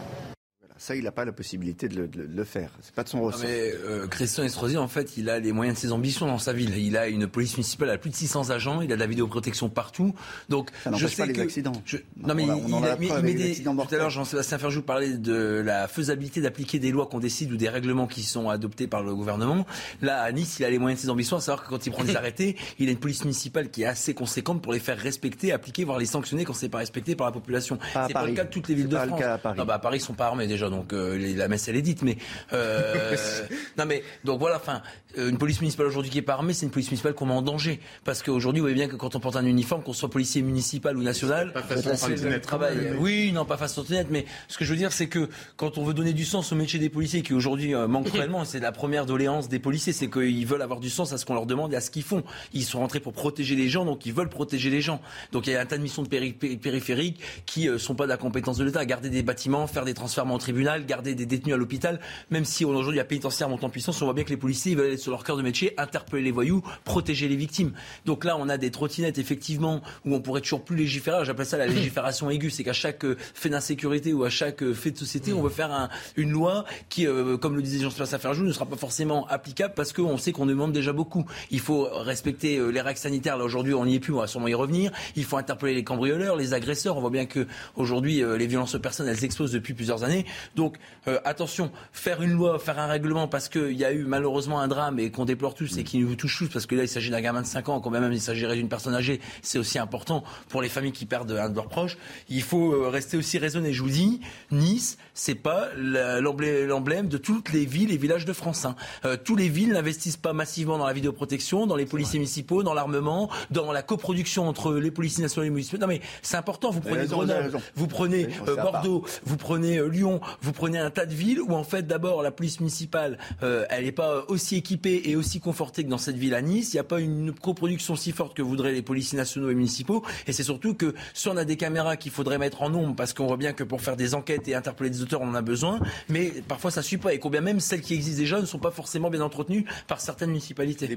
[0.77, 2.69] Ça, il n'a pas la possibilité de le, de le- faire.
[2.81, 3.41] C'est pas de son ressort.
[3.43, 6.53] mais euh, Christian Estrosi, en fait, il a les moyens de ses ambitions dans sa
[6.53, 6.77] ville.
[6.77, 9.69] Il a une police municipale à plus de 600 agents, il a de la vidéoprotection
[9.69, 10.13] partout.
[10.49, 11.71] Donc, Ça je sais pas les que- accidents.
[11.85, 14.09] je- On Non, mais a- il, on en a il met des- Tout à l'heure,
[14.09, 18.23] Jean-Sébastien Ferjou parlait de la faisabilité d'appliquer des lois qu'on décide ou des règlements qui
[18.23, 19.65] sont adoptés par le gouvernement.
[20.01, 21.91] Là, à Nice, il a les moyens de ses ambitions, à savoir que quand il
[21.91, 24.97] prend des arrêtés, il a une police municipale qui est assez conséquente pour les faire
[24.97, 27.77] respecter, appliquer, voire les sanctionner quand c'est pas respecté par la population.
[28.07, 29.19] C'est pas le cas de toutes les villes de pas le France.
[29.21, 29.57] cas à Paris.
[29.59, 31.81] Non, bah, à Paris, ils sont pas armés déjà, donc euh, la messe elle est
[31.81, 32.01] dite.
[32.01, 32.17] Mais
[32.53, 33.15] euh,
[33.77, 34.57] non, mais donc voilà.
[34.57, 34.81] Enfin,
[35.17, 37.33] euh, une police municipale aujourd'hui qui est pas armée, c'est une police municipale qu'on met
[37.33, 37.79] en danger.
[38.03, 40.97] Parce qu'aujourd'hui, vous voyez bien que quand on porte un uniforme, qu'on soit policier municipal
[40.97, 42.75] ou national, Pas façon trottinette, travail.
[42.77, 42.97] même.
[42.99, 45.83] Oui, non, pas face trottinette, mais ce que je veux dire, c'est que quand on
[45.83, 49.05] veut donner du sens au métier des policiers, qui aujourd'hui manque cruellement, c'est la première
[49.05, 51.75] doléance des policiers, c'est qu'ils veulent avoir du sens à ce qu'on leur demande et
[51.75, 52.23] à ce qu'ils font.
[52.53, 55.01] Ils sont rentrés pour protéger les gens, donc ils veulent protéger les gens.
[55.31, 58.05] Donc il y a un tas de missions de péri- péri- périphériques qui sont pas
[58.05, 61.13] de la compétence de l'État, garder des bâtiments, faire des transferts en tribunal tribunal, garder
[61.13, 61.99] des détenus à l'hôpital,
[62.31, 64.93] même si aujourd'hui la pénitentiaire monte en puissance, on voit bien que les policiers veulent
[64.93, 67.73] être sur leur cœur de métier, interpeller les voyous, protéger les victimes.
[68.05, 71.25] Donc là, on a des trottinettes, effectivement, où on pourrait toujours plus légiférer.
[71.25, 72.49] J'appelle ça la légifération aiguë.
[72.49, 75.51] C'est qu'à chaque euh, fait d'insécurité ou à chaque euh, fait de société, on veut
[75.51, 79.75] faire une loi qui, euh, comme le disait Jean-Sébastien Ferjou, ne sera pas forcément applicable
[79.75, 81.25] parce qu'on sait qu'on demande déjà beaucoup.
[81.51, 83.37] Il faut respecter les règles sanitaires.
[83.37, 84.91] Là, aujourd'hui, on n'y est plus, on va sûrement y revenir.
[85.15, 86.97] Il faut interpeller les cambrioleurs, les agresseurs.
[86.97, 90.25] On voit bien que aujourd'hui, les violences personnelles, elles explosent depuis plusieurs années.
[90.55, 90.77] Donc,
[91.25, 94.99] attention, faire une loi, faire un règlement parce qu'il y a eu malheureusement un drame
[94.99, 97.21] et qu'on déplore tous et qui nous touche tous, parce que là, il s'agit d'un
[97.21, 100.61] gamin de 5 ans, quand même il s'agirait d'une personne âgée, c'est aussi important pour
[100.61, 101.97] les familles qui perdent un de leurs proches.
[102.29, 103.73] Il faut euh, rester aussi raisonné.
[103.73, 104.21] Je vous dis,
[104.51, 108.65] Nice, c'est pas l'emblème de toutes les villes et villages de France.
[108.65, 108.75] Hein.
[109.05, 112.73] Euh, tous les villes n'investissent pas massivement dans la vidéoprotection, dans les policiers municipaux, dans
[112.73, 115.77] l'armement, dans la coproduction entre les policiers nationaux et les municipaux.
[115.77, 116.71] Non mais c'est important.
[116.71, 121.13] Vous prenez Grenoble, vous prenez euh, Bordeaux, vous prenez Lyon, vous prenez un tas de
[121.13, 125.39] villes où en fait d'abord la police municipale, elle n'est pas aussi équipée et aussi
[125.39, 126.73] confortée que dans cette ville à Nice.
[126.73, 130.03] Il n'y a pas une coproduction si forte que voudraient les policiers nationaux et municipaux.
[130.27, 133.13] Et c'est surtout que si on a des caméras qu'il faudrait mettre en nombre, parce
[133.13, 135.41] qu'on voit bien que pour faire des enquêtes et interpeller des auteurs, on en a
[135.41, 137.13] besoin, mais parfois ça ne suit pas.
[137.13, 140.29] Et combien même celles qui existent déjà ne sont pas forcément bien entretenues par certaines
[140.29, 140.87] municipalités.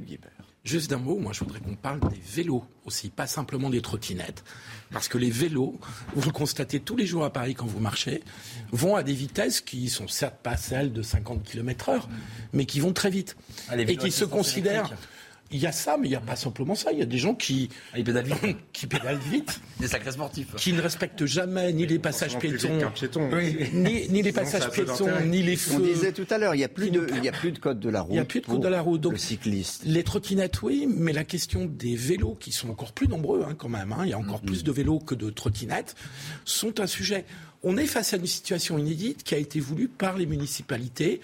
[0.62, 4.44] Juste d'un mot, moi je voudrais qu'on parle des vélos aussi, pas simplement des trottinettes.
[4.92, 5.78] Parce que les vélos,
[6.14, 8.22] vous le constatez tous les jours à Paris quand vous marchez,
[8.70, 12.08] vont à des vitesses qui sont certes pas celles de 50 km heure,
[12.52, 13.36] mais qui vont très vite.
[13.68, 14.92] Ah, et qui se considèrent
[15.52, 16.92] il y a ça, mais il n'y a pas simplement ça.
[16.92, 18.56] Il y a des gens qui, ah, pédalent vite.
[18.72, 19.60] qui pédalent vite.
[19.80, 20.54] Des sacrés sportifs.
[20.56, 22.68] Qui ne respectent jamais ni les passages piétons,
[23.72, 25.74] ni, les passages piétons, ni les feux.
[25.74, 27.58] On disait tout à l'heure, il n'y a, plus de, il y a plus de
[27.58, 28.12] code de la route.
[28.12, 29.00] Il n'y a plus de code de la route.
[29.00, 29.82] Donc, le cycliste.
[29.84, 33.68] Les trottinettes, oui, mais la question des vélos, qui sont encore plus nombreux hein, quand
[33.68, 35.96] même, hein, il y a encore plus de vélos que de trottinettes,
[36.44, 37.24] sont un sujet.
[37.62, 41.20] On est face à une situation inédite qui a été voulue par les municipalités,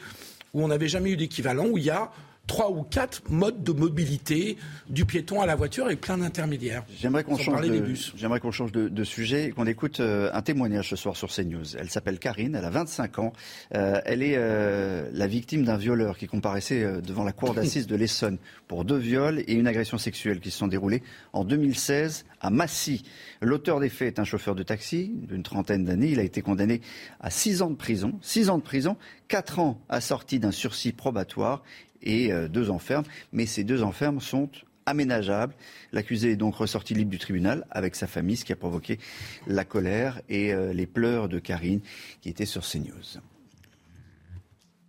[0.52, 2.10] où on n'avait jamais eu d'équivalent, où il y a
[2.46, 4.56] trois ou quatre modes de mobilité
[4.88, 6.84] du piéton à la voiture et plein d'intermédiaires.
[6.96, 10.90] J'aimerais qu'on change, de, j'aimerais qu'on change de, de sujet, qu'on écoute euh, un témoignage
[10.90, 11.76] ce soir sur CNews.
[11.76, 13.32] Elle s'appelle Karine, elle a 25 ans.
[13.74, 17.96] Euh, elle est euh, la victime d'un violeur qui comparaissait devant la cour d'assises de
[17.96, 21.02] l'Essonne pour deux viols et une agression sexuelle qui se sont déroulés
[21.32, 23.04] en 2016 à Massy.
[23.40, 26.10] L'auteur des faits est un chauffeur de taxi d'une trentaine d'années.
[26.10, 26.80] Il a été condamné
[27.20, 28.96] à six ans de prison, six ans de prison,
[29.28, 31.62] quatre ans assortis d'un sursis probatoire
[32.06, 33.04] et euh, deux enfermes.
[33.32, 34.48] Mais ces deux enfermes sont
[34.86, 35.54] aménageables.
[35.92, 38.98] L'accusé est donc ressorti libre du tribunal avec sa famille, ce qui a provoqué
[39.46, 41.80] la colère et euh, les pleurs de Karine
[42.22, 43.20] qui était sur CNews.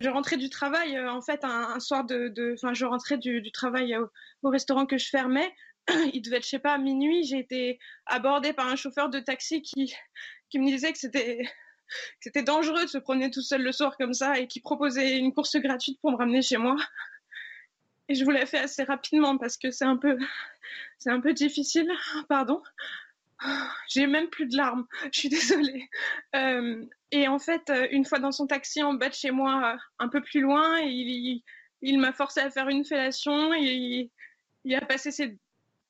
[0.00, 3.96] Je rentrais du travail, euh, en fait, un, soir de, enfin, je rentrais du, travail
[4.42, 5.52] au, restaurant que je fermais.
[6.14, 7.24] Il devait être, je sais pas, à minuit.
[7.24, 9.92] J'ai été abordée par un chauffeur de taxi qui,
[10.50, 11.42] qui me disait que c'était
[12.20, 15.32] c'était dangereux de se promener tout seul le soir comme ça et qui proposait une
[15.32, 16.76] course gratuite pour me ramener chez moi.
[18.08, 20.18] Et je vous l'ai fait assez rapidement parce que c'est un peu,
[20.98, 21.90] c'est un peu difficile.
[22.28, 22.62] Pardon.
[23.88, 24.86] J'ai même plus de larmes.
[25.12, 25.88] Je suis désolée.
[26.34, 30.08] Euh, et en fait, une fois dans son taxi en bas de chez moi, un
[30.08, 31.42] peu plus loin, il,
[31.82, 33.54] il, m'a forcé à faire une fellation.
[33.54, 34.10] Et il,
[34.64, 35.38] il a passé ses,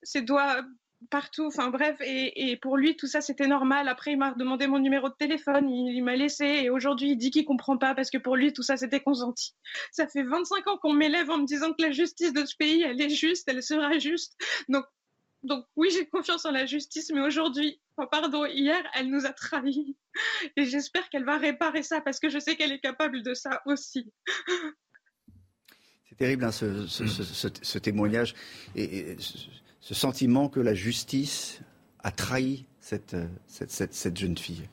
[0.02, 0.62] ses doigts
[1.10, 1.46] partout.
[1.46, 3.88] Enfin bref, et, pour lui, tout ça, c'était normal.
[3.88, 7.30] Après, il m'a demandé mon numéro de téléphone, il, m'a laissé, et aujourd'hui, il dit
[7.30, 9.54] qu'il comprend pas parce que pour lui, tout ça, c'était consenti.
[9.92, 12.82] Ça fait 25 ans qu'on m'élève en me disant que la justice de ce pays,
[12.82, 14.36] elle est juste, elle sera juste.
[14.68, 14.84] Donc,
[15.44, 17.80] donc oui, j'ai confiance en la justice, mais aujourd'hui,
[18.10, 19.96] pardon, hier, elle nous a trahis.
[20.56, 23.62] Et j'espère qu'elle va réparer ça parce que je sais qu'elle est capable de ça
[23.66, 24.12] aussi.
[26.08, 28.34] C'est terrible hein, ce, témoignage.
[28.74, 29.14] et
[29.88, 31.60] ce sentiment que la justice
[32.00, 34.68] a trahi cette, euh, cette, cette, jeune fille.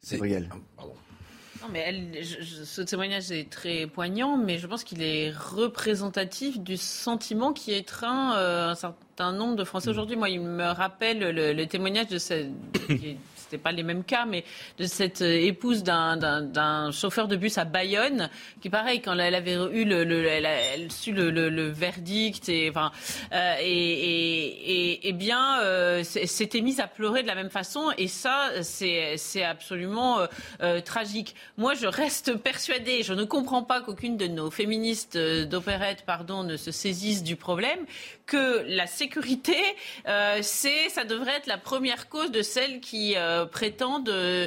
[0.00, 0.48] C'est réel.
[0.76, 6.76] Non, mais elle, ce témoignage est très poignant, mais je pense qu'il est représentatif du
[6.76, 10.16] sentiment qui étreint euh, un certain nombre de Français aujourd'hui.
[10.16, 12.50] Moi, il me rappelle le, témoignage de cette
[13.46, 14.44] c'était pas les mêmes cas, mais
[14.78, 18.28] de cette euh, épouse d'un chauffeur de bus à Bayonne,
[18.60, 22.90] qui pareil, quand elle avait eu le, elle, a, su le, verdict et enfin
[23.32, 28.50] euh, et, et, bien euh, s'était mise à pleurer de la même façon et ça
[28.62, 30.18] c'est absolument
[30.84, 31.34] tragique.
[31.56, 36.56] Moi je reste persuadée, je ne comprends pas qu'aucune de nos féministes d'opérette pardon ne
[36.56, 37.78] se saisisse du problème
[38.26, 39.56] que la sécurité
[40.08, 44.46] euh, c'est, ça devrait être la première cause de celles qui euh, prétendent, euh,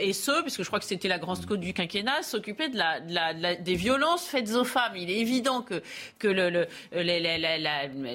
[0.00, 3.00] et ce, puisque je crois que c'était la grande cause du quinquennat, s'occuper de la,
[3.00, 4.96] de la, de la- des violences faites aux femmes.
[4.96, 5.82] Il est évident que,
[6.18, 6.28] que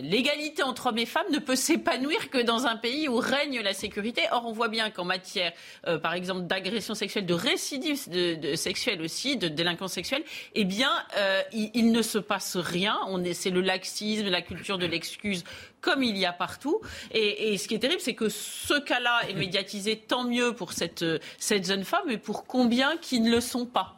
[0.01, 3.73] l'égalité entre hommes et femmes ne peut s'épanouir que dans un pays où règne la
[3.73, 4.21] sécurité.
[4.31, 5.51] Or, on voit bien qu'en matière,
[5.87, 10.23] euh, par exemple, d'agression sexuelle, de récidive de, de sexuelle aussi, de délinquance sexuelle,
[10.55, 12.99] eh bien, euh, il, il ne se passe rien.
[13.07, 15.43] On est, c'est le laxisme, la culture de l'excuse,
[15.81, 16.79] comme il y a partout.
[17.11, 21.03] Et, ce qui est terrible, c'est que ce cas-là est médiatisé, tant mieux pour cette,
[21.03, 23.97] euh, cette jeune femme, mais pour combien qui ne le sont pas?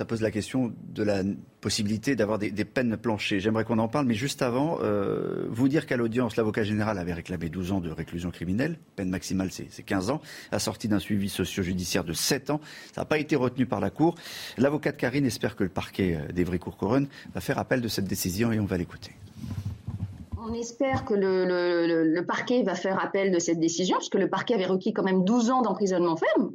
[0.00, 1.22] Ça pose la question de la
[1.60, 3.38] possibilité d'avoir des, peines planchées.
[3.38, 7.12] J'aimerais qu'on en parle, mais juste avant, euh, vous dire qu'à l'audience, l'avocat général avait
[7.12, 10.22] réclamé 12 ans de réclusion criminelle, peine maximale c'est c'est 15 ans,
[10.52, 12.62] assorti d'un suivi socio-judiciaire de 7 ans.
[12.94, 14.14] Ça n'a pas été retenu par la Cour.
[14.56, 18.52] L'avocat de Karine espère que le parquet euh, d'Evry-Courcouronne va faire appel de cette décision
[18.52, 19.12] et on va l'écouter.
[20.42, 24.54] On espère que le, parquet va faire appel de cette décision, parce que le parquet
[24.54, 26.52] avait requis quand même 12 ans d'emprisonnement ferme.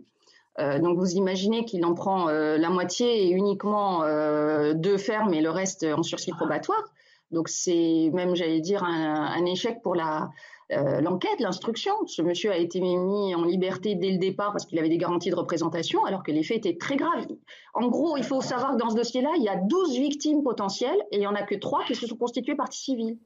[0.58, 5.34] Euh, donc vous imaginez qu'il en prend euh, la moitié et uniquement euh, deux fermes
[5.34, 6.82] et le reste en sursis probatoire.
[7.32, 11.94] Donc c'est même, j'allais dire, un, échec pour l'enquête, l'instruction.
[12.08, 15.30] Ce monsieur a été mis en liberté dès le départ parce qu'il avait des garanties
[15.30, 17.28] de représentation, alors que les faits étaient très graves.
[17.74, 21.00] En gros, il faut savoir que dans ce dossier-là, il y a 12 victimes potentielles
[21.12, 23.18] et il n'y en a que 3 qui se sont constituées partie civile.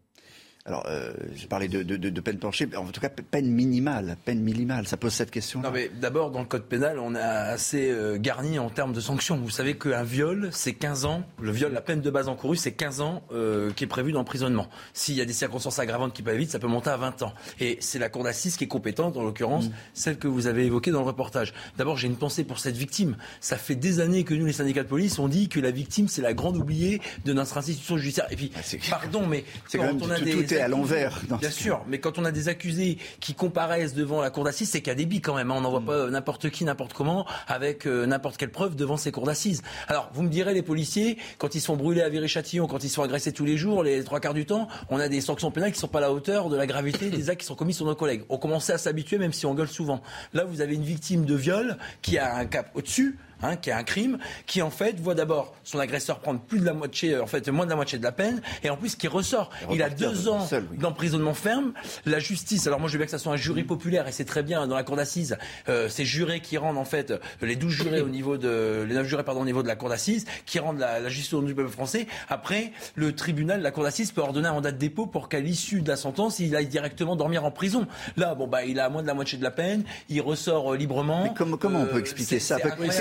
[0.65, 4.41] Alors, euh, j'ai parlé de, de, de, peine planchée, en tout cas peine minimale, peine
[4.41, 4.87] minimale.
[4.87, 5.61] Ça pose cette question.
[5.61, 8.99] Non mais d'abord dans le code pénal, on a assez euh, garni en termes de
[8.99, 9.37] sanctions.
[9.37, 11.23] Vous savez qu'un viol, c'est 15 ans.
[11.41, 14.67] Le viol, la peine de base encourue, c'est 15 ans euh, qui est prévu d'emprisonnement.
[14.93, 17.33] S'il y a des circonstances aggravantes qui peuvent vite, ça peut monter à 20 ans.
[17.61, 20.91] Et c'est la cour d'assises qui est compétente, en l'occurrence, celle que vous avez évoquée
[20.91, 21.53] dans le reportage.
[21.77, 23.15] D'abord, j'ai une pensée pour cette victime.
[23.39, 26.09] Ça fait des années que nous, les syndicats de police, on dit que la victime,
[26.09, 28.27] c'est la grande oubliée de notre institution judiciaire.
[28.29, 28.51] Et puis,
[28.89, 32.31] pardon, mais quand même on a des à l'envers Bien sûr, mais quand on a
[32.31, 35.35] des accusés qui comparaissent devant la cour d'assises, c'est qu'il y a des billes quand
[35.35, 35.51] même.
[35.51, 35.55] hein.
[35.57, 39.25] On n'envoie pas n'importe qui, n'importe comment, avec euh, n'importe quelle preuve devant ces cours
[39.25, 39.61] d'assises.
[39.87, 43.03] Alors, vous me direz, les policiers, quand ils sont brûlés à Viry-Châtillon, quand ils sont
[43.03, 45.77] agressés tous les jours, les trois quarts du temps, on a des sanctions pénales qui
[45.77, 47.85] ne sont pas à la hauteur de la gravité des actes qui sont commis sur
[47.85, 48.23] nos collègues.
[48.29, 50.01] On commençait à s'habituer, même si on gueule souvent.
[50.33, 53.17] Là, vous avez une victime de viol qui a un cap au-dessus.
[53.41, 56.65] Hein, qui a un crime, qui en fait voit d'abord son agresseur prendre plus de
[56.65, 58.95] la moitié, euh, en fait moins de la moitié de la peine, et en plus
[58.95, 59.49] qui ressort.
[59.71, 60.77] Il a deux de- ans oui.
[60.77, 61.73] d'emprisonnement ferme.
[62.05, 64.25] La justice, alors moi je veux bien que ça soit un jury populaire et c'est
[64.25, 65.37] très bien dans la cour d'assises,
[65.69, 68.93] euh, ces jurés qui rendent en fait euh, les 12 jurés au niveau de les
[68.95, 71.41] 9 jurés pardon au niveau de la cour d'assises qui rendent la, la justice au
[71.41, 72.07] nom du peuple français.
[72.29, 75.81] Après, le tribunal, la cour d'assises peut ordonner un mandat de dépôt pour qu'à l'issue
[75.81, 77.87] de la sentence, il aille directement dormir en prison.
[78.17, 80.77] Là, bon bah il a moins de la moitié de la peine, il ressort euh,
[80.77, 81.23] librement.
[81.23, 82.57] Mais comment, comment on peut expliquer ça?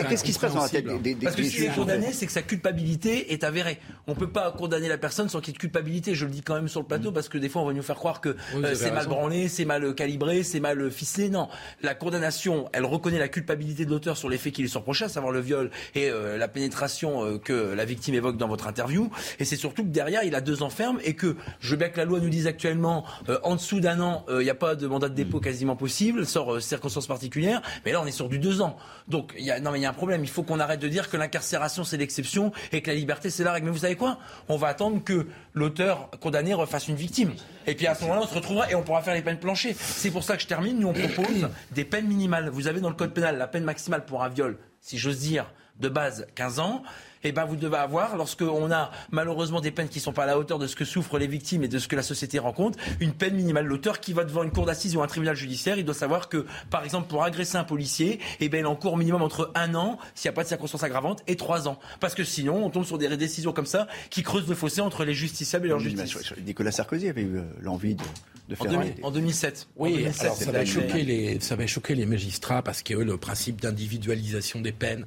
[0.08, 1.74] Qu'est-ce qui se passe dans la tête des, des, des Parce que s'il est juges
[1.74, 3.78] condamné, c'est que sa culpabilité est avérée.
[4.06, 6.14] On peut pas condamner la personne sans qu'il y ait de culpabilité.
[6.14, 7.82] Je le dis quand même sur le plateau parce que des fois on va nous
[7.82, 11.30] faire croire que euh, c'est mal branlé, c'est mal calibré, c'est mal ficelé.
[11.30, 11.48] Non,
[11.82, 15.08] la condamnation, elle reconnaît la culpabilité de l'auteur sur les faits qu'il est surproché, à
[15.08, 19.10] savoir le viol et euh, la pénétration euh, que la victime évoque dans votre interview.
[19.38, 21.88] Et c'est surtout que derrière, il a deux ans ferme et que je veux bien
[21.88, 24.54] que la loi nous dise actuellement euh, en dessous d'un an, euh, il n'y a
[24.54, 27.62] pas de mandat de dépôt quasiment possible, sort euh, circonstances particulières.
[27.84, 28.76] Mais là, on est sur du deux ans.
[29.08, 30.17] Donc, il y a, non, mais il y a un problème.
[30.22, 33.44] Il faut qu'on arrête de dire que l'incarcération c'est l'exception et que la liberté c'est
[33.44, 33.66] la règle.
[33.66, 34.18] Mais vous savez quoi?
[34.48, 37.32] On va attendre que l'auteur condamné refasse une victime.
[37.66, 39.76] Et puis à ce moment-là, on se retrouvera et on pourra faire les peines planchées.
[39.78, 40.78] C'est pour ça que je termine.
[40.78, 42.48] Nous, on propose des peines minimales.
[42.48, 45.52] Vous avez dans le code pénal la peine maximale pour un viol, si j'ose dire,
[45.78, 46.82] de base 15 ans.
[47.24, 50.26] Et ben vous devez avoir, lorsqu'on a malheureusement des peines qui ne sont pas à
[50.26, 52.78] la hauteur de ce que souffrent les victimes et de ce que la société rencontre,
[53.00, 53.66] une peine minimale.
[53.66, 56.46] L'auteur qui va devant une cour d'assises ou un tribunal judiciaire, il doit savoir que,
[56.70, 60.28] par exemple, pour agresser un policier, eh ben, il encourt minimum entre un an, s'il
[60.28, 61.78] n'y a pas de circonstances aggravantes, et trois ans.
[62.00, 65.04] Parce que sinon, on tombe sur des décisions comme ça qui creusent le fossé entre
[65.04, 66.16] les justiciables et leur justice.
[66.46, 68.02] Nicolas Sarkozy avait eu euh, l'envie de,
[68.48, 69.68] de En, faire 2000 des- en 2007.
[69.76, 72.94] En Oui, 2007, alors ça va, choquer les, ça va choquer les magistrats parce que
[72.94, 75.04] le principe d'individualisation des peines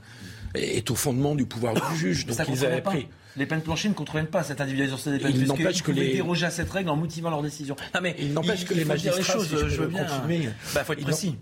[0.55, 2.25] est au fondement du pouvoir du juge.
[2.25, 3.07] Donc ça ils avaient pris.
[3.37, 5.31] Les peines planchées ne contreviennent pas cette individualisation des peines.
[5.33, 7.77] Il n'empêche ils que pouvaient les- déroger à cette règle en motivant leur décision.
[7.95, 10.03] Non, mais Il n'empêche que les magistrats, choses, si je je veux bien.
[10.03, 11.37] confirmer, Bah, faut être précis.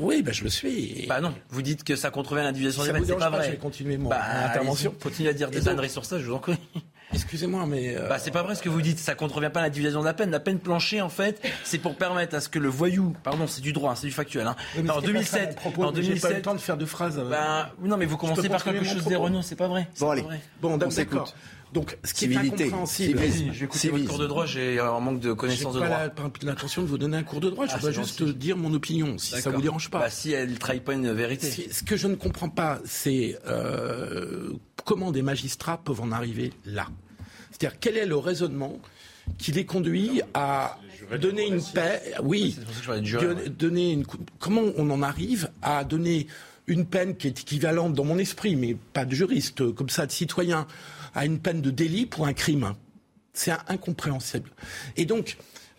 [0.00, 1.04] Oui, bah, je le suis.
[1.06, 3.44] Bah non, vous dites que ça contrevient à l'individualisation des peines, c'est pas vrai.
[3.44, 4.94] je vais continuer mon- Bah, intervention.
[5.02, 6.56] Continuez à dire des âneries sur ça, je vous en prie.
[7.14, 7.96] Excusez-moi, mais.
[7.96, 8.98] euh, Bah, c'est pas vrai ce que vous dites.
[8.98, 10.30] Ça contrevient pas à l'individualisation de la peine.
[10.30, 13.60] La peine planchée, en fait, c'est pour permettre à ce que le voyou, pardon, c'est
[13.62, 14.46] du droit, hein, c'est du factuel.
[14.46, 14.56] Hein.
[14.76, 16.60] Oui, en ça 2007, mon propos, en mais j'ai pas eu 2007, le temps de
[16.60, 17.18] faire de phrases.
[17.18, 17.28] euh.
[17.30, 19.88] ben, non, mais vous Je commencez par quelque chose d'erroné, c'est pas vrai.
[19.94, 20.22] C'est Bon, allez.
[20.22, 20.40] vrai.
[20.60, 21.34] Bon, On s'écoute.
[21.72, 23.18] Donc, ce qui Civilité, est incompréhensible.
[23.18, 23.52] civisme.
[23.52, 25.88] J'ai écouté votre cours de droit, j'ai un manque de connaissances de droit.
[25.88, 27.66] la- pas l'intention de vous donner un cours de droit.
[27.66, 28.34] Je Ah, juste gentil.
[28.34, 29.54] dire mon opinion, si ça D'accord.
[29.54, 29.98] vous dérange pas.
[29.98, 31.50] Bah, si elle trahit pas une vérité.
[31.50, 34.52] Ce ce que je ne comprends pas, c'est euh,
[34.84, 36.86] comment des magistrats peuvent en arriver là.
[37.54, 38.80] C'est-à-dire quel est le raisonnement
[39.38, 40.78] qui les conduit à
[41.20, 42.02] donner une paix?
[42.22, 42.58] Oui,
[43.58, 44.04] donner une.
[44.38, 46.26] Comment on en arrive à donner
[46.66, 50.12] une peine qui est équivalente dans mon esprit, mais pas de juriste, comme ça, de
[50.12, 50.66] citoyen,
[51.14, 52.74] à une peine de délit pour un crime?
[53.32, 54.50] C'est incompréhensible.
[54.96, 55.36] Et donc,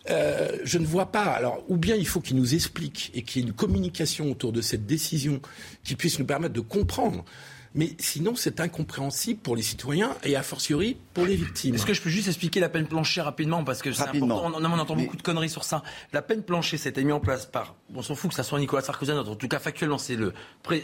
[0.08, 1.24] euh, je ne vois pas.
[1.24, 4.52] Alors, ou bien il faut qu'il nous explique et qu'il y ait une communication autour
[4.52, 5.40] de cette décision
[5.84, 7.24] qui puisse nous permettre de comprendre
[7.76, 11.74] mais sinon c'est incompréhensible pour les citoyens et a fortiori pour les victimes.
[11.74, 14.50] Est-ce que je peux juste expliquer la peine planchée rapidement parce que c'est important.
[14.54, 15.82] On, on, entend beaucoup de conneries sur ça.
[16.12, 18.82] La peine planchée, c'était mis en place par, on s'en fout que ça soit Nicolas
[18.82, 20.32] Sarkozy, en tout cas factuellement c'est le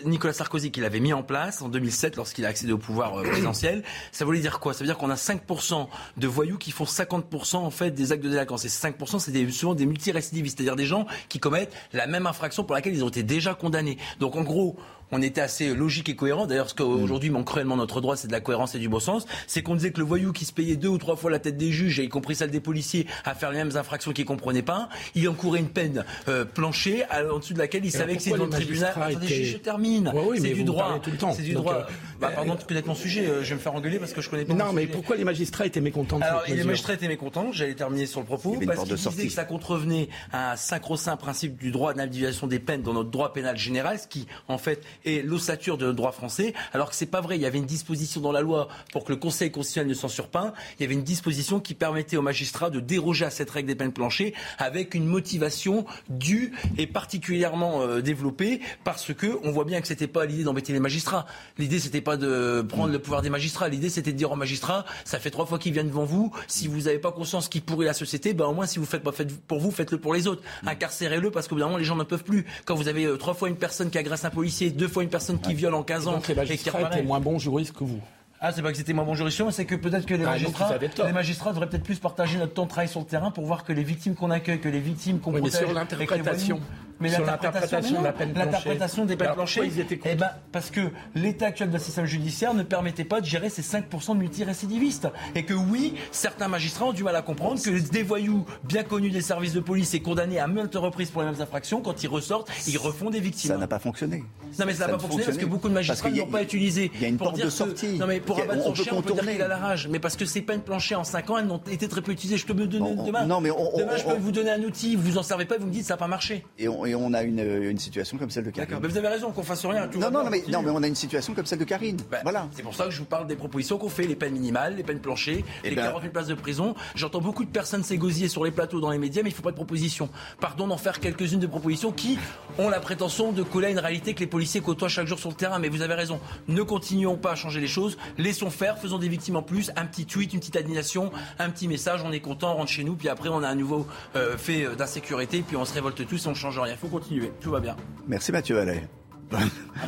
[0.05, 3.23] Nicolas Sarkozy qui l'avait mis en place en 2007 lorsqu'il a accédé au pouvoir euh,
[3.25, 3.83] présidentiel.
[4.13, 4.75] Ça voulait dire quoi?
[4.75, 5.89] Ça veut dire qu'on a 5%
[6.19, 8.65] de voyous qui font 50% en fait des actes de délinquance.
[8.65, 12.75] Et 5% c'est souvent des multirécidivistes, c'est-à-dire des gens qui commettent la même infraction pour
[12.75, 13.97] laquelle ils ont été déjà condamnés.
[14.21, 14.77] Donc en gros,
[15.13, 16.47] on était assez logique et cohérent.
[16.47, 19.27] D'ailleurs, ce qu'aujourd'hui manque cruellement notre droit, c'est de la cohérence et du bon sens.
[19.47, 21.57] C'est qu'on disait que le voyou qui se payait deux ou trois fois la tête
[21.57, 24.89] des juges, y compris celle des policiers, à faire les mêmes infractions qu'il comprenait pas,
[25.15, 28.45] il encourait une peine euh, planchée en dessous de laquelle il savait que c'est dans
[28.45, 28.93] le tribunal.
[28.97, 30.13] Attendez, je termine.
[30.37, 30.99] c'est du droit.
[31.03, 31.33] Tout le temps.
[31.33, 31.75] C'est du droit.
[31.75, 33.27] Euh, bah, pardon de connaître mon sujet.
[33.27, 34.55] Euh, je vais me faire engueuler parce que je connais pas.
[34.55, 37.53] Non, mais pourquoi les magistrats étaient mécontents de Alors, les magistrats étaient mécontents.
[37.53, 41.57] J'allais terminer sur le propos parce qu'ils disaient que ça contrevenait à un sacro-saint principe
[41.57, 45.25] du droit d'individualisation des peines dans notre droit pénal général, ce qui en fait est
[45.25, 47.37] l'ossature de droit français, alors que c'est pas vrai.
[47.37, 50.29] Il y avait une disposition dans la loi pour que le Conseil constitutionnel ne censure
[50.29, 50.53] pas.
[50.79, 53.75] Il y avait une disposition qui permettait aux magistrats de déroger à cette règle des
[53.75, 59.81] peines planchées avec une motivation due et particulièrement euh, développée parce que on voit bien
[59.81, 61.27] que c'était pas l'idée d'embêter les magistrats.
[61.59, 63.69] L'idée c'était pas de prendre le pouvoir des magistrats.
[63.69, 66.33] L'idée c'était de dire aux magistrats, ça fait trois fois qu'ils viennent devant vous.
[66.47, 69.03] Si vous n'avez pas conscience qu'ils pourrit la société, ben au moins si vous faites
[69.03, 70.43] pas faites pour vous, faites-le pour les autres.
[70.67, 72.47] Incarcérez-le parce que les gens ne peuvent plus.
[72.65, 75.09] Quand vous avez euh, trois fois une personne qui agresse un policier, deux fois une
[75.11, 76.13] personne qui viole en 15 ans.
[76.13, 78.01] Donc les magistrats étaient moins bons juristes que vous.
[78.45, 80.31] Ah, c'est pas que c'était moins bon juriste, mais c'est que peut-être que les, ah,
[80.31, 80.75] magistrats,
[81.07, 83.63] les magistrats devraient peut-être plus partager notre temps de travail sur le terrain pour voir
[83.63, 86.61] que les victimes qu'on accueille, que les victimes qu'on oui, protège, mais sur l'interprétation.
[87.03, 89.71] Mais l'interprétation de la peine L'interprétation des peines planchées.
[90.05, 90.81] eh ben, parce que
[91.15, 95.09] l'état actuel de système judiciaire ne permettait pas de gérer ces 5% de multirécidivistes.
[95.35, 99.11] Et que oui, certains magistrats ont du mal à comprendre que des voyous bien connus
[99.11, 102.09] des services de police et condamnés à maintes reprises pour les mêmes infractions, quand ils
[102.09, 103.51] ressortent, ils refont des victimes.
[103.51, 104.25] Ça n'a pas fonctionné.
[104.59, 106.91] Non, mais ça n'a pas fonctionné parce que beaucoup de magistrats n'ont pas utilisé.
[106.95, 107.99] Il y a une porte de sortie.
[107.99, 109.89] Non, mais pour abattre son chien, on peut dire qu'il a la rage.
[109.89, 112.37] Mais parce que ces peines planchées en 5 ans, elles n'ont été très peu utilisées.
[112.37, 113.27] Je peux me donner demain.
[113.27, 114.97] Non, mais demain, je peux vous donner un outil.
[114.97, 116.45] Vous en servez pas, vous me dites ça n'a pas marché.
[116.59, 118.79] Et on a une une situation comme celle de Karine.
[118.81, 119.89] Mais vous avez raison, qu'on fasse rien.
[119.99, 121.99] non, non, mais, non, mais on a une situation comme celle de Karine.
[122.11, 122.49] Ben, voilà.
[122.53, 124.83] C'est pour ça que je vous parle des propositions qu'on fait, les peines minimales, les
[124.83, 125.83] peines planchées, eh les ben...
[125.83, 126.75] 48 places de prison.
[126.95, 129.43] J'entends beaucoup de personnes s'égosiller sur les plateaux, dans les médias, mais il ne faut
[129.43, 130.09] pas de propositions.
[130.41, 132.19] Pardon d'en faire quelques-unes de propositions qui
[132.59, 135.31] ont la prétention de coller à une réalité que les policiers côtoient chaque jour sur
[135.31, 135.59] le terrain.
[135.59, 136.21] Mais vous avez raison.
[136.49, 137.97] Ne continuons pas à changer les choses.
[138.23, 139.73] Laissons faire, faisons des victimes en plus.
[139.75, 142.03] Un petit tweet, une petite indignation, un petit message.
[142.05, 142.95] On est content, on rentre chez nous.
[142.95, 145.43] Puis après, on a un nouveau euh, fait euh, d'insécurité.
[145.47, 146.75] Puis on se révolte tous, on change rien.
[146.75, 147.33] Il faut continuer.
[147.41, 147.77] Tout va bien.
[148.07, 148.89] Merci Mathieu Allais.
[149.33, 149.39] Ah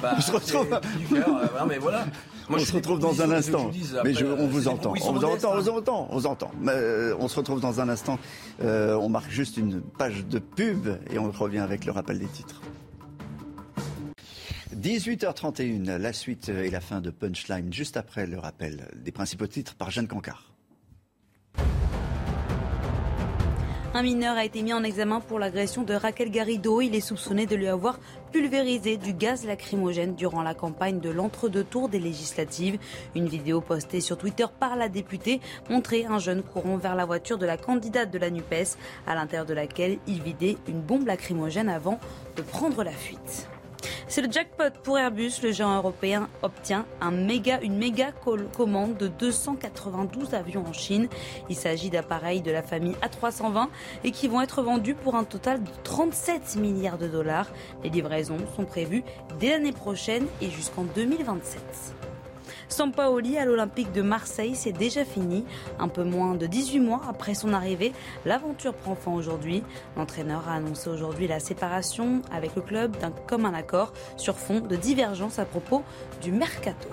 [0.03, 0.81] bah, on se retrouve.
[1.13, 1.21] Euh,
[1.69, 2.07] mais voilà.
[2.49, 3.71] Moi, on se retrouve dans un instant.
[4.05, 4.95] mais je, on vous entend.
[5.03, 6.51] On vous entend, on vous entend, on vous entend.
[7.21, 8.19] on se retrouve dans un instant.
[8.63, 12.27] Euh, on marque juste une page de pub et on revient avec le rappel des
[12.27, 12.61] titres.
[14.75, 19.75] 18h31, la suite et la fin de Punchline, juste après le rappel des principaux titres
[19.75, 20.55] par Jeanne Cancard.
[23.97, 26.81] Un mineur a été mis en examen pour l'agression de Raquel Garrido.
[26.81, 28.01] Il est soupçonné de lui avoir
[28.33, 32.81] pulvérisé du gaz lacrymogène durant la campagne de l'entre-deux tours des législatives.
[33.15, 35.41] Une vidéo postée sur Twitter par la députée
[35.71, 38.77] montrait un jeune courant vers la voiture de la candidate de la NUPES,
[39.07, 42.01] à l'intérieur de laquelle il vidait une bombe lacrymogène avant
[42.35, 43.49] de prendre la fuite.
[44.09, 45.33] C'est le jackpot pour Airbus.
[45.43, 48.13] Le géant européen obtient un méga, une méga
[48.57, 51.09] commande de 292 avions en Chine.
[51.49, 53.69] Il s'agit d'appareils de la famille A320
[54.05, 57.49] et qui vont être vendus pour un total de 37 milliards de dollars.
[57.83, 59.05] Les livraisons sont prévues
[59.39, 62.04] dès l'année prochaine et jusqu'en 2027.
[62.69, 65.45] Sampaoli à l'Olympique de Marseille, c'est déjà fini.
[65.79, 67.93] Un peu moins de 18 mois après son arrivée,
[68.25, 69.63] l'aventure prend fin aujourd'hui.
[69.97, 74.77] L'entraîneur a annoncé aujourd'hui la séparation avec le club d'un commun accord sur fond de
[74.77, 75.83] divergence à propos
[76.23, 76.89] du mercato.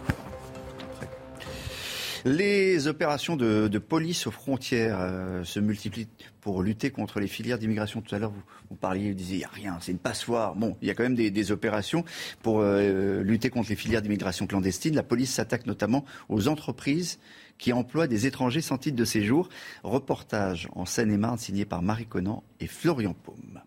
[2.24, 6.08] Les opérations de, police aux frontières euh, se multiplient
[6.40, 8.02] pour lutter contre les filières d'immigration.
[8.02, 10.56] Tout à l'heure, vous, vous, parliez, vous disiez, il n'y a rien, c'est une passoire.
[10.56, 12.06] Bon, il y a quand même des, opérations
[12.44, 14.96] pour euh, lutter contre les filières d'immigration clandestine.
[14.96, 17.20] La police s'attaque notamment aux entreprises
[17.58, 19.50] qui emploient des étrangers sans titre de séjour.
[19.84, 23.62] Reportage en Seine-et-Marne signé par Marie Conan et Florian Paume.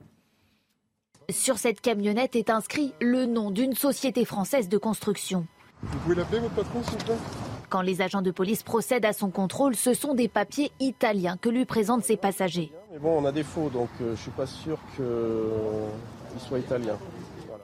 [1.31, 5.47] Sur cette camionnette est inscrit le nom d'une société française de construction.
[5.83, 7.54] Vous pouvez l'appeler votre patron, s'il vous plaît?
[7.75, 11.49] Quand les agents de police procèdent à son contrôle, ce sont des papiers italiens que
[11.49, 12.71] lui présentent ses passagers.
[12.93, 16.61] Mais bon, on a des faux, donc euh, je ne suis pas sûr qu'ils soient
[16.61, 16.97] italiens.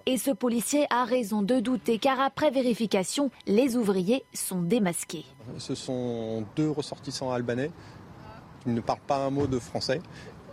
[0.07, 5.27] Et ce policier a raison de douter car après vérification, les ouvriers sont démasqués.
[5.59, 7.71] Ce sont deux ressortissants albanais
[8.65, 10.01] qui ne parlent pas un mot de français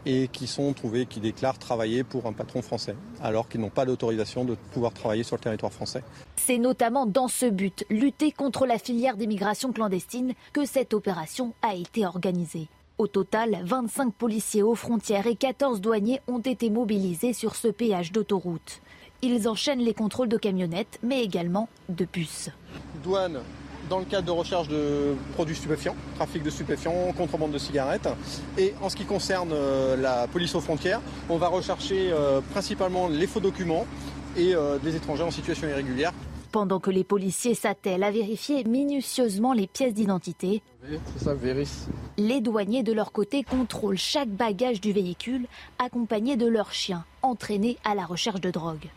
[0.06, 3.86] et qui sont trouvés, qui déclarent travailler pour un patron français, alors qu'ils n'ont pas
[3.86, 6.04] d'autorisation de pouvoir travailler sur le territoire français.
[6.36, 11.76] C'est notamment dans ce but, lutter contre la filière d'immigration clandestine, que cette opération a
[11.76, 12.68] été organisée.
[12.98, 18.12] Au total, 25 policiers aux frontières et 14 douaniers ont été mobilisés sur ce péage
[18.12, 18.82] d'autoroute.
[19.22, 22.50] Ils enchaînent les contrôles de camionnettes, mais également de bus.
[23.04, 23.40] Douane
[23.90, 28.10] dans le cadre de recherche de produits stupéfiants, trafic de stupéfiants, contrebande de cigarettes.
[28.58, 33.08] Et en ce qui concerne euh, la police aux frontières, on va rechercher euh, principalement
[33.08, 33.86] les faux documents
[34.36, 36.14] et euh, des étrangers en situation irrégulière.
[36.52, 40.64] Pendant que les policiers s'attellent à vérifier minutieusement les pièces d'identité,
[42.18, 45.46] les douaniers de leur côté contrôlent chaque bagage du véhicule,
[45.78, 48.88] accompagnés de leurs chiens, entraînés à la recherche de drogue.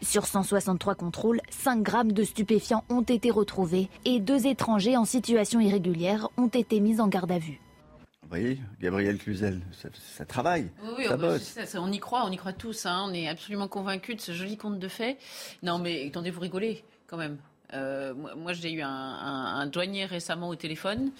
[0.00, 5.58] Sur 163 contrôles, 5 grammes de stupéfiants ont été retrouvés et deux étrangers en situation
[5.60, 7.60] irrégulière ont été mis en garde à vue.
[8.22, 11.42] Vous voyez, Gabriel Cluzel, ça, ça travaille, Oui, oui, ça on, bosse.
[11.42, 12.86] ça, ça, on y croit, on y croit tous.
[12.86, 13.06] hein.
[13.08, 15.16] On est absolument convaincus de ce joli conte de fait.
[15.62, 17.38] Non, mais attendez, vous rigolez quand même.
[17.74, 21.10] Euh, moi, moi, j'ai eu un, un- un douanier récemment au téléphone,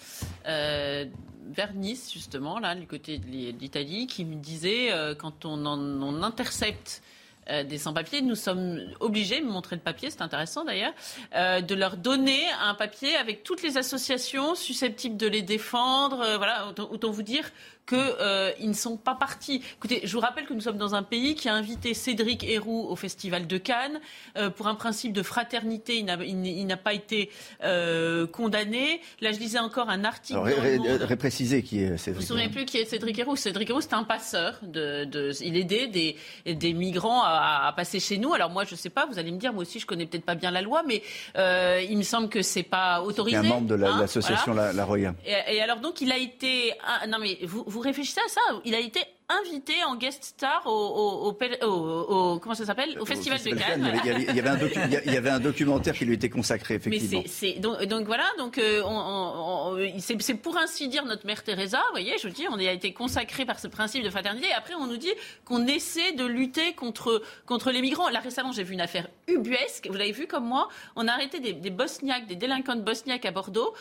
[0.47, 1.05] euh,
[1.51, 5.45] vers Nice, justement, là, du côté de l'I- de l'Italie, qui me disait euh, quand
[5.45, 7.01] on, en- on intercepte
[7.49, 10.93] euh, des sans-papiers, nous sommes obligés, me montrer le papier, c'est intéressant d'ailleurs,
[11.35, 16.21] euh, de leur donner un papier avec toutes les associations susceptibles de les défendre.
[16.21, 17.49] euh, voilà, autant, autant vous dire
[17.89, 19.61] qu'ils ne sont pas partis.
[19.77, 22.85] Écoutez, je vous rappelle que nous sommes dans un pays qui a invité Cédric Héroux
[22.89, 23.99] au Festival de Cannes.
[24.37, 27.29] Euh, pour un principe de fraternité, il n'a n'est- pas été
[27.63, 29.01] euh, condamné.
[29.21, 30.39] Là, je lisais encore un article.
[30.39, 31.01] Alors, dans ré- Le ré- Monde.
[31.01, 32.21] réprécisez qui est Je ne Cédric.
[32.21, 33.35] me souviens plus qui est Cédric Héroux?
[33.35, 34.59] Cédric Héroux, c'est un passeur.
[34.61, 38.33] De, de- il aidait des, des migrants à, à passer chez nous.
[38.33, 40.25] Alors moi, je ne sais pas, vous allez me dire, moi aussi, je connais peut-être
[40.25, 41.01] pas bien la loi, mais
[41.37, 43.37] euh, il me semble que c'est pas Il autorisé.
[43.37, 44.67] est un membre de la- hein, l'association voilà.
[44.67, 45.15] La, la Roya.
[45.25, 48.41] Et, et alors donc il a été ah, non mais vous, vous réfléchissez à ça.
[48.65, 48.99] Il a été
[49.45, 52.97] invité en guest star au, au, au, pel- au- au- comment ça s'appelle?
[52.99, 53.99] Au festival de Cannes.
[54.03, 56.05] Il y avait- il y avait- il y avait un il y avait documentaire qui
[56.05, 57.21] lui était consacré, Mais effectivement.
[57.27, 61.05] c'est c'est- donc, donc voilà donc euh, on, on- on- c'est c'est pour ainsi dire
[61.05, 64.03] notre mère Teresa vous voyez je veux dire on a été consacré par ce principe
[64.03, 64.47] de fraternité.
[64.47, 65.13] Et après on nous dit
[65.45, 68.09] qu'on essaie de lutter contre contre les migrants.
[68.09, 69.87] Là récemment j'ai vu une affaire ubuesque.
[69.91, 70.69] Vous l'avez vu comme moi?
[70.95, 73.75] On a arrêté des, des bosniaques des délinquants de bosniaques à Bordeaux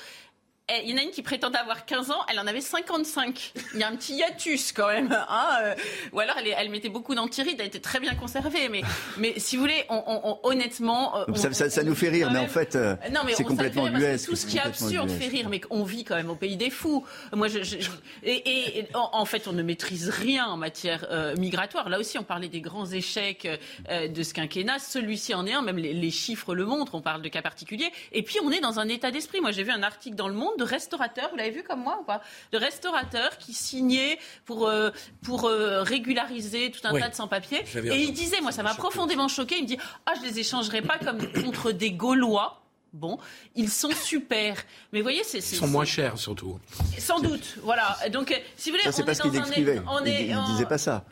[0.85, 3.53] Il y en a une qui prétendait avoir 15 ans, elle en avait 55.
[3.73, 5.11] Il y a un petit hiatus quand même.
[5.28, 5.74] Hein euh,
[6.12, 8.69] ou alors elle, elle mettait beaucoup d'antirides, elle était très bien conservée.
[8.69, 8.82] Mais,
[9.16, 11.19] mais si vous voulez, on, on- on- honnêtement...
[11.20, 12.97] euh, ça, ça- ça nous fait rire, mais en fait, euh,
[13.35, 16.28] c'est complètement ubuesque, Tout ce qui est absurde fait rire, mais on vit quand même
[16.31, 17.05] au pays des fous.
[17.32, 17.90] Moi, je, je- je-
[18.23, 21.89] et, et- et en, en fait, on ne maîtrise rien en matière euh, migratoire.
[21.89, 23.49] Là aussi, on parlait des grands échecs
[23.89, 24.78] euh, de ce quinquennat.
[24.81, 25.62] Celui-ci en est un.
[25.62, 26.95] Même les, les chiffres le montrent.
[26.95, 27.90] On parle de cas particuliers.
[28.12, 29.40] Et puis, on est dans un état d'esprit.
[29.40, 31.30] Moi, j'ai vu un article dans Le Monde de restaurateurs.
[31.30, 32.20] Vous l'avez vu comme moi ou pas
[32.52, 34.90] De restaurateurs qui signaient pour euh,
[35.22, 37.01] pour euh, régulariser tout un Oui.
[37.01, 37.64] tas de sans-papiers.
[37.74, 39.56] Et il disait, moi, ça m'a profondément choqué.
[39.56, 42.62] Il me dit, ah, je les échangerai pas comme contre des Gaulois.
[42.93, 43.18] Bon,
[43.55, 44.56] ils sont super.
[44.93, 45.39] Mais vous voyez, c'est.
[45.39, 46.59] Ils sont moins chers surtout.
[46.98, 47.97] Sans doute, voilà.
[48.10, 49.82] Donc, euh, si vous voulez, Ça, c'est on pas est ce qu'il dans un- écrivait.
[49.86, 51.05] on Il, est il en- disait pas ça.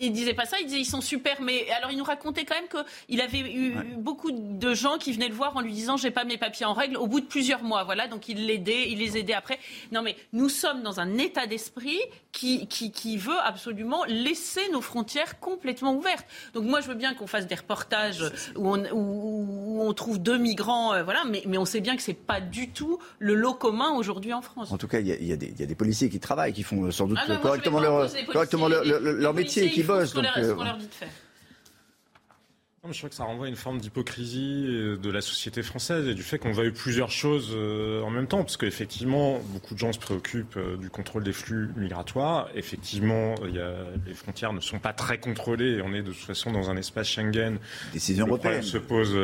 [0.00, 2.54] Il disait pas ça, il disait ils sont super, mais alors il nous racontait quand
[2.54, 6.10] même qu'il avait eu beaucoup de gens qui venaient le voir en lui disant j'ai
[6.10, 8.98] pas mes papiers en règle au bout de plusieurs mois, voilà, donc il l'aidait, il
[8.98, 9.58] les aidait après.
[9.92, 11.98] Non mais nous sommes dans un état d'esprit
[12.32, 16.26] qui, qui, qui veut absolument laisser nos frontières complètement ouvertes.
[16.54, 18.22] Donc moi je veux bien qu'on fasse des reportages
[18.56, 21.96] où on, où, où on trouve deux migrants, euh, voilà, mais, mais on sait bien
[21.96, 24.72] que c'est pas du tout le lot commun aujourd'hui en France.
[24.72, 25.32] En tout cas, il y, y y
[25.62, 28.68] a des policiers qui travaillent, qui font euh, sans doute Ah moi, correctement, leur, correctement
[28.68, 30.10] leur, métier, qui bossent.
[30.10, 31.08] ce qu'on leur- euh, qu'on leur dit de faire.
[32.86, 36.06] Non, Je crois que ça renvoie à une forme d'hypocrisie euh, de la société française
[36.06, 38.38] et du fait qu'on veuille plusieurs choses euh, en même temps.
[38.44, 42.48] Parce qu'effectivement, beaucoup de gens se préoccupent euh, du contrôle des flux migratoires.
[42.54, 43.72] Effectivement, il y a,
[44.06, 46.76] les frontières ne sont pas très contrôlées et on est de toute façon dans un
[46.76, 47.58] espace Schengen.
[47.92, 48.62] Décision européenne.
[48.62, 49.16] se pose,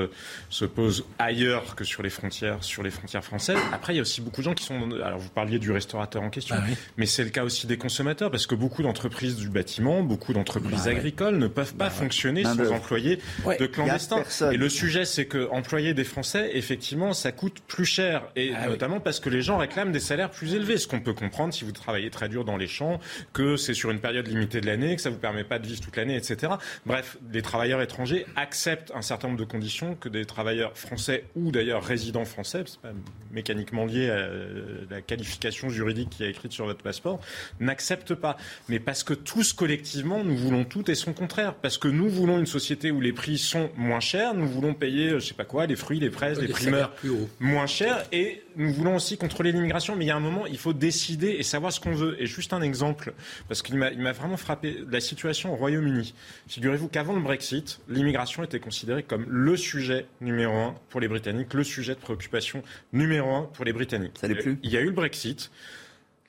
[0.51, 3.59] se pose ailleurs que sur les frontières, sur les frontières françaises.
[3.72, 4.90] Après, il y a aussi beaucoup de gens qui sont.
[5.05, 6.74] Alors, vous parliez du restaurateur en question, Ah oui.
[6.97, 10.84] mais c'est le cas aussi des consommateurs parce que beaucoup d'entreprises du bâtiment, beaucoup d'entreprises
[10.84, 10.97] Bah ouais.
[10.97, 13.18] agricoles ne peuvent pas fonctionner Main sans employer
[13.53, 13.59] Ouais.
[13.59, 14.23] de clandestins.
[14.51, 18.23] Et le sujet, c'est que employer des Français, effectivement, ça coûte plus cher.
[18.37, 20.79] Et Ah notamment parce que les gens réclament des salaires plus élevés.
[20.79, 23.01] Ce qu'on peut comprendre si vous travaillez très dur dans les champs,
[23.33, 25.81] que c'est sur une période limitée de l'année, que ça vous permet pas de vivre
[25.81, 26.55] toute l'année, etc.
[26.87, 31.51] Bref, les travailleurs étrangers acceptent un certain nombre de conditions que des travailleurs français ou
[31.51, 32.93] d'ailleurs résidents français, c'est pas
[33.33, 37.20] mécaniquement lié à euh, la qualification juridique qui est écrite sur votre passeport,
[37.61, 38.37] n'acceptent pas.
[38.69, 41.55] Mais parce que tous collectivement, nous voulons tout et son contraire.
[41.55, 45.10] Parce que nous voulons une société où les prix sont moins chers, nous voulons payer,
[45.10, 47.28] euh, je sais pas quoi, les fruits, les fraises, les primeurs plus hauts.
[47.40, 49.97] moins cher et nous voulons aussi contrôler l'immigration.
[49.97, 52.20] Mais il y a un moment, il faut décider et savoir ce qu'on veut.
[52.20, 53.12] Et juste un exemple,
[53.48, 56.14] parce qu'il m'a il m'a vraiment frappé, la situation au Royaume-Uni.
[56.48, 61.55] Figurez-vous qu'avant le Brexit, l'immigration était considérée comme le sujet numéro un pour les Britanniques,
[61.55, 62.62] le sujet de préoccupation
[62.93, 64.19] numéro un pour les Britanniques.
[64.20, 64.59] Ça n'est plus.
[64.62, 65.51] Il y a eu le Brexit.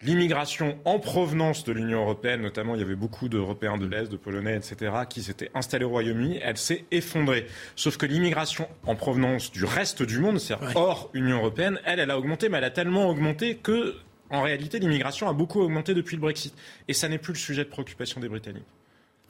[0.05, 4.17] L'immigration en provenance de l'Union européenne, notamment il y avait beaucoup d'Européens de l'Est, de
[4.17, 7.47] Polonais, etc., qui s'étaient installés au Royaume-Uni, elle s'est effondrée.
[7.77, 12.11] Sauf que l'immigration en provenance du reste du monde, c'est-à-dire hors Union européenne, elle, elle
[12.11, 13.95] a augmenté, mais elle a tellement augmenté que,
[14.29, 16.53] en réalité, l'immigration a beaucoup augmenté depuis le Brexit.
[16.89, 18.65] Et ça n'est plus le sujet de préoccupation des Britanniques.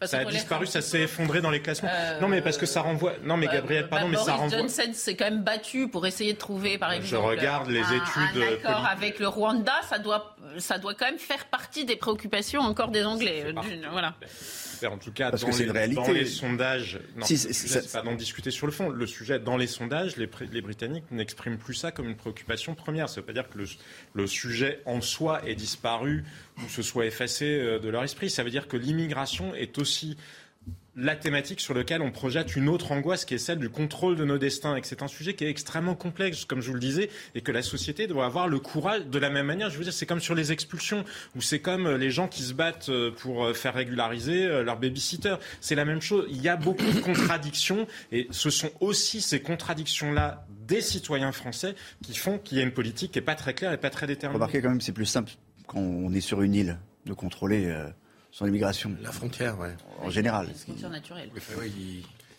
[0.07, 1.89] Ça a disparu, ça s'est effondré dans les classements.
[1.91, 3.13] Euh, non, mais parce que ça renvoie.
[3.23, 4.57] Non, mais Bah, Gabriel, pardon, mais bah, ça renvoie.
[4.57, 7.91] Johnson s'est quand même battu pour essayer de trouver, par Je exemple, regarde les un,
[7.91, 9.73] études, un euh, accord avec le Rwanda.
[9.89, 13.43] Ça doit, ça doit quand même faire partie des préoccupations encore des Anglais.
[13.47, 13.53] Euh,
[13.91, 14.15] voilà.
[14.85, 16.01] En tout cas, Parce dans, que c'est les, une réalité.
[16.01, 18.89] dans les sondages, non, Si, c'est- pas d'en discuter sur le fond.
[18.89, 22.75] Le sujet, dans les sondages, les, Bri- les Britanniques n'expriment plus ça comme une préoccupation
[22.75, 23.07] première.
[23.07, 23.65] Ça veut pas dire que le,
[24.13, 26.25] le sujet en soi est disparu
[26.57, 28.29] ou se soit effacé euh, de leur esprit.
[28.29, 30.17] Ça veut dire que l'immigration est aussi
[30.95, 34.25] la thématique sur laquelle on projette une autre angoisse qui est celle du contrôle de
[34.25, 36.79] nos destins et que c'est un sujet qui est extrêmement complexe, comme je vous le
[36.79, 39.71] disais, et que la société doit avoir le courage de la même manière.
[39.71, 41.03] Je veux dire, c'est comme sur les expulsions,
[41.35, 45.35] ou c'est comme euh, les gens qui se battent euh, pour faire régulariser leur babysitter.
[45.61, 46.27] C'est la même chose.
[46.29, 51.73] Il y a beaucoup de contradictions, et ce sont aussi ces contradictions-là des citoyens français
[52.03, 54.05] qui font qu'il y a une politique qui n'est pas très claire et pas très
[54.07, 54.35] déterminée.
[54.35, 55.33] Remarquez quand même, c'est plus simple
[55.67, 57.87] quand on est sur une île de contrôler euh,
[58.31, 58.91] son immigration.
[59.01, 59.75] La frontière, ouais.
[60.01, 60.47] En général.
[60.65, 61.29] Frontière naturelle.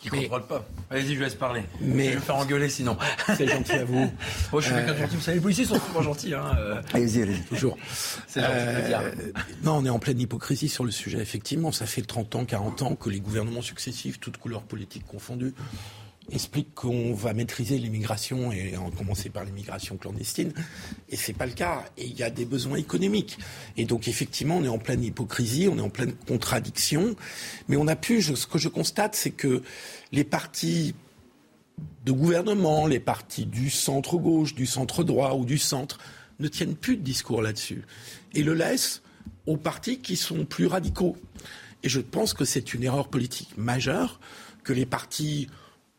[0.01, 0.67] Qui contrôle pas.
[0.91, 1.63] Allez-y, je vous laisse parler.
[1.81, 2.99] Mais- Je vais me faire engueuler sinon.
[3.39, 4.01] C'est gentil à vous.
[4.53, 5.17] Moi, je suis Euh, quelqu'un de gentil.
[5.17, 6.35] Vous savez, les policiers sont souvent gentils.
[6.35, 6.45] Hein.
[6.59, 6.83] euh.
[6.93, 7.41] Allez-y, allez-y.
[7.45, 7.79] Toujours.
[8.27, 9.01] C'est gentil de le dire.
[9.01, 9.13] Euh,
[9.63, 11.21] non, on est en pleine hypocrisie sur le sujet.
[11.21, 15.55] Effectivement, ça fait 30 ans, 40 ans que les gouvernements successifs, toutes couleurs politiques confondues,
[16.33, 20.53] expliquent qu'on va maîtriser l'immigration et en commencer par l'immigration clandestine.
[21.09, 21.85] Et c'est pas le cas.
[21.97, 23.39] Et il y a des besoins économiques.
[23.77, 27.15] Et donc, effectivement, on est en pleine hypocrisie, on est en pleine contradiction.
[27.69, 29.63] Mais on a pu, ce que je constate, c'est que
[30.13, 30.95] les partis
[32.05, 35.99] de gouvernement, les partis du centre-gauche, du centre-droit ou du centre
[36.39, 37.83] ne tiennent plus de discours là-dessus
[38.35, 39.03] et le laissent
[39.47, 41.17] aux partis qui sont plus radicaux.
[41.83, 44.21] Et je pense que c'est une erreur politique majeure
[44.63, 45.49] que les partis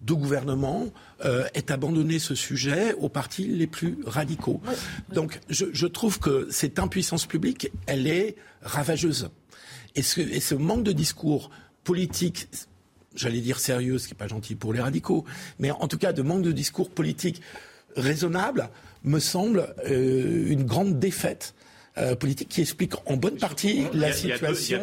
[0.02, 0.88] de gouvernement
[1.24, 4.62] euh, aient abandonné ce sujet aux partis les plus radicaux.
[5.14, 9.30] Donc je, je trouve que cette impuissance publique, elle est ravageuse.
[9.96, 11.50] Et ce, et ce manque de discours
[11.84, 12.48] politique
[13.16, 15.26] j'allais dire sérieux, ce qui n'est pas gentil pour les radicaux,
[15.60, 17.42] mais en tout cas de manque de discours politique
[17.96, 18.70] raisonnable,
[19.04, 21.54] me semble euh, une grande défaite.
[21.98, 24.82] Euh, politique qui explique en bonne partie la situation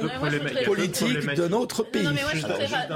[0.65, 2.03] politique de notre pays.
[2.03, 2.47] moi, je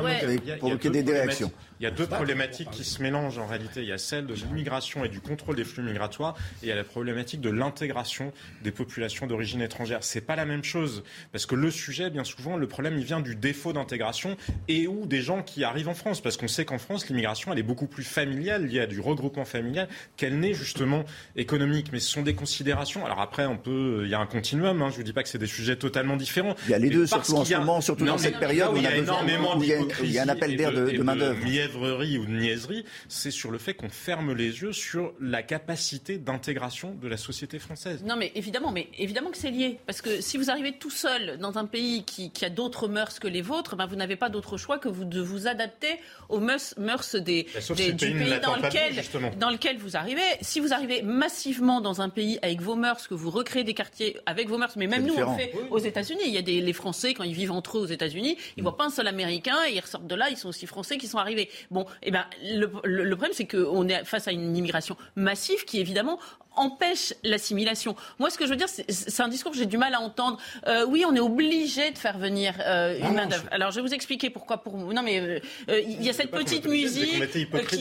[0.03, 0.19] ouais.
[0.23, 1.49] il y a- il y a provoquer deux des réactions.
[1.49, 1.63] problématiques.
[1.79, 3.83] Il y a deux problématiques qui se mélangent en réalité.
[3.83, 6.73] Il y a celle de l'immigration et du contrôle des flux migratoires et il y
[6.73, 8.33] a la problématique de l'intégration
[8.65, 9.99] des populations d'origine étrangère.
[10.01, 11.03] C'est pas la même chose
[11.33, 14.39] parce que le sujet, bien souvent, le problème, il vient du défaut d'intégration
[14.69, 17.59] et ou des gens qui arrivent en France parce qu'on sait qu'en France, l'immigration, elle
[17.59, 19.87] est beaucoup plus familiale, liée à du regroupement familial
[20.17, 21.05] qu'elle n'est justement
[21.37, 21.89] économique.
[21.93, 23.05] Mais ce sont des considérations.
[23.05, 24.83] Alors après, on peut, y a un continuum.
[24.83, 26.55] Hein, je vous dis pas que c'est des sujets totalement différents.
[26.67, 28.77] Il y a les deux, surtout en ce moment, surtout Non, dans cette période où
[28.77, 30.57] il y on a énormément où il y a- d'hypocrisie il y a un appel
[30.57, 31.45] d'air de- de main-d'œuvre.
[31.45, 36.19] mièvrerie ou de niaiserie, c'est sur le fait qu'on ferme les yeux sur la capacité
[36.19, 38.03] d'intégration de la société française.
[38.05, 39.79] Non, mais évidemment, mais évidemment que c'est lié.
[39.87, 43.19] Parce que si vous arrivez tout seul dans un pays qui, qui a d'autres mœurs
[43.19, 46.41] que les vôtres, ben vous n'avez pas d'autre choix que vous, de vous adapter aux
[46.41, 48.95] mœurs, mœurs des, Bah, des- du pays ne dans lequel,
[49.39, 50.21] dans lequel vous arrivez.
[50.43, 53.96] Si vous arrivez massivement dans un pays avec vos mœurs, que vous recréez des quartiers
[54.27, 56.23] avec vos mœurs, mais même nous, on le fait aux États-Unis.
[56.27, 58.77] Il y a des les Français, quand ils vivent entre eux aux États-Unis, ils voient
[58.77, 61.19] pas un seul Américain et ils ressortent de là, ils sont aussi Français qui sont
[61.19, 61.49] arrivés.
[61.71, 65.65] Bon, et ben, le, le- le problème, c'est qu'on est face à une immigration massive
[65.65, 66.19] qui, évidemment,
[66.59, 67.97] empêche l'assimilation.
[68.19, 70.39] Moi, ce que je veux dire, c'est- un discours que j'ai du mal à entendre.
[70.67, 73.45] Euh, oui, on est obligé de faire venir euh, une main d'œuvre.
[73.51, 74.59] Alors, je vais vous expliquer pourquoi.
[74.63, 77.13] Pour non, mais euh, euh, il y a cette petite musique.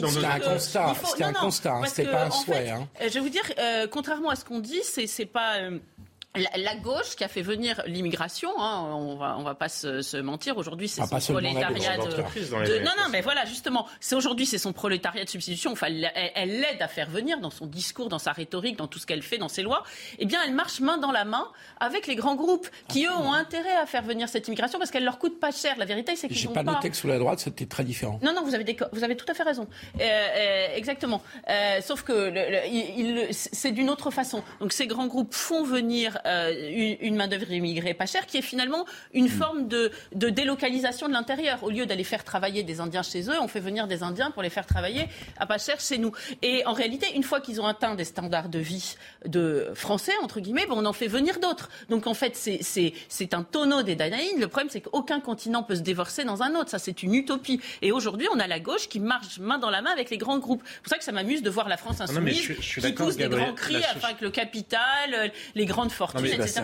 [0.01, 2.87] nos C'était un constat, faut- c'était un constat, hein, c'était pas un souhait, fait, hein.
[3.01, 5.57] Je vais vous dire, euh, contrairement à ce qu'on dit, c'est c'est pas.
[6.35, 10.57] La, gauche qui a fait venir l'immigration, hein, on va on va pas se, mentir.
[10.57, 14.73] Aujourd'hui, c'est ah, son prolétariat de, non non mais voilà justement, c'est aujourd'hui c'est son
[14.73, 15.71] prolétariat de substitution.
[15.71, 19.05] Enfin, elle l'aide à faire venir dans son discours, dans sa rhétorique, dans tout ce
[19.05, 19.83] qu'elle fait, dans ses lois.
[20.19, 21.47] Eh bien, elle marche main dans la main
[21.79, 25.05] avec les grands groupes qui eux ont intérêt à faire venir cette immigration parce qu'elle
[25.05, 25.75] leur coûte pas cher.
[25.77, 28.19] La vérité, c'est qu'ils J'ai pas, pas noté que sous la droite c'était très différent.
[28.23, 29.67] Non non, vous avez vous avez tout à fait raison.
[29.99, 31.21] Euh, euh, exactement.
[31.49, 32.33] Euh, sauf que
[33.31, 34.43] c'est d'une autre façon.
[34.59, 38.85] Donc ces grands groupes font venir euh, une, main-d'œuvre immigrée pas chère, qui est finalement
[39.13, 39.29] une mm.
[39.29, 41.63] forme de, délocalisation de l'intérieur.
[41.63, 44.43] Au lieu d'aller faire travailler des Indiens chez eux, on fait venir des Indiens pour
[44.43, 45.07] les faire travailler
[45.37, 46.11] à pas cher chez nous.
[46.41, 48.95] Et en réalité, une fois qu'ils ont atteint des standards de vie
[49.25, 51.69] de français, entre guillemets, on en fait venir d'autres.
[51.89, 54.39] Donc en fait, c'est un tonneau des Danaïdes.
[54.39, 56.69] Le problème, c'est qu'aucun continent peut se divorcer dans un autre.
[56.69, 57.61] Ça, c'est une utopie.
[57.81, 60.39] Et aujourd'hui, on a la gauche qui marche main dans la main avec les grands
[60.39, 60.63] groupes.
[60.65, 63.29] C'est pour ça que ça m'amuse de voir la France ah insoumise qui pousse des
[63.29, 66.61] grands cris afin que le capital, les grandes fortunes, etc.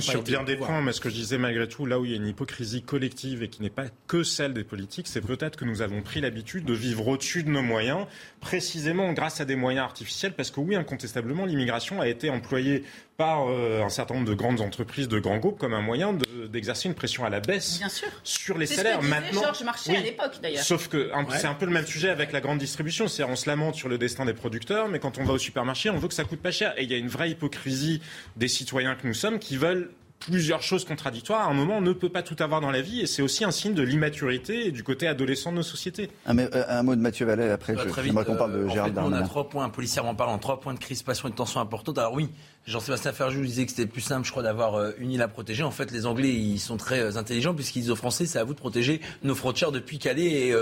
[0.00, 2.14] sur bien des points, mais ce que je disais malgré tout, là où il y
[2.14, 5.64] a une hypocrisie collective et qui n'est pas que celle des politiques, c'est peut-être que
[5.64, 8.06] nous avons pris l'habitude de vivre au-dessus de nos moyens,
[8.40, 12.84] précisément grâce à des moyens artificiels, parce que oui, incontestablement, l'immigration a été employée
[13.16, 16.16] par euh, un certain nombre de grandes entreprises, de grands groupes, comme un moyen
[16.50, 17.80] d'exercer une pression à la baisse
[18.24, 19.00] sur les salaires.
[19.00, 20.64] Ce que Maintenant, Georges Marchais à l'époque, d'ailleurs.
[20.64, 23.08] Sauf que c'est un peu le même sujet avec la grande distribution.
[23.08, 25.90] C'est on se lamente sur le destin des producteurs, mais quand on va au supermarché,
[25.90, 26.74] on veut que ça coûte pas cher.
[26.76, 28.00] Et il y a une vraie hypocrisie
[28.36, 29.90] des citoyens que nous sommes qui veulent
[30.30, 31.46] plusieurs choses contradictoires.
[31.46, 33.44] À un moment, on ne peut pas tout avoir dans la vie et c'est aussi
[33.44, 36.10] un signe de l'immaturité et du côté adolescent de nos sociétés.
[36.26, 39.22] Un, euh, mot de Mathieu Vallet, après, je, j'aimerais qu'on parle de euh, On a
[39.22, 41.98] trois points, policièrement parlant, trois points de crispation et de tension importantes.
[41.98, 42.30] Alors oui,
[42.66, 45.62] Jean-Sébastien Ferjou disait que c'était plus simple, je crois, d'avoir euh, une île à protéger.
[45.62, 48.54] En fait, les Anglais, ils sont très intelligents puisqu'ils disent aux Français, c'est à vous
[48.54, 50.52] de protéger nos frontières depuis Calais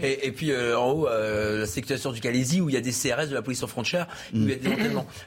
[0.00, 3.28] et, et, puis en haut, la situation du Calaisie où il y a des CRS
[3.28, 4.74] de la police aux frontières, où il y a des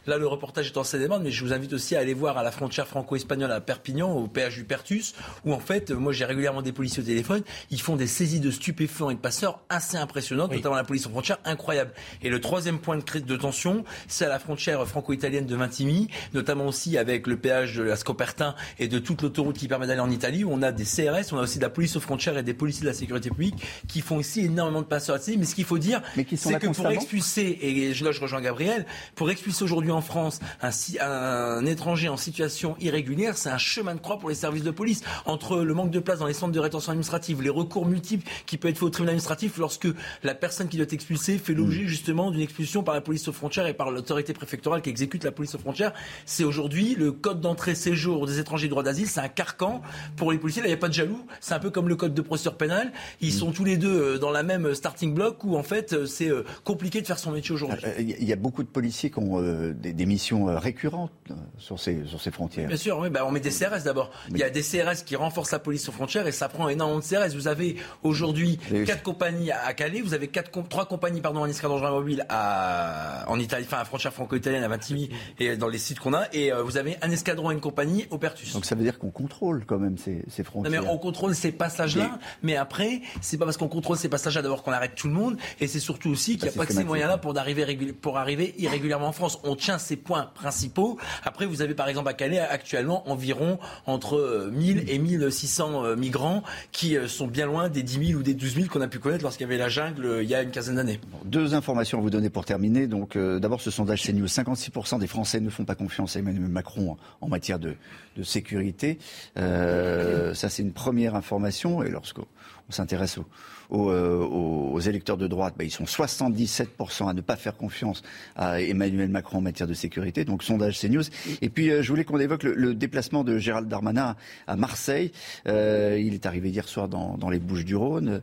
[0.05, 2.43] Là, le reportage est en seine mais je vous invite aussi à aller voir à
[2.43, 5.13] la frontière franco-espagnole à Perpignan, au péage du Pertus,
[5.45, 8.51] où en fait, moi j'ai régulièrement des policiers au téléphone, ils font des saisies de
[8.51, 11.91] stupéfiants et de passeurs assez impressionnantes, notamment la police aux frontières, incroyable.
[12.21, 16.67] Et le troisième point de, de tension, c'est à la frontière franco-italienne de Vintimille, notamment
[16.67, 20.09] aussi avec le péage de la Scopertin et de toute l'autoroute qui permet d'aller en
[20.09, 22.43] Italie, où on a des CRS, on a aussi de la police aux frontières et
[22.43, 23.55] des policiers de la sécurité publique
[23.87, 26.01] qui font ici énormément de passeurs à Mais ce qu'il faut dire,
[26.35, 28.85] c'est que pour expulser, et là je rejoins Gabriel,
[29.15, 30.71] pour expulser aujourd'hui en France un,
[31.01, 35.01] un étranger en situation irrégulière, c'est un chemin de croix pour les services de police,
[35.25, 38.57] entre le manque de place dans les centres de rétention administrative, les recours multiples qui
[38.57, 39.87] peuvent être faits au tribunal administratif lorsque
[40.23, 41.87] la personne qui doit être expulsée fait l'objet mm.
[41.87, 45.31] justement d'une expulsion par la police aux frontières et par l'autorité préfectorale qui exécute la
[45.31, 45.93] police aux frontières.
[46.25, 49.81] C'est aujourd'hui le code d'entrée-séjour des étrangers de droit d'asile, c'est un carcan
[50.15, 50.61] pour les policiers.
[50.61, 51.25] Là, il n'y a pas de jaloux.
[51.39, 52.91] C'est un peu comme le code de procédure pénale.
[53.21, 53.37] Ils mm.
[53.37, 56.29] sont tous les deux euh, dans la même starting block où en fait euh, c'est
[56.29, 57.79] euh, compliqué de faire son métier aujourd'hui.
[57.99, 59.41] Il y a beaucoup de policiers qui ont
[59.73, 61.11] des, missions récurrentes
[61.57, 62.67] sur ces, sur ces frontières.
[62.67, 64.11] Bien sûr, oui, bah, on met des CRS d'abord.
[64.29, 66.99] Il y a des CRS qui renforcent la police aux frontières et ça prend énormément
[66.99, 67.35] de CRS.
[67.35, 71.79] Vous avez aujourd'hui quatre compagnies à Calais, vous avez quatre, trois compagnies pardon, en escadron
[71.79, 75.09] mobile à, en Italie, enfin à frontière franco-italienne à Vintimille
[75.39, 78.05] et dans les sites qu'on a, et euh, vous avez un escadron et une compagnie
[78.09, 78.53] au Pertus.
[78.53, 80.81] Donc ça veut dire qu'on contrôle quand même ces, ces frontières.
[80.81, 84.41] Non, mais on contrôle ces passages-là, mais après, c'est pas parce qu'on contrôle ces passages-là
[84.41, 86.65] d'abord qu'on arrête tout le monde, et c'est surtout aussi qu'il n'y a bah, pas
[86.65, 89.39] que ces moyens-là pour arriver, pour arriver irrégulièrement en France.
[89.43, 90.97] On tient ces points principaux.
[91.23, 95.95] Après, vous avez par exemple à Calais actuellement environ entre 1000 euh, et 1600 euh,
[95.95, 98.99] migrants qui sont bien loin des 10 000 ou des 12 000 qu'on a pu
[98.99, 100.99] connaître lorsqu'il y avait la jungle il y a une quinzaine d'années.
[101.25, 102.87] deux informations à vous donner pour terminer.
[102.87, 106.97] Donc, d'abord, ce sondage CNews 56% des Français ne font pas confiance à Emmanuel Macron
[107.21, 107.75] en, matière de,
[108.23, 108.97] sécurité.
[109.35, 111.83] ça, c'est une première information.
[111.83, 112.25] Et lorsqu'on
[112.69, 113.25] s'intéresse au
[113.71, 118.01] euh, aux, électeurs de droite, bah, ils sont 77% à ne pas faire confiance
[118.35, 120.23] à Emmanuel Macron en matière de sécurité.
[120.23, 121.03] Donc sondage CNews.
[121.41, 124.15] Et puis euh, je voulais qu'on évoque le, déplacement de Gérald Darmanin
[124.45, 125.11] à Marseille.
[125.47, 128.21] Euh, il est arrivé hier soir dans, les Bouches-du-Rhône.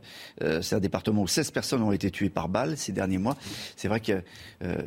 [0.61, 3.37] C'est un département où 16 personnes ont été tuées par balle ces derniers mois.
[3.75, 4.23] C'est vrai qu'il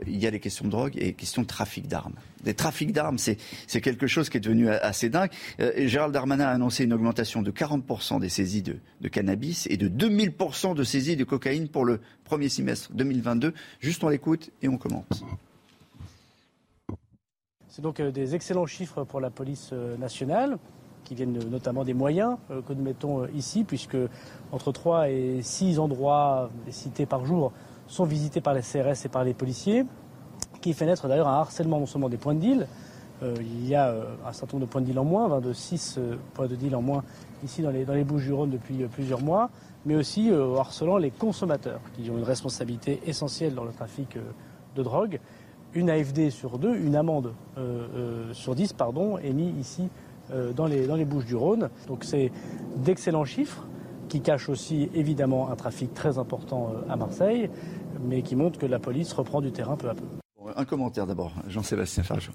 [0.06, 2.14] y a les questions de drogue et les questions de trafic d'armes.
[2.42, 3.36] Des trafics d'armes, c'est
[3.80, 5.30] quelque chose qui est devenu assez dingue.
[5.58, 9.88] Gérald Darmanin a annoncé une augmentation de 40% des saisies de, de cannabis et de
[9.88, 13.52] 2000% de saisie de cocaïne pour le premier semestre 2022.
[13.80, 15.22] Juste on l'écoute et on commente.
[17.68, 20.58] C'est donc euh, des excellents chiffres pour la police euh, nationale,
[21.04, 23.96] qui viennent notamment des moyens euh, que nous mettons ici, puisque
[24.50, 27.52] entre 3 et 6 endroits cités par jour
[27.86, 29.84] sont visités par les CRS et par les policiers,
[30.62, 32.66] qui fait naître d'ailleurs un harcèlement non seulement des points de deal,
[33.22, 33.92] il y a
[34.24, 35.98] un certain nombre de points de deal en moins, de 6
[36.34, 37.02] points de deal en moins
[37.42, 39.50] ici dans les, dans les Bouches-du-Rhône depuis plusieurs mois,
[39.86, 44.22] mais aussi euh, harcelant les consommateurs, qui ont une responsabilité essentielle dans le trafic euh,
[44.76, 45.20] de drogue.
[45.74, 47.34] une AFD sur deux, une amende
[48.32, 49.88] sur 10, pardon, est mise ici
[50.54, 51.68] dans les, dans les Bouches du Rhône.
[51.88, 52.30] Donc c'est
[52.76, 53.66] d'excellents chiffres
[54.08, 57.50] qui cachent aussi évidemment un trafic très important à Marseille,
[58.00, 60.04] mais qui montrent que la police reprend du terrain peu à peu.
[60.56, 62.32] Un commentaire d'abord, Jean-Sébastien Fargeau.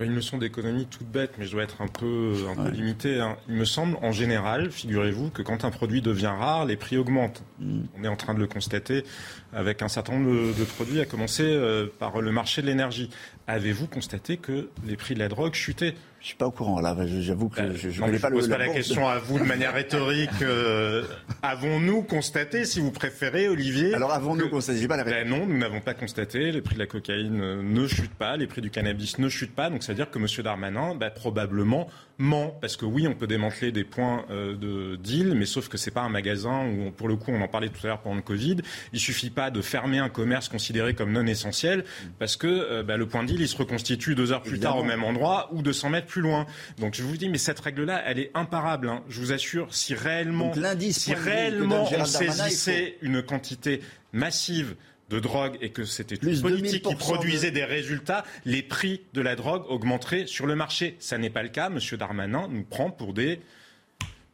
[0.00, 3.20] Une leçon d'économie toute bête, mais je dois être un peu, un peu limité.
[3.20, 3.36] Hein.
[3.48, 7.44] Il me semble, en général, figurez-vous, que quand un produit devient rare, les prix augmentent.
[7.60, 7.82] Mm.
[7.96, 9.04] On est en train de le constater
[9.52, 13.08] avec un certain nombre de, produits, à commencer euh, par le marché de l'énergie.
[13.46, 15.94] Avez-vous constaté que les prix de la drogue chutaient?
[16.24, 16.96] Je suis pas au courant là.
[17.20, 20.30] J'avoue que je, ne connais pas pose pas la, question à vous de manière rhétorique.
[20.40, 21.04] Euh,
[21.42, 24.88] avons-nous constaté, si vous préférez, Olivier Alors avons-nous constaté?
[24.88, 26.50] Pas la ben Non, nous n'avons pas constaté.
[26.50, 29.54] Les prix de la cocaïne euh, ne chutent pas, les prix du cannabis ne chutent
[29.54, 29.68] pas.
[29.68, 30.26] Donc ça veut dire que M.
[30.42, 31.88] Darmanin, ben, probablement
[32.18, 35.76] ment, parce que oui, on peut démanteler des points euh, de deal, mais sauf que
[35.76, 38.16] c'est pas un magasin où, pour le coup, on en parlait tout à l'heure pendant
[38.16, 38.56] le Covid.
[38.92, 41.84] Il suffit pas de fermer un commerce considéré comme non essentiel,
[42.18, 44.84] parce que ben, le point de deal, il se reconstitue deux heures plus tard au
[44.84, 46.46] même endroit ou 200 mètres plus loin.
[46.78, 48.88] Donc je vous dis, mais cette règle-là, elle est imparable.
[48.88, 49.02] Hein.
[49.08, 50.52] Je vous assure, si réellement,
[50.90, 53.80] si réellement on saisissait une quantité
[54.12, 54.76] massive
[55.10, 59.36] de drogue et que c'était une politique qui produisait des résultats, les prix de la
[59.36, 60.96] drogue augmenteraient sur le marché.
[60.98, 61.68] Ça n'est pas le cas.
[61.68, 63.40] Monsieur Darmanin nous prend pour des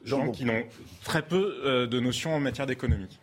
[0.05, 0.65] gens qui n'ont
[1.05, 3.19] très peu euh, de notions en matière d'économie.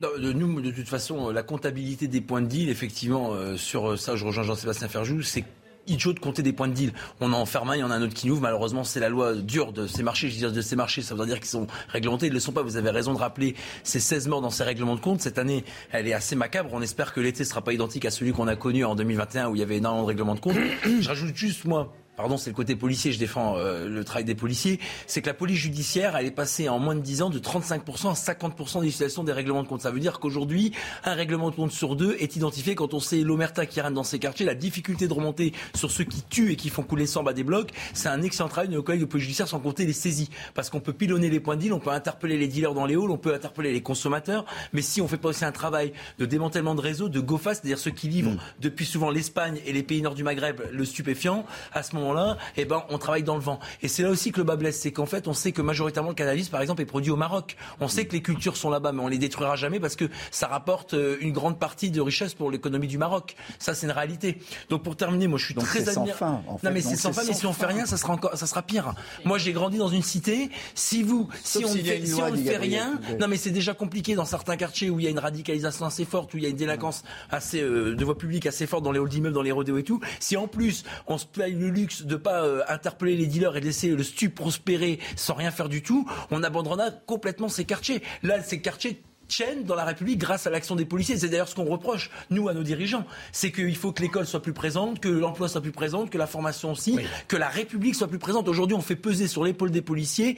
[0.00, 4.16] de nous, de toute façon, la comptabilité des points de deal, effectivement, euh, sur ça,
[4.16, 5.44] je rejoins Jean-Sébastien Ferjou, c'est
[5.86, 6.92] idiot de compter des points de deal.
[7.20, 8.40] On en ferme un, il y en a un autre qui ouvre.
[8.40, 10.30] Malheureusement, c'est la loi dure de ces marchés.
[10.30, 12.26] Je dis de ces marchés, ça veut dire qu'ils sont réglementés.
[12.26, 12.62] Ils ne le sont pas.
[12.62, 15.20] Vous avez raison de rappeler ces 16 morts dans ces règlements de compte.
[15.20, 16.70] Cette année, elle est assez macabre.
[16.72, 19.48] On espère que l'été ne sera pas identique à celui qu'on a connu en 2021
[19.48, 20.56] où il y avait énormément de règlements de compte.
[20.84, 24.34] Je rajoute juste, moi, pardon, c'est le côté policier, je défends euh, le travail des
[24.34, 27.38] policiers, c'est que la police judiciaire, elle est passée en moins de 10 ans de
[27.38, 29.82] 35% à 50% d'utilisation des règlements de compte.
[29.82, 30.72] Ça veut dire qu'aujourd'hui,
[31.04, 34.04] un règlement de compte sur deux est identifié quand on sait l'omerta qui règne dans
[34.04, 37.22] ces quartiers, la difficulté de remonter sur ceux qui tuent et qui font couler sang
[37.22, 37.70] bas des blocs.
[37.94, 40.30] C'est un excellent travail de nos collègues de police judiciaire sans compter les saisies.
[40.54, 42.94] Parce qu'on peut pilonner les points de deal, on peut interpeller les dealers dans les
[42.94, 46.26] halls, on peut interpeller les consommateurs, mais si on fait pas aussi un travail de
[46.26, 48.40] démantèlement de réseau, de GOFA, c'est-à-dire ceux qui livrent mm.
[48.60, 52.64] depuis souvent l'Espagne et les pays nord du Maghreb le stupéfiant, à ce moment-là, eh
[52.64, 53.58] ben, on travaille dans le vent.
[53.82, 56.10] Et c'est là aussi que le bas blesse, c'est qu'en fait, on sait que majoritairement
[56.10, 57.56] le cannabis, par exemple, est produit au Maroc.
[57.80, 60.46] On sait que les cultures sont là-bas, mais on les détruira jamais parce que ça
[60.46, 63.36] rapporte euh, une grande partie de richesse pour l'économie du Maroc.
[63.58, 64.38] Ça, c'est une réalité.
[64.68, 66.20] Donc, pour terminer, moi, je suis très admiratif.
[66.20, 67.22] Non, mais c'est sans fin.
[67.26, 68.94] Mais si on fait rien, ça sera encore, ça sera pire.
[69.24, 70.50] Moi, j'ai grandi dans une cité.
[70.74, 74.14] Si vous, si on, fait, si on ne fait rien, non, mais c'est déjà compliqué
[74.14, 76.48] dans certains quartiers où il y a une radicalisation assez forte, où il y a
[76.48, 79.52] une délinquance assez euh, de voie publique assez forte dans les halls d'immeubles, dans les
[79.52, 80.00] rodéos et tout.
[80.20, 83.60] Si en plus on se paye le luxe de pas euh, interpeller les dealers et
[83.60, 88.02] laisser le stu prospérer sans rien faire du tout, on abandonnera complètement ces quartiers.
[88.22, 91.16] Là, ces quartiers tiennent dans la République grâce à l'action des policiers.
[91.16, 93.04] C'est d'ailleurs ce qu'on reproche, nous, à nos dirigeants.
[93.32, 96.26] C'est qu'il faut que l'école soit plus présente, que l'emploi soit plus présent, que la
[96.26, 96.98] formation aussi,
[97.28, 98.48] que la République soit plus présente.
[98.48, 100.36] Aujourd'hui, on fait peser sur l'épaule des policiers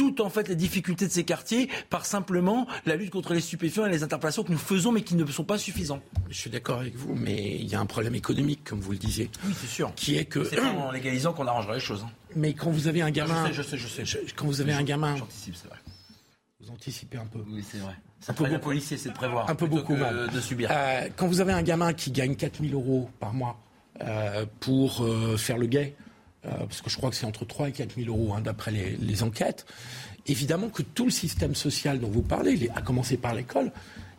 [0.00, 3.84] toutes en fait les difficultés de ces quartiers par simplement la lutte contre les stupéfiants
[3.84, 6.00] et les interpellations que nous faisons mais qui ne sont pas suffisants.
[6.30, 8.96] Je suis d'accord avec vous, mais il y a un problème économique, comme vous le
[8.96, 9.28] disiez.
[9.44, 9.92] Oui, c'est sûr.
[9.96, 10.42] Qui est que.
[10.44, 12.02] C'est pas en légalisant qu'on arrangera les choses.
[12.02, 12.10] Hein.
[12.34, 13.52] Mais quand vous avez un gamin.
[13.52, 14.24] Je sais, je sais, je sais.
[14.34, 15.16] Quand vous avez un gamin.
[15.16, 15.78] J'anticipe, c'est vrai.
[16.60, 17.40] Vous anticipez un peu.
[17.46, 17.92] Oui, c'est vrai.
[18.26, 18.60] Un peu beaucoup.
[18.60, 19.50] policier, c'est de prévoir.
[19.50, 20.70] Un peu beaucoup, de subir.
[20.72, 23.58] Euh, quand vous avez un gamin qui gagne 4000 euros par mois
[24.00, 25.94] euh, pour euh, faire le guet,
[26.42, 29.22] parce que je crois que c'est entre 3 et 4 000 euros hein, d'après les,
[29.22, 29.66] enquêtes,
[30.26, 33.72] évidemment que tout le système social dont vous parlez, à commencer par l'école,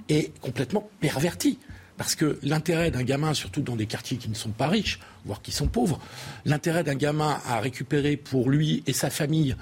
[0.09, 1.57] est complètement perverti.
[1.97, 5.41] Parce que l'intérêt d'un gamin, surtout dans des quartiers qui ne sont pas riches, voire
[5.41, 5.99] qui sont pauvres,
[6.45, 9.55] l'intérêt d'un gamin à récupérer pour lui et sa famille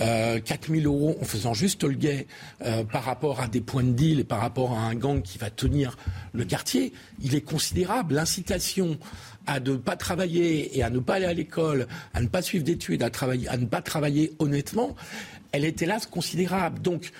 [0.00, 2.26] euh, 4000 euros en faisant juste le guet
[2.64, 5.38] euh, par rapport à des points de deal et par rapport à un gang qui
[5.38, 5.96] va tenir
[6.32, 6.92] le quartier,
[7.22, 8.14] il est considérable.
[8.14, 8.98] L'incitation
[9.46, 12.64] à ne pas travailler et à ne pas aller à l'école, à ne pas suivre
[12.64, 14.96] d'études, à, travailler, à ne pas travailler honnêtement,
[15.52, 16.80] elle est hélas considérable.
[16.80, 17.10] Donc,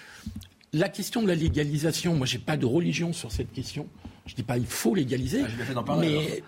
[0.73, 3.87] la question de la légalisation, moi, j'ai pas de religion sur cette question.
[4.33, 5.43] Je dis pas il faut légaliser,
[5.77, 5.97] ah,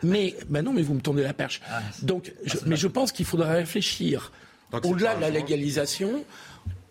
[0.03, 1.61] mais, mais non, mais vous me tournez la perche.
[1.69, 4.33] Ah, Donc, ah, mais je pense qu'il faudrait réfléchir
[4.73, 6.25] au-delà de la légalisation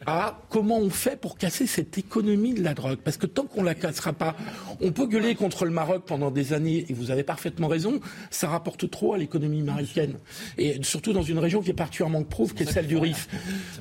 [0.06, 3.00] à comment on fait pour casser cette économie de la drogue.
[3.04, 4.36] Parce que tant qu'on la cassera pas,
[4.82, 8.00] on peut gueuler contre le Maroc pendant des années, et vous avez parfaitement raison,
[8.30, 10.20] ça rapporte trop à l'économie marocaine.
[10.60, 13.28] Et surtout dans une région qui est particulièrement pauvre, qui est celle du Rif.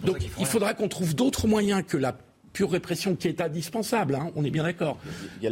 [0.02, 2.16] Donc il faudra qu'on trouve d'autres moyens que la
[2.52, 4.98] pure répression qui est indispensable, hein, on est bien d'accord,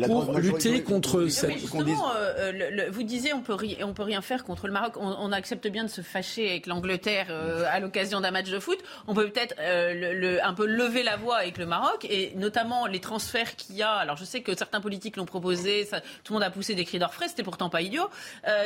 [0.06, 1.58] pour lutter contre cette...
[1.58, 4.94] Justement, euh, le, vous disiez on peut, on peut rien faire contre le Maroc.
[4.96, 8.78] On, accepte bien de se fâcher avec l'Angleterre euh, à l'occasion d'un match de foot.
[9.06, 12.86] On peut peut-être euh, le, un peu lever la voix avec le Maroc et notamment
[12.86, 13.92] les transferts qu'il y a.
[13.92, 16.84] Alors je sais que certains politiques l'ont proposé, ça, tout le monde a poussé des
[16.84, 18.10] cris d'orfraie, c'était pourtant pas idiot.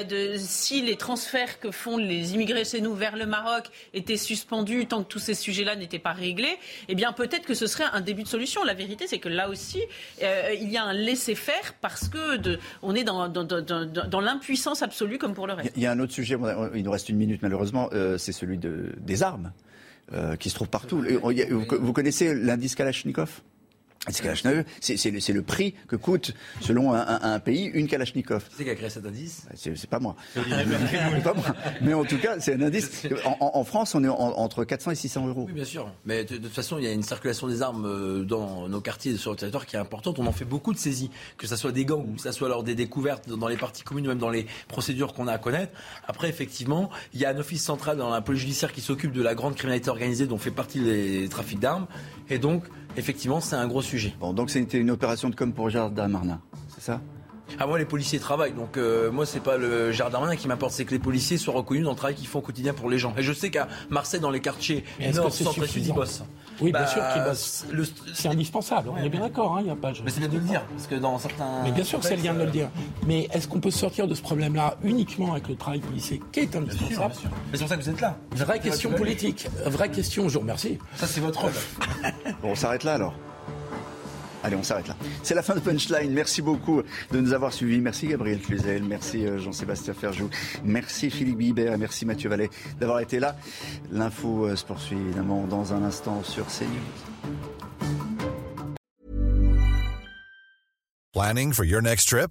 [0.08, 4.86] de, si les transferts que font les immigrés chez nous vers le Maroc étaient suspendus
[4.86, 6.56] tant que tous ces sujets-là n'étaient pas réglés,
[6.88, 8.64] eh bien peut-être que ce serait un début solution.
[8.64, 9.82] La vérité, c'est que là aussi,
[10.22, 14.20] euh, il y a un laisser-faire parce que de, on est dans, dans, dans, dans
[14.20, 15.72] l'impuissance absolue comme pour le reste.
[15.76, 16.36] Il y a un autre sujet,
[16.74, 19.52] il nous reste une minute malheureusement, euh, c'est celui de, des armes.
[20.12, 21.02] Euh, qui se trouve partout.
[21.02, 23.40] Vous, connaissez l'indice Kalachnikov?
[24.10, 28.44] C'est le prix que coûte, selon un, pays, une Kalachnikov.
[28.56, 29.46] C'est qui a créé cet indice?
[29.54, 30.16] C'est pas moi.
[31.24, 31.44] pas moi.
[31.80, 33.06] Mais en tout cas, c'est un indice.
[33.40, 35.44] En, France, on est entre 400 et 600 euros.
[35.48, 35.90] Oui, bien sûr.
[36.04, 39.12] Mais de, toute façon, il y a une circulation des armes euh, dans nos quartiers
[39.12, 40.18] et sur le territoire qui est importante.
[40.18, 42.48] On en fait beaucoup de saisies, que ce soit des gangs ou que ce soit
[42.48, 45.38] lors des découvertes dans les parties communes ou même dans les procédures qu'on a à
[45.38, 45.72] connaître.
[46.06, 49.22] Après, effectivement, il y a un office central dans la police judiciaire qui s'occupe de
[49.22, 51.86] la grande criminalité organisée dont fait partie les trafics d'armes.
[52.30, 52.64] Et donc,
[52.96, 54.14] effectivement, c'est un gros sujet.
[54.20, 56.40] Bon, donc c'était une opération de com pour Gérard Darmanin,
[56.74, 57.00] c'est ça?
[57.58, 60.84] Ah moi les policiers travaillent donc euh, moi c'est pas le Darmanin qui m'importe c'est
[60.84, 63.14] que les policiers soient reconnus dans le travail qu'ils font au quotidien pour les gens.
[63.16, 64.84] Et je sais qu'à Marseille dans les quartiers
[65.14, 66.22] nord centre et sud ils bossent.
[66.60, 67.66] Oui bien bah, sûr qu'ils bossent.
[68.14, 70.40] c'est indispensable on est bien d'accord hein, y a pas mais c'est bien de le
[70.40, 72.68] dire parce que dans certains mais bien sûr c'est bien de le dire.
[73.06, 76.40] Mais est-ce qu'on peut sortir de ce problème là uniquement avec le travail policier qui
[76.40, 78.16] est indispensable mais c'est pour ça que vous êtes là.
[78.32, 80.78] Vraie question politique vraie question je vous remercie.
[80.96, 81.52] Ça c'est votre rôle
[82.42, 83.14] bon on s'arrête là alors
[84.44, 84.96] Allez, on s'arrête là.
[85.22, 86.12] C'est la fin de Punchline.
[86.12, 87.80] Merci beaucoup de nous avoir suivis.
[87.80, 88.82] Merci Gabriel Cluzel.
[88.84, 90.28] Merci euh, Jean-Sébastien Ferjou.
[90.62, 91.78] Merci Philippe Bibert.
[91.78, 93.36] Merci Mathieu Vallet d'avoir été là.
[93.90, 96.68] L'info euh, se poursuit évidemment dans un instant sur CNews.
[101.14, 102.30] Planning for your next trip?